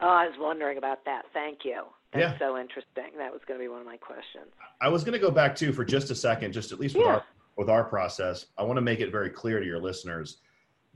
Oh, 0.00 0.08
I 0.08 0.26
was 0.26 0.36
wondering 0.38 0.76
about 0.76 1.04
that. 1.06 1.24
Thank 1.32 1.64
you. 1.64 1.84
That's 2.14 2.32
Yeah. 2.32 2.38
so 2.38 2.56
interesting. 2.58 3.10
That 3.18 3.32
was 3.32 3.42
going 3.46 3.58
to 3.58 3.64
be 3.64 3.68
one 3.68 3.80
of 3.80 3.86
my 3.86 3.96
questions. 3.96 4.46
I 4.80 4.88
was 4.88 5.02
going 5.04 5.14
to 5.14 5.18
go 5.18 5.30
back 5.30 5.56
too 5.56 5.72
for 5.72 5.84
just 5.84 6.10
a 6.10 6.14
second, 6.14 6.52
just 6.52 6.70
at 6.72 6.78
least 6.78 6.94
with 6.96 7.04
Yeah. 7.06 7.14
our 7.14 7.24
with 7.56 7.68
our 7.70 7.84
process. 7.84 8.46
I 8.58 8.64
want 8.64 8.78
to 8.78 8.80
make 8.80 8.98
it 9.00 9.12
very 9.12 9.30
clear 9.30 9.60
to 9.60 9.66
your 9.66 9.78
listeners 9.78 10.38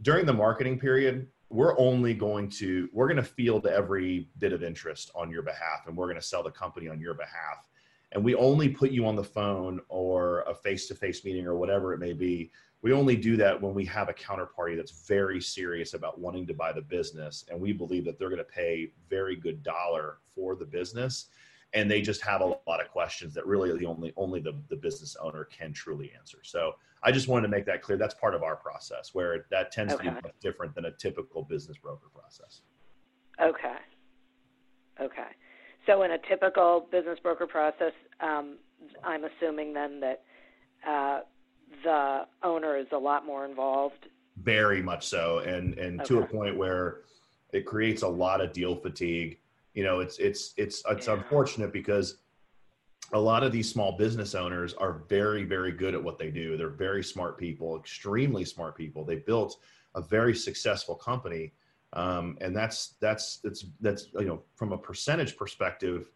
during 0.02 0.26
the 0.26 0.33
marketing 0.33 0.78
period. 0.78 1.28
We're 1.50 1.78
only 1.78 2.14
going 2.14 2.48
to 2.50 2.88
we're 2.92 3.07
going 3.09 3.16
to 3.16 3.22
field 3.22 3.66
every 3.66 4.28
bit 4.38 4.52
of 4.52 4.62
interest 4.62 5.11
on 5.14 5.31
your 5.31 5.42
behalf, 5.42 5.87
and 5.87 5.96
we're 5.96 6.07
going 6.07 6.16
to 6.16 6.22
sell 6.22 6.42
the 6.42 6.50
company 6.50 6.88
on 6.88 7.00
your 7.00 7.14
behalf. 7.14 7.64
And 8.12 8.24
we 8.24 8.35
only 8.37 8.68
put 8.70 8.90
you 8.90 9.07
on 9.07 9.16
the 9.16 9.24
phone 9.24 9.81
or 9.88 10.40
a 10.42 10.54
face-to-face 10.54 11.24
meeting 11.26 11.46
or 11.46 11.57
whatever 11.57 11.92
it 11.92 11.98
may 11.98 12.12
be. 12.14 12.50
We 12.83 12.93
only 12.93 13.17
do 13.17 13.37
that 13.38 13.61
when 13.61 13.75
we 13.75 13.85
have 13.87 14.09
a 14.09 14.12
counterparty 14.12 14.77
that's 14.77 15.07
very 15.07 15.41
serious 15.41 15.95
about 15.95 16.21
wanting 16.21 16.47
to 16.47 16.55
buy 16.55 16.73
the 16.73 16.81
business, 16.81 17.45
and 17.51 17.61
we 17.61 17.73
believe 17.73 18.05
that 18.05 18.19
they're 18.19 18.29
going 18.29 18.38
to 18.38 18.45
pay 18.45 18.93
very 19.11 19.35
good 19.35 19.62
dollar 19.62 20.19
for 20.35 20.55
the 20.55 20.67
business 20.67 21.27
and 21.75 21.91
they 21.91 22.01
just 22.01 22.23
have 22.23 22.41
a 22.41 22.47
lot 22.47 22.81
of 22.81 22.88
questions 22.91 23.35
that 23.35 23.47
really 23.47 23.77
the 23.77 23.85
only 23.85 24.11
only 24.17 24.41
the, 24.41 24.55
the 24.71 24.77
business 24.77 25.19
owner 25.21 25.45
can 25.45 25.71
truly 25.71 26.11
answer 26.19 26.38
so 26.43 26.73
i 27.03 27.12
just 27.12 27.29
wanted 27.29 27.43
to 27.43 27.49
make 27.49 27.67
that 27.67 27.83
clear 27.83 27.99
that's 27.99 28.14
part 28.14 28.35
of 28.35 28.43
our 28.43 28.57
process 28.57 29.12
where 29.12 29.45
that 29.51 29.71
tends 29.71 29.95
to 29.95 30.03
be 30.03 30.09
different 30.41 30.75
than 30.75 30.87
a 30.87 30.91
typical 30.93 31.43
business 31.43 31.77
broker 31.77 32.07
process 32.14 32.62
Okay. 33.41 33.77
Okay. 35.01 35.31
So 35.87 36.03
in 36.03 36.12
a 36.12 36.19
typical 36.29 36.87
business 36.91 37.19
broker 37.23 37.47
process, 37.47 37.93
um, 38.21 38.59
I'm 39.05 39.23
assuming 39.25 39.73
then 39.73 40.01
that 40.01 40.23
uh, 40.87 41.21
the 41.85 42.26
owner 42.42 42.76
is 42.76 42.87
a 42.92 42.98
lot 42.98 43.24
more 43.26 43.44
involved. 43.44 44.07
very 44.42 44.81
much 44.83 45.07
so. 45.07 45.38
And 45.40 45.76
and 45.78 46.04
to 46.04 46.20
a 46.20 46.26
point 46.26 46.57
where 46.57 47.00
it 47.52 47.64
creates 47.66 48.02
a 48.02 48.09
lot 48.09 48.40
of 48.40 48.52
deal 48.52 48.76
fatigue. 48.76 49.38
You 49.74 49.85
know 49.85 50.00
it's 50.00 50.18
it's 50.18 50.54
it's 50.57 50.83
it's 50.88 51.06
Yeah. 51.06 51.14
unfortunate 51.14 51.73
because 51.73 52.19
a 53.12 53.19
lot 53.19 53.42
of 53.42 53.52
these 53.52 53.69
small 53.71 53.96
business 53.96 54.35
owners 54.35 54.75
are 54.75 55.02
very 55.08 55.44
very 55.44 55.73
good 55.73 55.94
at 55.94 56.02
what 56.02 56.19
they 56.19 56.31
do. 56.31 56.56
They're 56.56 56.69
very 56.69 57.02
smart 57.02 57.38
people 57.38 57.77
extremely 57.79 58.44
smart 58.44 58.77
people. 58.77 59.04
They 59.04 59.16
built 59.16 59.56
a 59.94 60.02
very 60.02 60.35
successful 60.35 60.94
company. 60.94 61.52
Um, 61.94 62.37
and 62.40 62.54
that's 62.54 62.94
that's 63.00 63.38
that's 63.38 63.64
that's 63.81 64.08
you 64.14 64.27
know 64.27 64.42
from 64.56 64.73
a 64.73 64.79
percentage 64.79 65.37
perspective 65.37 66.10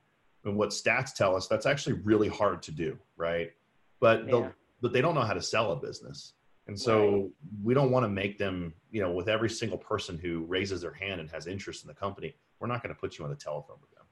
and 0.44 0.56
what 0.56 0.70
stats 0.70 1.14
tell 1.14 1.34
us 1.34 1.46
that's 1.48 1.66
actually 1.66 1.94
really 2.04 2.28
hard 2.28 2.62
to 2.64 2.72
do 2.72 2.98
right? 3.16 3.52
But 4.00 4.26
Yeah. 4.26 4.30
the 4.32 4.52
but 4.82 4.92
they 4.92 5.00
don't 5.00 5.14
know 5.14 5.22
how 5.22 5.32
to 5.32 5.40
sell 5.40 5.72
a 5.72 5.76
business 5.76 6.34
and 6.66 6.78
so 6.78 7.30
we 7.62 7.74
don't 7.74 7.90
want 7.90 8.04
to 8.04 8.08
make 8.08 8.38
them, 8.38 8.72
you 8.90 9.02
know, 9.02 9.10
with 9.10 9.28
every 9.28 9.50
single 9.50 9.78
person 9.78 10.16
who 10.16 10.44
raises 10.44 10.82
their 10.82 10.92
hand 10.92 11.20
and 11.20 11.28
has 11.30 11.46
interest 11.46 11.82
in 11.82 11.88
the 11.88 11.94
company, 11.94 12.34
we're 12.60 12.68
not 12.68 12.82
going 12.82 12.94
to 12.94 13.00
put 13.00 13.18
you 13.18 13.24
on 13.24 13.30
the 13.30 13.36
telephone 13.36 13.78
with 13.80 13.90
them. 13.90 14.04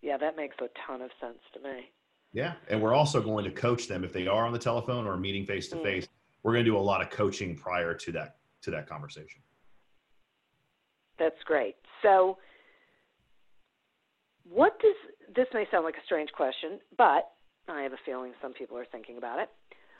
Yeah, 0.00 0.16
that 0.16 0.36
makes 0.36 0.56
a 0.60 0.68
ton 0.86 1.02
of 1.02 1.10
sense 1.20 1.38
to 1.54 1.60
me. 1.60 1.90
Yeah. 2.32 2.54
And 2.68 2.80
we're 2.80 2.94
also 2.94 3.20
going 3.20 3.44
to 3.44 3.50
coach 3.50 3.88
them 3.88 4.04
if 4.04 4.12
they 4.12 4.26
are 4.26 4.46
on 4.46 4.52
the 4.52 4.58
telephone 4.58 5.06
or 5.06 5.16
meeting 5.18 5.44
face 5.44 5.68
to 5.68 5.76
face. 5.82 6.08
We're 6.42 6.52
going 6.54 6.64
to 6.64 6.70
do 6.70 6.78
a 6.78 6.80
lot 6.80 7.02
of 7.02 7.10
coaching 7.10 7.56
prior 7.56 7.94
to 7.94 8.12
that 8.12 8.36
to 8.62 8.70
that 8.70 8.88
conversation. 8.88 9.42
That's 11.18 11.40
great. 11.44 11.76
So, 12.00 12.38
what 14.48 14.78
does 14.80 14.94
this 15.36 15.46
may 15.52 15.66
sound 15.70 15.84
like 15.84 15.96
a 15.96 16.04
strange 16.04 16.30
question, 16.32 16.80
but 16.96 17.31
I 17.68 17.82
have 17.82 17.92
a 17.92 17.98
feeling 18.04 18.32
some 18.40 18.52
people 18.52 18.76
are 18.76 18.86
thinking 18.90 19.18
about 19.18 19.38
it. 19.38 19.48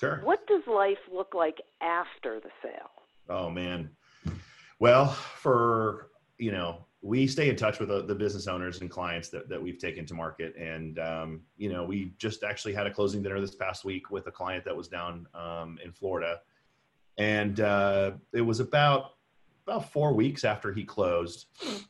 Sure. 0.00 0.20
What 0.24 0.46
does 0.46 0.62
life 0.66 0.98
look 1.12 1.34
like 1.34 1.60
after 1.80 2.40
the 2.40 2.50
sale? 2.62 2.90
Oh 3.28 3.50
man. 3.50 3.90
Well, 4.78 5.08
for 5.08 6.08
you 6.38 6.50
know, 6.50 6.84
we 7.02 7.26
stay 7.26 7.48
in 7.48 7.56
touch 7.56 7.80
with 7.80 7.88
the, 7.88 8.02
the, 8.02 8.14
business 8.14 8.46
owners 8.46 8.80
and 8.80 8.90
clients 8.90 9.28
that, 9.28 9.48
that 9.48 9.60
we've 9.60 9.78
taken 9.78 10.06
to 10.06 10.14
market. 10.14 10.54
And, 10.56 10.98
um, 11.00 11.40
you 11.56 11.72
know, 11.72 11.84
we 11.84 12.14
just 12.16 12.44
actually 12.44 12.74
had 12.74 12.86
a 12.86 12.90
closing 12.90 13.22
dinner 13.22 13.40
this 13.40 13.54
past 13.54 13.84
week 13.84 14.10
with 14.10 14.26
a 14.28 14.30
client 14.30 14.64
that 14.64 14.76
was 14.76 14.88
down 14.88 15.26
um, 15.34 15.78
in 15.84 15.92
Florida. 15.92 16.40
And 17.18 17.60
uh, 17.60 18.12
it 18.32 18.40
was 18.40 18.60
about 18.60 19.12
about 19.66 19.92
four 19.92 20.12
weeks 20.12 20.44
after 20.44 20.72
he 20.72 20.84
closed, 20.84 21.46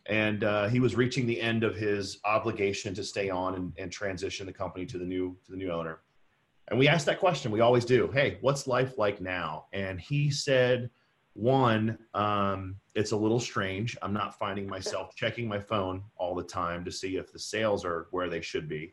and 0.06 0.44
uh, 0.44 0.68
he 0.68 0.80
was 0.80 0.94
reaching 0.94 1.26
the 1.26 1.40
end 1.40 1.64
of 1.64 1.74
his 1.74 2.18
obligation 2.24 2.94
to 2.94 3.02
stay 3.02 3.30
on 3.30 3.54
and, 3.54 3.72
and 3.78 3.90
transition 3.90 4.46
the 4.46 4.52
company 4.52 4.84
to 4.86 4.98
the 4.98 5.04
new 5.04 5.36
to 5.44 5.50
the 5.50 5.56
new 5.56 5.70
owner. 5.70 6.00
And 6.68 6.78
we 6.78 6.88
asked 6.88 7.06
that 7.06 7.18
question. 7.18 7.50
We 7.50 7.60
always 7.60 7.84
do. 7.84 8.10
Hey, 8.12 8.38
what's 8.40 8.66
life 8.66 8.98
like 8.98 9.20
now? 9.20 9.66
And 9.72 10.00
he 10.00 10.30
said, 10.30 10.90
one, 11.34 11.98
um, 12.14 12.76
it's 12.94 13.12
a 13.12 13.16
little 13.16 13.40
strange. 13.40 13.96
I'm 14.00 14.12
not 14.12 14.38
finding 14.38 14.68
myself 14.68 15.14
checking 15.16 15.48
my 15.48 15.58
phone 15.58 16.02
all 16.16 16.34
the 16.34 16.44
time 16.44 16.84
to 16.84 16.92
see 16.92 17.16
if 17.16 17.32
the 17.32 17.38
sales 17.38 17.84
are 17.84 18.06
where 18.10 18.28
they 18.28 18.40
should 18.40 18.68
be. 18.68 18.92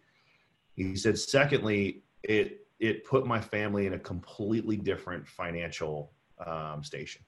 He 0.74 0.96
said, 0.96 1.18
secondly, 1.18 2.04
it 2.24 2.66
it 2.80 3.04
put 3.04 3.28
my 3.28 3.42
family 3.42 3.88
in 3.88 3.94
a 3.94 4.00
completely 4.00 4.78
different 4.78 5.28
financial 5.28 6.14
um, 6.46 6.82
station 6.82 7.22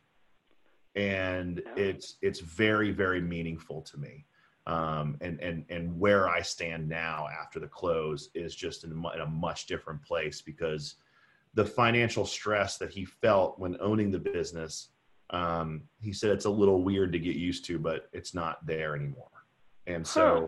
and 0.95 1.61
it's 1.75 2.17
it's 2.21 2.39
very 2.39 2.91
very 2.91 3.21
meaningful 3.21 3.81
to 3.81 3.97
me. 3.97 4.25
Um, 4.67 5.17
and 5.21 5.39
and 5.39 5.65
and 5.69 5.99
where 5.99 6.29
I 6.29 6.41
stand 6.41 6.87
now 6.87 7.27
after 7.41 7.59
the 7.59 7.67
close 7.67 8.29
is 8.33 8.55
just 8.55 8.83
in, 8.83 8.91
in, 8.91 9.21
a 9.21 9.25
much 9.25 9.65
different 9.65 10.03
place 10.03 10.41
because 10.41 10.95
the 11.53 11.65
financial 11.65 12.25
stress 12.25 12.77
that 12.77 12.91
he 12.91 13.03
felt 13.03 13.57
when 13.59 13.75
owning 13.81 14.11
the 14.11 14.19
business 14.19 14.89
um, 15.31 15.83
he 16.01 16.13
said 16.13 16.31
it's 16.31 16.45
a 16.45 16.49
little 16.49 16.83
weird 16.83 17.11
to 17.13 17.19
get 17.19 17.35
used 17.35 17.65
to 17.65 17.79
but 17.79 18.07
it's 18.13 18.33
not 18.33 18.65
there 18.65 18.95
anymore. 18.95 19.29
And 19.87 20.05
so 20.05 20.41
huh. 20.41 20.47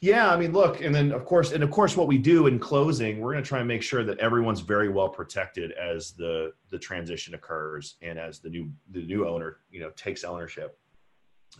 Yeah, 0.00 0.32
I 0.32 0.36
mean, 0.36 0.52
look, 0.52 0.80
and 0.80 0.94
then 0.94 1.10
of 1.10 1.24
course, 1.24 1.50
and 1.50 1.64
of 1.64 1.72
course, 1.72 1.96
what 1.96 2.06
we 2.06 2.18
do 2.18 2.46
in 2.46 2.60
closing, 2.60 3.18
we're 3.18 3.32
going 3.32 3.42
to 3.42 3.48
try 3.48 3.58
and 3.58 3.66
make 3.66 3.82
sure 3.82 4.04
that 4.04 4.18
everyone's 4.18 4.60
very 4.60 4.88
well 4.88 5.08
protected 5.08 5.72
as 5.72 6.12
the 6.12 6.52
the 6.70 6.78
transition 6.78 7.34
occurs 7.34 7.96
and 8.00 8.16
as 8.18 8.38
the 8.38 8.48
new 8.48 8.70
the 8.90 9.04
new 9.04 9.26
owner, 9.26 9.58
you 9.70 9.80
know, 9.80 9.90
takes 9.96 10.22
ownership. 10.22 10.78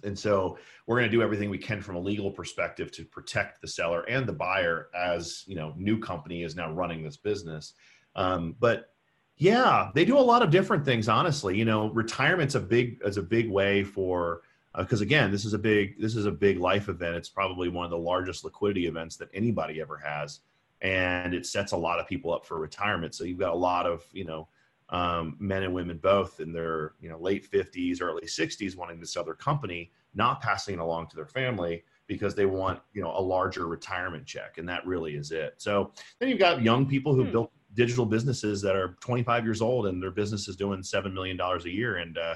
And 0.04 0.16
so 0.16 0.58
we're 0.86 0.98
going 0.98 1.10
to 1.10 1.16
do 1.16 1.22
everything 1.22 1.50
we 1.50 1.58
can 1.58 1.80
from 1.80 1.96
a 1.96 2.00
legal 2.00 2.30
perspective 2.30 2.92
to 2.92 3.04
protect 3.04 3.60
the 3.60 3.66
seller 3.66 4.02
and 4.02 4.26
the 4.26 4.32
buyer 4.32 4.88
as 4.94 5.42
you 5.46 5.56
know, 5.56 5.74
new 5.76 5.98
company 5.98 6.42
is 6.42 6.54
now 6.54 6.70
running 6.70 7.02
this 7.02 7.16
business. 7.16 7.74
Um, 8.14 8.54
but 8.60 8.90
yeah, 9.36 9.90
they 9.94 10.04
do 10.04 10.18
a 10.18 10.20
lot 10.20 10.42
of 10.42 10.50
different 10.50 10.84
things. 10.84 11.08
Honestly, 11.08 11.56
you 11.56 11.64
know, 11.64 11.90
retirement's 11.90 12.54
a 12.54 12.60
big 12.60 13.00
is 13.04 13.16
a 13.16 13.22
big 13.22 13.50
way 13.50 13.82
for 13.82 14.42
because 14.78 15.00
uh, 15.00 15.04
again 15.04 15.30
this 15.30 15.44
is 15.44 15.52
a 15.52 15.58
big 15.58 16.00
this 16.00 16.16
is 16.16 16.26
a 16.26 16.30
big 16.30 16.58
life 16.58 16.88
event. 16.88 17.16
It's 17.16 17.28
probably 17.28 17.68
one 17.68 17.84
of 17.84 17.90
the 17.90 17.98
largest 17.98 18.44
liquidity 18.44 18.86
events 18.86 19.16
that 19.16 19.28
anybody 19.34 19.80
ever 19.80 19.96
has 19.98 20.40
and 20.80 21.34
it 21.34 21.44
sets 21.46 21.72
a 21.72 21.76
lot 21.76 21.98
of 21.98 22.06
people 22.06 22.32
up 22.32 22.46
for 22.46 22.58
retirement. 22.58 23.14
So 23.14 23.24
you've 23.24 23.38
got 23.38 23.52
a 23.52 23.56
lot 23.56 23.86
of 23.86 24.04
you 24.12 24.24
know 24.24 24.48
um, 24.90 25.36
men 25.38 25.62
and 25.62 25.74
women 25.74 25.98
both 25.98 26.40
in 26.40 26.52
their 26.52 26.92
you 27.00 27.08
know 27.08 27.18
late 27.18 27.50
50s 27.50 28.00
early 28.00 28.22
60s 28.22 28.76
wanting 28.76 29.00
to 29.00 29.06
sell 29.06 29.24
their 29.24 29.34
company 29.34 29.90
not 30.14 30.40
passing 30.40 30.74
it 30.74 30.80
along 30.80 31.08
to 31.08 31.16
their 31.16 31.26
family 31.26 31.84
because 32.06 32.34
they 32.34 32.46
want 32.46 32.80
you 32.94 33.02
know 33.02 33.12
a 33.16 33.20
larger 33.20 33.66
retirement 33.66 34.26
check 34.26 34.58
and 34.58 34.68
that 34.68 34.86
really 34.86 35.14
is 35.14 35.30
it. 35.30 35.54
So 35.58 35.92
then 36.18 36.28
you've 36.28 36.38
got 36.38 36.62
young 36.62 36.86
people 36.86 37.14
who 37.14 37.24
hmm. 37.24 37.32
built 37.32 37.52
digital 37.74 38.06
businesses 38.06 38.62
that 38.62 38.74
are 38.74 38.96
25 39.00 39.44
years 39.44 39.60
old 39.60 39.86
and 39.86 40.02
their 40.02 40.10
business 40.10 40.48
is 40.48 40.56
doing 40.56 40.82
seven 40.82 41.12
million 41.12 41.36
dollars 41.36 41.66
a 41.66 41.70
year 41.70 41.96
and 41.96 42.16
uh, 42.16 42.34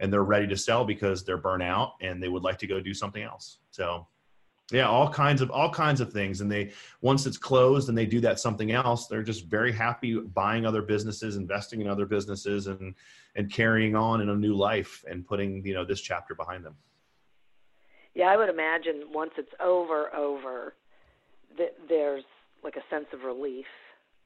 and 0.00 0.12
they're 0.12 0.24
ready 0.24 0.46
to 0.48 0.56
sell 0.56 0.84
because 0.84 1.24
they're 1.24 1.38
burnt 1.38 1.62
out 1.62 1.94
and 2.00 2.22
they 2.22 2.28
would 2.28 2.42
like 2.42 2.58
to 2.58 2.66
go 2.66 2.80
do 2.80 2.94
something 2.94 3.22
else. 3.22 3.58
So 3.70 4.06
yeah, 4.72 4.88
all 4.88 5.10
kinds 5.10 5.42
of 5.42 5.50
all 5.50 5.70
kinds 5.70 6.00
of 6.00 6.12
things. 6.12 6.40
And 6.40 6.50
they 6.50 6.72
once 7.02 7.26
it's 7.26 7.36
closed 7.36 7.88
and 7.88 7.96
they 7.98 8.06
do 8.06 8.20
that 8.20 8.40
something 8.40 8.72
else, 8.72 9.06
they're 9.06 9.22
just 9.22 9.46
very 9.46 9.72
happy 9.72 10.18
buying 10.18 10.64
other 10.64 10.82
businesses, 10.82 11.36
investing 11.36 11.80
in 11.80 11.88
other 11.88 12.06
businesses 12.06 12.66
and 12.66 12.94
and 13.36 13.52
carrying 13.52 13.94
on 13.94 14.20
in 14.20 14.30
a 14.30 14.34
new 14.34 14.54
life 14.54 15.04
and 15.08 15.26
putting, 15.26 15.64
you 15.66 15.74
know, 15.74 15.84
this 15.84 16.00
chapter 16.00 16.34
behind 16.34 16.64
them. 16.64 16.76
Yeah, 18.14 18.26
I 18.26 18.36
would 18.36 18.48
imagine 18.48 19.02
once 19.12 19.32
it's 19.36 19.52
over 19.60 20.14
over 20.14 20.74
that 21.58 21.74
there's 21.88 22.24
like 22.62 22.76
a 22.76 22.82
sense 22.88 23.06
of 23.12 23.22
relief. 23.22 23.66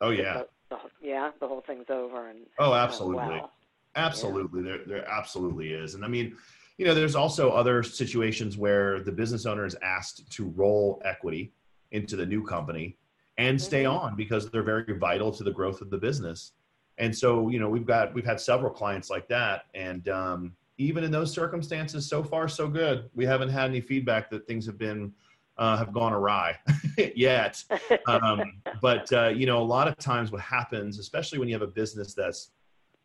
Oh 0.00 0.10
yeah. 0.10 0.34
The, 0.70 0.76
the, 0.76 0.76
yeah, 1.02 1.30
the 1.40 1.48
whole 1.48 1.64
thing's 1.66 1.86
over 1.90 2.28
and 2.28 2.40
Oh, 2.58 2.74
absolutely. 2.74 3.16
wow. 3.16 3.50
Absolutely, 3.96 4.62
yeah. 4.62 4.68
there 4.68 4.84
there 4.86 5.08
absolutely 5.08 5.72
is, 5.72 5.94
and 5.94 6.04
I 6.04 6.08
mean, 6.08 6.36
you 6.78 6.86
know, 6.86 6.94
there's 6.94 7.16
also 7.16 7.50
other 7.50 7.82
situations 7.82 8.56
where 8.56 9.00
the 9.00 9.12
business 9.12 9.46
owner 9.46 9.66
is 9.66 9.76
asked 9.82 10.30
to 10.32 10.44
roll 10.50 11.02
equity 11.04 11.52
into 11.90 12.16
the 12.16 12.24
new 12.24 12.44
company 12.44 12.96
and 13.36 13.60
stay 13.60 13.84
mm-hmm. 13.84 13.96
on 13.96 14.16
because 14.16 14.50
they're 14.50 14.62
very 14.62 14.96
vital 14.98 15.32
to 15.32 15.44
the 15.44 15.50
growth 15.50 15.80
of 15.80 15.90
the 15.90 15.98
business. 15.98 16.52
And 16.98 17.16
so, 17.16 17.48
you 17.48 17.60
know, 17.60 17.68
we've 17.68 17.86
got 17.86 18.14
we've 18.14 18.24
had 18.24 18.40
several 18.40 18.70
clients 18.70 19.10
like 19.10 19.28
that, 19.28 19.66
and 19.74 20.08
um, 20.08 20.52
even 20.78 21.04
in 21.04 21.10
those 21.10 21.32
circumstances, 21.32 22.08
so 22.08 22.22
far 22.22 22.48
so 22.48 22.68
good. 22.68 23.08
We 23.14 23.24
haven't 23.24 23.50
had 23.50 23.70
any 23.70 23.80
feedback 23.80 24.30
that 24.30 24.46
things 24.46 24.66
have 24.66 24.78
been 24.78 25.12
uh, 25.58 25.76
have 25.76 25.92
gone 25.92 26.12
awry 26.12 26.56
yet. 27.14 27.62
Um, 28.06 28.62
but 28.80 29.12
uh, 29.12 29.28
you 29.28 29.44
know, 29.46 29.58
a 29.58 29.64
lot 29.64 29.86
of 29.86 29.96
times 29.98 30.32
what 30.32 30.40
happens, 30.40 30.98
especially 30.98 31.38
when 31.38 31.48
you 31.48 31.54
have 31.54 31.62
a 31.62 31.66
business 31.66 32.14
that's 32.14 32.52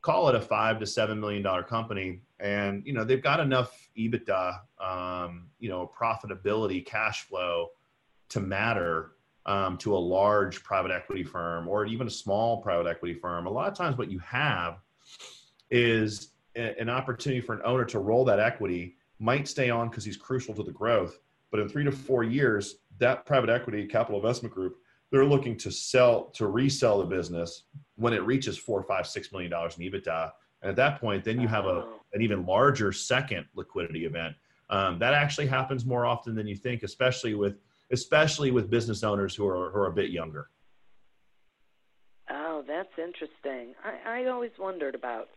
call 0.04 0.30
it 0.30 0.36
a 0.36 0.42
five 0.42 0.80
to 0.80 0.86
seven 0.86 1.20
million 1.20 1.42
dollar 1.42 1.64
company. 1.64 2.22
And 2.40 2.86
you 2.86 2.94
know 2.94 3.04
they've 3.04 3.24
got 3.24 3.40
enough 3.40 3.90
ebitda 3.98 4.60
um, 4.80 5.48
you 5.60 5.70
know 5.70 5.92
profitability 6.00 6.86
cash 6.86 7.24
flow 7.24 7.70
to 8.30 8.40
matter 8.40 9.14
um, 9.48 9.78
to 9.80 9.96
a 9.96 9.98
large 9.98 10.64
private 10.64 10.92
equity 10.92 11.24
firm 11.24 11.68
or 11.68 11.86
even 11.86 12.06
a 12.06 12.12
small 12.12 12.62
private 12.62 12.88
equity 12.88 13.16
firm. 13.16 13.48
A 13.48 13.50
lot 13.50 13.68
of 13.68 13.76
times 13.76 13.98
what 13.98 14.12
you 14.12 14.20
have 14.20 14.78
is 15.72 16.30
a, 16.56 16.80
an 16.80 16.90
opportunity 16.90 17.42
for 17.42 17.56
an 17.56 17.62
owner 17.66 17.86
to 17.86 18.00
roll 18.00 18.24
that 18.26 18.40
equity 18.40 18.98
might 19.20 19.48
stay 19.48 19.70
on 19.70 19.90
because 19.90 20.06
he's 20.06 20.18
crucial 20.18 20.54
to 20.54 20.64
the 20.64 20.72
growth 20.72 21.20
but 21.54 21.60
in 21.60 21.70
three 21.70 21.84
to 21.84 21.92
four 21.92 22.24
years 22.24 22.78
that 22.98 23.28
private 23.28 23.50
equity 23.50 23.86
capital 23.86 24.20
investment 24.20 24.54
group 24.54 24.78
they're 25.14 25.24
looking 25.24 25.56
to 25.56 25.72
sell 25.72 26.32
to 26.34 26.48
resell 26.48 26.98
the 26.98 27.06
business 27.06 27.66
when 27.98 28.14
it 28.14 28.24
reaches 28.26 28.58
four, 28.58 28.82
five, 28.82 29.06
six 29.06 29.32
million 29.32 29.52
dollars 29.52 29.78
in 29.78 29.84
EBITDA. 29.84 30.32
And 30.64 30.72
at 30.72 30.76
that 30.78 31.00
point, 31.00 31.24
then 31.24 31.40
you 31.40 31.48
have 31.48 31.68
a 31.68 31.86
an 32.14 32.24
even 32.24 32.48
larger 32.48 32.92
second 32.92 33.46
liquidity 33.54 34.06
event. 34.06 34.36
Um, 34.72 34.98
that 34.98 35.14
actually 35.14 35.46
happens 35.46 35.86
more 35.86 36.08
often 36.08 36.34
than 36.34 36.48
you 36.48 36.56
think, 36.56 36.82
especially 36.82 37.36
with 37.36 37.60
especially 37.92 38.50
with 38.50 38.72
business 38.72 39.04
owners 39.04 39.36
who 39.36 39.48
are 39.48 39.70
who 39.70 39.78
are 39.78 39.88
a 39.88 39.94
bit 39.94 40.10
younger. 40.10 40.50
Oh, 42.32 42.64
that's 42.68 42.98
interesting. 42.98 43.76
I, 43.86 44.22
I 44.22 44.26
always 44.30 44.52
wondered 44.58 44.96
about 44.96 45.30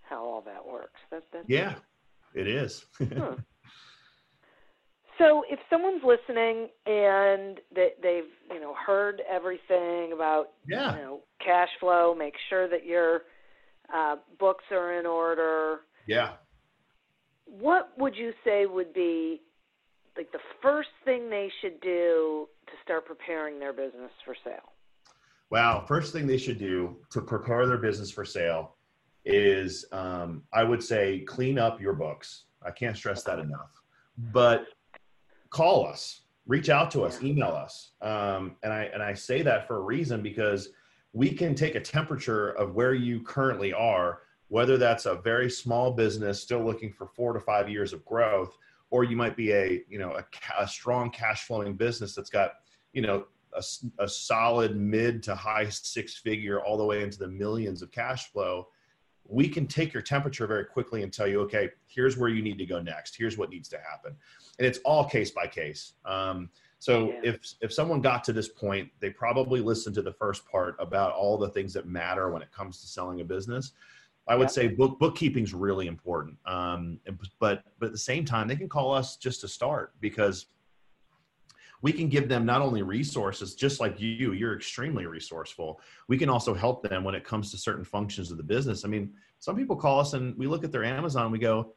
how 0.00 0.24
all 0.24 0.40
that 0.46 0.66
works. 0.66 1.00
That, 1.10 1.24
that's 1.30 1.44
yeah, 1.46 1.74
it 2.32 2.48
is. 2.48 2.86
huh. 2.98 3.34
So 5.20 5.44
if 5.50 5.58
someone's 5.68 6.02
listening 6.02 6.68
and 6.86 7.60
they, 7.74 7.90
they've 8.02 8.30
you 8.50 8.58
know 8.58 8.74
heard 8.74 9.20
everything 9.30 10.12
about 10.14 10.52
yeah. 10.66 10.96
you 10.96 11.02
know 11.02 11.20
cash 11.44 11.68
flow, 11.78 12.14
make 12.18 12.34
sure 12.48 12.68
that 12.68 12.86
your 12.86 13.22
uh, 13.94 14.16
books 14.38 14.64
are 14.70 14.98
in 14.98 15.04
order. 15.04 15.80
Yeah. 16.06 16.32
What 17.44 17.92
would 17.98 18.16
you 18.16 18.32
say 18.44 18.64
would 18.64 18.94
be 18.94 19.42
like 20.16 20.32
the 20.32 20.38
first 20.62 20.88
thing 21.04 21.28
they 21.28 21.50
should 21.60 21.80
do 21.82 22.48
to 22.66 22.72
start 22.82 23.04
preparing 23.04 23.58
their 23.58 23.74
business 23.74 24.12
for 24.24 24.34
sale? 24.42 24.72
Wow, 25.50 25.84
first 25.86 26.12
thing 26.12 26.26
they 26.26 26.38
should 26.38 26.58
do 26.58 26.96
to 27.10 27.20
prepare 27.20 27.66
their 27.66 27.76
business 27.76 28.10
for 28.10 28.24
sale 28.24 28.76
is 29.26 29.84
um, 29.92 30.44
I 30.52 30.64
would 30.64 30.82
say 30.82 31.20
clean 31.20 31.58
up 31.58 31.78
your 31.78 31.92
books. 31.92 32.44
I 32.64 32.70
can't 32.70 32.96
stress 32.96 33.22
that 33.24 33.38
enough. 33.38 33.70
But 34.32 34.66
call 35.50 35.86
us, 35.86 36.22
reach 36.46 36.68
out 36.68 36.90
to 36.92 37.02
us, 37.02 37.22
email 37.22 37.50
us. 37.50 37.90
Um, 38.00 38.56
and 38.62 38.72
I 38.72 38.84
and 38.94 39.02
I 39.02 39.14
say 39.14 39.42
that 39.42 39.66
for 39.66 39.76
a 39.76 39.80
reason 39.80 40.22
because 40.22 40.70
we 41.12 41.30
can 41.30 41.54
take 41.54 41.74
a 41.74 41.80
temperature 41.80 42.50
of 42.50 42.74
where 42.74 42.94
you 42.94 43.20
currently 43.20 43.72
are, 43.72 44.20
whether 44.48 44.78
that's 44.78 45.06
a 45.06 45.16
very 45.16 45.50
small 45.50 45.90
business 45.90 46.40
still 46.40 46.64
looking 46.64 46.92
for 46.92 47.06
four 47.06 47.32
to 47.32 47.40
five 47.40 47.68
years 47.68 47.92
of 47.92 48.04
growth, 48.04 48.56
or 48.90 49.04
you 49.04 49.16
might 49.16 49.36
be 49.36 49.52
a 49.52 49.82
you 49.88 49.98
know 49.98 50.16
a, 50.16 50.24
a 50.62 50.68
strong 50.68 51.10
cash 51.10 51.46
flowing 51.46 51.74
business 51.74 52.14
that's 52.14 52.30
got 52.30 52.52
you 52.92 53.02
know 53.02 53.26
a, 53.54 53.62
a 53.98 54.08
solid 54.08 54.76
mid 54.76 55.22
to 55.24 55.34
high 55.34 55.68
six 55.68 56.16
figure 56.16 56.60
all 56.60 56.76
the 56.76 56.84
way 56.84 57.02
into 57.02 57.18
the 57.18 57.28
millions 57.28 57.82
of 57.82 57.90
cash 57.90 58.30
flow 58.30 58.68
we 59.30 59.48
can 59.48 59.66
take 59.66 59.92
your 59.94 60.02
temperature 60.02 60.46
very 60.46 60.64
quickly 60.64 61.02
and 61.02 61.12
tell 61.12 61.26
you, 61.26 61.40
okay, 61.40 61.70
here's 61.86 62.16
where 62.16 62.28
you 62.28 62.42
need 62.42 62.58
to 62.58 62.66
go 62.66 62.80
next. 62.80 63.16
Here's 63.16 63.38
what 63.38 63.50
needs 63.50 63.68
to 63.68 63.78
happen, 63.78 64.16
and 64.58 64.66
it's 64.66 64.78
all 64.84 65.04
case 65.04 65.30
by 65.30 65.46
case. 65.46 65.92
Um, 66.04 66.50
so 66.80 67.10
yeah. 67.10 67.30
if 67.30 67.54
if 67.60 67.72
someone 67.72 68.00
got 68.00 68.24
to 68.24 68.32
this 68.32 68.48
point, 68.48 68.90
they 69.00 69.10
probably 69.10 69.60
listened 69.60 69.94
to 69.96 70.02
the 70.02 70.12
first 70.12 70.44
part 70.50 70.76
about 70.80 71.12
all 71.12 71.38
the 71.38 71.50
things 71.50 71.72
that 71.74 71.86
matter 71.86 72.30
when 72.30 72.42
it 72.42 72.50
comes 72.50 72.80
to 72.80 72.86
selling 72.86 73.20
a 73.20 73.24
business. 73.24 73.72
I 74.26 74.34
would 74.36 74.44
yep. 74.44 74.50
say 74.50 74.68
book 74.68 74.98
bookkeeping 74.98 75.44
is 75.44 75.54
really 75.54 75.86
important. 75.86 76.36
Um, 76.46 76.98
but 77.38 77.62
but 77.78 77.86
at 77.86 77.92
the 77.92 77.98
same 77.98 78.24
time, 78.24 78.48
they 78.48 78.56
can 78.56 78.68
call 78.68 78.92
us 78.92 79.16
just 79.16 79.40
to 79.42 79.48
start 79.48 79.92
because 80.00 80.46
we 81.82 81.92
can 81.92 82.08
give 82.08 82.28
them 82.28 82.44
not 82.44 82.60
only 82.60 82.82
resources, 82.82 83.54
just 83.54 83.80
like 83.80 84.00
you, 84.00 84.32
you're 84.32 84.54
extremely 84.54 85.06
resourceful. 85.06 85.80
We 86.08 86.18
can 86.18 86.28
also 86.28 86.54
help 86.54 86.82
them 86.82 87.04
when 87.04 87.14
it 87.14 87.24
comes 87.24 87.50
to 87.50 87.58
certain 87.58 87.84
functions 87.84 88.30
of 88.30 88.36
the 88.36 88.42
business. 88.42 88.84
I 88.84 88.88
mean, 88.88 89.12
some 89.38 89.56
people 89.56 89.76
call 89.76 90.00
us 90.00 90.12
and 90.12 90.36
we 90.36 90.46
look 90.46 90.64
at 90.64 90.72
their 90.72 90.84
Amazon 90.84 91.24
and 91.24 91.32
we 91.32 91.38
go, 91.38 91.72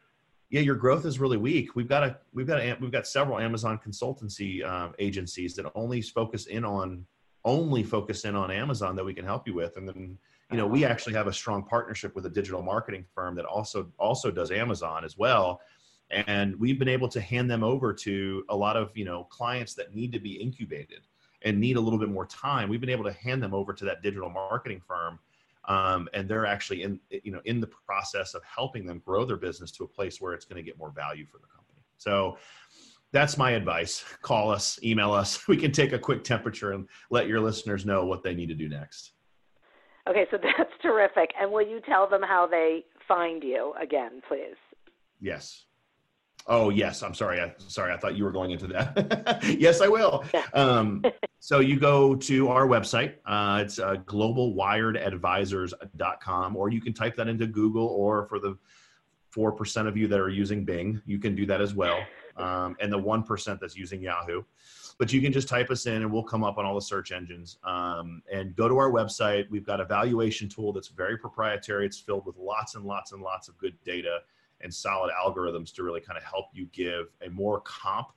yeah, 0.50 0.62
your 0.62 0.76
growth 0.76 1.06
is 1.06 1.20
really 1.20 1.38
weak. 1.38 1.76
We've 1.76 1.88
got 1.88 2.04
a, 2.04 2.18
we've 2.34 2.46
got 2.46 2.60
a, 2.60 2.78
we've 2.80 2.92
got 2.92 3.08
several 3.08 3.40
Amazon 3.40 3.80
consultancy 3.86 4.64
um, 4.64 4.94
agencies 5.00 5.56
that 5.56 5.66
only 5.74 6.02
focus 6.02 6.48
in 6.48 6.66
on, 6.66 7.06
only 7.46 7.84
focus 7.84 8.26
in 8.26 8.36
on 8.36 8.52
Amazon 8.52 8.96
that 8.96 9.04
we 9.04 9.14
can 9.14 9.26
help 9.26 9.48
you 9.48 9.54
with. 9.54 9.78
And 9.78 9.88
then, 9.88 10.18
you 10.52 10.58
know, 10.58 10.68
we 10.68 10.86
actually 10.86 11.14
have 11.14 11.28
a 11.28 11.34
strong 11.34 11.64
partnership 11.64 12.14
with 12.14 12.26
a 12.26 12.30
digital 12.30 12.62
marketing 12.62 13.06
firm 13.16 13.36
that 13.36 13.46
also, 13.46 13.92
also 13.98 14.30
does 14.30 14.52
Amazon 14.52 15.04
as 15.04 15.18
well 15.18 15.62
and 16.12 16.56
we've 16.60 16.80
been 16.80 16.88
able 16.88 17.10
to 17.10 17.22
hand 17.22 17.50
them 17.50 17.64
over 17.64 17.94
to 17.94 18.44
a 18.50 18.56
lot 18.56 18.78
of 18.78 18.96
you 18.96 19.06
know 19.06 19.26
clients 19.26 19.74
that 19.76 19.94
need 19.94 20.12
to 20.12 20.20
be 20.20 20.34
incubated 20.34 21.08
and 21.44 21.60
need 21.60 21.76
a 21.76 21.80
little 21.80 22.00
bit 22.00 22.10
more 22.10 22.26
time. 22.26 22.70
We've 22.70 22.82
been 22.82 22.90
able 22.90 23.06
to 23.06 23.14
hand 23.14 23.44
them 23.44 23.54
over 23.54 23.74
to 23.74 23.86
that 23.86 24.02
digital 24.02 24.30
marketing 24.30 24.82
firm 24.88 25.20
um, 25.68 26.10
and 26.14 26.28
they're 26.28 26.46
actually 26.46 26.84
in 26.84 27.00
you 27.10 27.32
know 27.32 27.42
in 27.46 27.62
the 27.62 27.68
process 27.68 28.34
of 28.34 28.42
helping 28.44 28.86
them 28.86 29.02
grow 29.06 29.26
their 29.26 29.38
business 29.38 29.72
to 29.72 29.84
a 29.84 29.88
place 29.88 30.20
where 30.20 30.34
it's 30.34 30.46
going 30.46 30.58
to 30.58 30.64
get 30.64 30.78
more 30.78 30.92
value 30.92 31.26
for 31.26 31.38
the 31.38 31.48
company. 31.48 31.80
So 31.98 32.38
that's 33.12 33.38
my 33.38 33.52
advice. 33.52 34.04
Call 34.22 34.52
us 34.52 34.80
email 34.84 35.14
us. 35.14 35.44
We 35.48 35.58
can 35.58 35.72
take 35.72 35.94
a 35.94 36.00
quick 36.00 36.24
temperature 36.24 36.74
and 36.74 36.88
let 37.10 37.28
your 37.28 37.40
listeners 37.40 37.86
know 37.86 38.06
what 38.06 38.24
they 38.24 38.34
need 38.34 38.48
to 38.48 38.56
do 38.56 38.68
next. 38.68 39.14
Okay 40.10 40.26
so 40.32 40.38
that's 40.44 40.72
terrific. 40.82 41.32
And 41.40 41.52
will 41.52 41.66
you 41.66 41.80
tell 41.86 42.10
them 42.10 42.22
how 42.22 42.48
they 42.48 42.84
find 43.08 43.44
you 43.44 43.74
again 43.82 44.22
please? 44.28 44.58
Yes 45.22 45.66
Oh 46.48 46.70
yes, 46.70 47.04
I'm 47.04 47.14
sorry. 47.14 47.40
I, 47.40 47.54
sorry, 47.68 47.94
I 47.94 47.98
thought 47.98 48.18
you 48.18 48.26
were 48.26 48.32
going 48.32 48.52
into 48.52 48.68
that. 48.68 49.42
yes, 49.60 49.82
I 49.82 49.88
will. 49.88 50.26
Um, 50.54 51.02
so 51.40 51.62
you 51.62 51.80
go 51.80 52.16
to 52.16 52.50
our 52.50 52.68
website. 52.68 53.16
Uh, 53.26 53.62
it's 53.64 53.80
uh, 53.80 53.96
globalwiredadvisors.com, 54.06 56.56
or 56.56 56.70
you 56.70 56.82
can 56.82 56.94
type 56.94 57.16
that 57.16 57.28
into 57.30 57.48
Google, 57.48 57.88
or 57.88 58.28
for 58.28 58.38
the 58.40 58.58
four 59.30 59.54
percent 59.54 59.88
of 59.88 59.96
you 59.96 60.08
that 60.08 60.20
are 60.20 60.30
using 60.30 60.66
Bing, 60.66 61.02
you 61.06 61.18
can 61.18 61.34
do 61.34 61.46
that 61.46 61.62
as 61.62 61.74
well, 61.74 61.98
um, 62.38 62.76
and 62.82 62.92
the 62.92 62.98
one 62.98 63.24
percent 63.24 63.62
that's 63.62 63.78
using 63.78 64.02
Yahoo. 64.02 64.44
But 65.00 65.12
you 65.12 65.22
can 65.22 65.34
just 65.34 65.48
type 65.48 65.72
us 65.72 65.88
in, 65.88 66.04
and 66.04 66.12
we'll 66.12 66.22
come 66.24 66.44
up 66.44 66.60
on 66.60 66.66
all 66.66 66.76
the 66.76 66.82
search 66.82 67.12
engines. 67.12 67.58
Um, 67.64 68.22
and 68.32 68.56
go 68.56 68.68
to 68.68 68.78
our 68.78 68.92
website. 68.92 69.50
We've 69.50 69.66
got 69.66 69.82
a 69.82 69.86
valuation 69.86 70.48
tool 70.50 70.72
that's 70.72 70.90
very 70.90 71.18
proprietary. 71.18 71.88
It's 71.88 72.00
filled 72.00 72.28
with 72.28 72.38
lots 72.38 72.76
and 72.76 72.86
lots 72.86 73.12
and 73.12 73.24
lots 73.24 73.48
of 73.48 73.58
good 73.58 73.74
data 73.84 74.20
and 74.64 74.74
solid 74.74 75.12
algorithms 75.14 75.74
to 75.76 75.84
really 75.84 76.02
kind 76.02 76.18
of 76.18 76.24
help 76.24 76.46
you 76.54 76.66
give 76.72 77.08
a 77.26 77.30
more 77.30 77.62
comp 77.62 78.08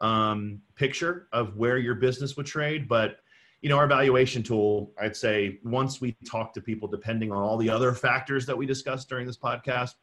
um, 0.00 0.60
picture 0.74 1.28
of 1.32 1.56
where 1.56 1.78
your 1.78 1.94
business 1.94 2.36
would 2.36 2.46
trade. 2.46 2.88
But 2.88 3.18
you 3.60 3.68
know, 3.68 3.76
our 3.76 3.88
valuation 3.88 4.42
tool, 4.42 4.92
I'd 5.00 5.16
say 5.16 5.58
once 5.64 6.00
we 6.00 6.16
talk 6.24 6.54
to 6.54 6.60
people, 6.60 6.86
depending 6.86 7.32
on 7.32 7.38
all 7.38 7.56
the 7.56 7.68
other 7.68 7.92
factors 7.92 8.46
that 8.46 8.56
we 8.56 8.66
discussed 8.66 9.08
during 9.08 9.26
this 9.26 9.36
podcast, 9.36 9.94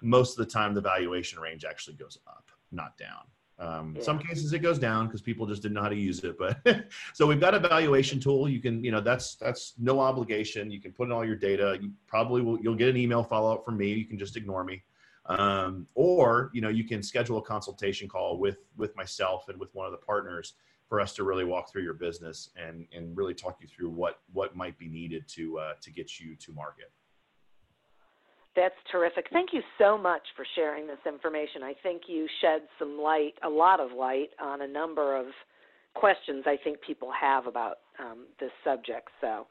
most 0.00 0.38
of 0.38 0.46
the 0.46 0.50
time 0.50 0.74
the 0.74 0.80
valuation 0.80 1.38
range 1.38 1.64
actually 1.64 1.96
goes 1.96 2.18
up, 2.26 2.50
not 2.70 2.96
down. 2.96 3.24
Um, 3.58 3.94
yeah. 3.96 4.02
Some 4.02 4.18
cases 4.18 4.52
it 4.54 4.60
goes 4.60 4.78
down 4.78 5.06
because 5.06 5.20
people 5.20 5.46
just 5.46 5.62
didn't 5.62 5.74
know 5.74 5.82
how 5.82 5.90
to 5.90 5.94
use 5.94 6.24
it. 6.24 6.36
But 6.38 6.58
so 7.12 7.26
we've 7.26 7.38
got 7.38 7.54
a 7.54 7.60
valuation 7.60 8.18
tool. 8.18 8.48
You 8.48 8.60
can, 8.60 8.82
you 8.82 8.90
know, 8.90 9.00
that's 9.00 9.36
that's 9.36 9.74
no 9.78 10.00
obligation. 10.00 10.70
You 10.70 10.80
can 10.80 10.90
put 10.92 11.04
in 11.04 11.12
all 11.12 11.24
your 11.24 11.36
data. 11.36 11.78
You 11.80 11.92
probably 12.06 12.40
will. 12.40 12.58
You'll 12.60 12.74
get 12.74 12.88
an 12.88 12.96
email 12.96 13.22
follow 13.22 13.52
up 13.52 13.64
from 13.64 13.76
me. 13.76 13.92
You 13.92 14.06
can 14.06 14.18
just 14.18 14.36
ignore 14.36 14.64
me 14.64 14.82
um, 15.26 15.86
or 15.94 16.50
you 16.52 16.60
know 16.60 16.68
you 16.68 16.84
can 16.84 17.02
schedule 17.02 17.38
a 17.38 17.42
consultation 17.42 18.08
call 18.08 18.38
with 18.38 18.58
with 18.76 18.94
myself 18.96 19.48
and 19.48 19.58
with 19.58 19.74
one 19.74 19.86
of 19.86 19.92
the 19.92 19.98
partners 19.98 20.54
for 20.88 21.00
us 21.00 21.14
to 21.14 21.24
really 21.24 21.44
walk 21.44 21.70
through 21.70 21.82
your 21.82 21.94
business 21.94 22.50
and 22.56 22.86
and 22.94 23.16
really 23.16 23.34
talk 23.34 23.58
you 23.60 23.68
through 23.68 23.90
what 23.90 24.20
what 24.32 24.56
might 24.56 24.78
be 24.78 24.88
needed 24.88 25.24
to 25.28 25.58
uh, 25.58 25.72
to 25.80 25.90
get 25.90 26.20
you 26.20 26.34
to 26.36 26.52
market 26.52 26.92
that's 28.54 28.74
terrific. 28.90 29.26
Thank 29.32 29.50
you 29.52 29.62
so 29.78 29.96
much 29.96 30.22
for 30.36 30.44
sharing 30.54 30.86
this 30.86 30.98
information. 31.06 31.62
I 31.62 31.74
think 31.82 32.02
you 32.06 32.26
shed 32.40 32.62
some 32.78 32.98
light, 33.00 33.34
a 33.42 33.48
lot 33.48 33.80
of 33.80 33.92
light, 33.92 34.28
on 34.40 34.60
a 34.60 34.66
number 34.66 35.16
of 35.16 35.26
questions 35.94 36.44
I 36.46 36.56
think 36.62 36.78
people 36.86 37.10
have 37.18 37.46
about 37.46 37.78
um, 37.98 38.26
this 38.40 38.50
subject. 38.62 39.08
So 39.20 39.46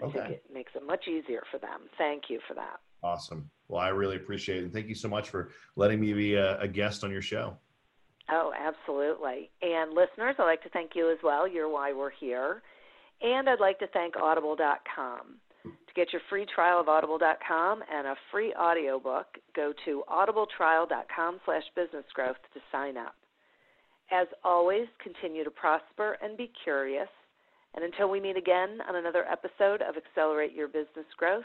I 0.00 0.04
okay. 0.04 0.18
think 0.18 0.30
it 0.30 0.44
makes 0.52 0.72
it 0.74 0.86
much 0.86 1.08
easier 1.08 1.42
for 1.50 1.58
them. 1.58 1.80
Thank 1.98 2.24
you 2.28 2.40
for 2.48 2.54
that. 2.54 2.80
Awesome. 3.02 3.50
Well, 3.72 3.80
I 3.80 3.88
really 3.88 4.16
appreciate 4.16 4.58
it. 4.58 4.64
And 4.64 4.72
thank 4.72 4.88
you 4.88 4.94
so 4.94 5.08
much 5.08 5.30
for 5.30 5.48
letting 5.76 5.98
me 5.98 6.12
be 6.12 6.34
a, 6.34 6.60
a 6.60 6.68
guest 6.68 7.04
on 7.04 7.10
your 7.10 7.22
show. 7.22 7.56
Oh, 8.30 8.52
absolutely. 8.54 9.50
And 9.62 9.94
listeners, 9.94 10.36
I'd 10.38 10.44
like 10.44 10.62
to 10.64 10.68
thank 10.68 10.90
you 10.94 11.10
as 11.10 11.16
well. 11.24 11.48
You're 11.48 11.70
why 11.70 11.94
we're 11.94 12.10
here. 12.10 12.60
And 13.22 13.48
I'd 13.48 13.60
like 13.60 13.78
to 13.78 13.86
thank 13.86 14.14
audible.com. 14.14 15.38
To 15.64 15.94
get 15.96 16.12
your 16.12 16.20
free 16.28 16.44
trial 16.54 16.80
of 16.80 16.88
audible.com 16.90 17.82
and 17.90 18.08
a 18.08 18.14
free 18.30 18.52
audiobook, 18.52 19.38
go 19.56 19.72
to 19.86 20.02
audibletrial.com 20.06 21.40
slash 21.46 21.64
businessgrowth 21.74 22.42
to 22.52 22.60
sign 22.70 22.98
up. 22.98 23.14
As 24.10 24.26
always, 24.44 24.86
continue 25.02 25.44
to 25.44 25.50
prosper 25.50 26.18
and 26.22 26.36
be 26.36 26.52
curious. 26.62 27.08
And 27.74 27.84
until 27.86 28.10
we 28.10 28.20
meet 28.20 28.36
again 28.36 28.80
on 28.86 28.96
another 28.96 29.24
episode 29.24 29.80
of 29.80 29.96
Accelerate 29.96 30.52
Your 30.52 30.68
Business 30.68 31.06
Growth, 31.16 31.44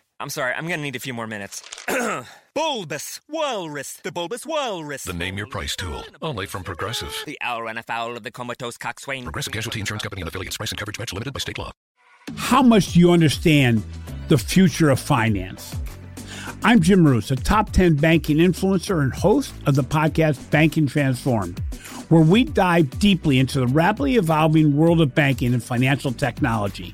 I'm 0.21 0.29
sorry, 0.29 0.53
I'm 0.53 0.67
gonna 0.67 0.83
need 0.83 0.95
a 0.95 0.99
few 0.99 1.15
more 1.15 1.25
minutes. 1.25 1.63
bulbous 2.53 3.21
Walrus, 3.27 3.93
the 4.03 4.11
Bulbous 4.11 4.45
Walrus. 4.45 5.03
The 5.03 5.13
Name 5.13 5.35
Your 5.35 5.47
Price 5.47 5.75
tool, 5.75 6.03
only 6.21 6.45
from 6.45 6.63
Progressive. 6.63 7.11
The 7.25 7.39
owl 7.41 7.63
ran 7.63 7.79
afoul 7.79 8.15
of 8.15 8.21
the 8.21 8.29
comatose 8.29 8.77
coxswain. 8.77 9.23
Progressive 9.23 9.51
Casualty 9.51 9.79
Insurance 9.79 10.03
Company 10.03 10.21
and 10.21 10.27
affiliates. 10.27 10.57
Price 10.57 10.71
and 10.71 10.77
coverage 10.77 10.99
match 10.99 11.11
limited 11.11 11.33
by 11.33 11.39
state 11.39 11.57
law. 11.57 11.71
How 12.35 12.61
much 12.61 12.93
do 12.93 12.99
you 12.99 13.09
understand 13.11 13.83
the 14.27 14.37
future 14.37 14.91
of 14.91 14.99
finance? 14.99 15.75
I'm 16.63 16.81
Jim 16.81 17.01
Marous, 17.01 17.31
a 17.31 17.35
top 17.35 17.71
10 17.71 17.95
banking 17.95 18.37
influencer 18.37 19.01
and 19.01 19.11
host 19.11 19.55
of 19.65 19.73
the 19.73 19.83
podcast 19.83 20.51
Banking 20.51 20.85
Transformed, 20.85 21.57
where 22.09 22.21
we 22.21 22.43
dive 22.43 22.99
deeply 22.99 23.39
into 23.39 23.59
the 23.59 23.67
rapidly 23.67 24.17
evolving 24.17 24.77
world 24.77 25.01
of 25.01 25.15
banking 25.15 25.55
and 25.55 25.63
financial 25.63 26.11
technology. 26.13 26.93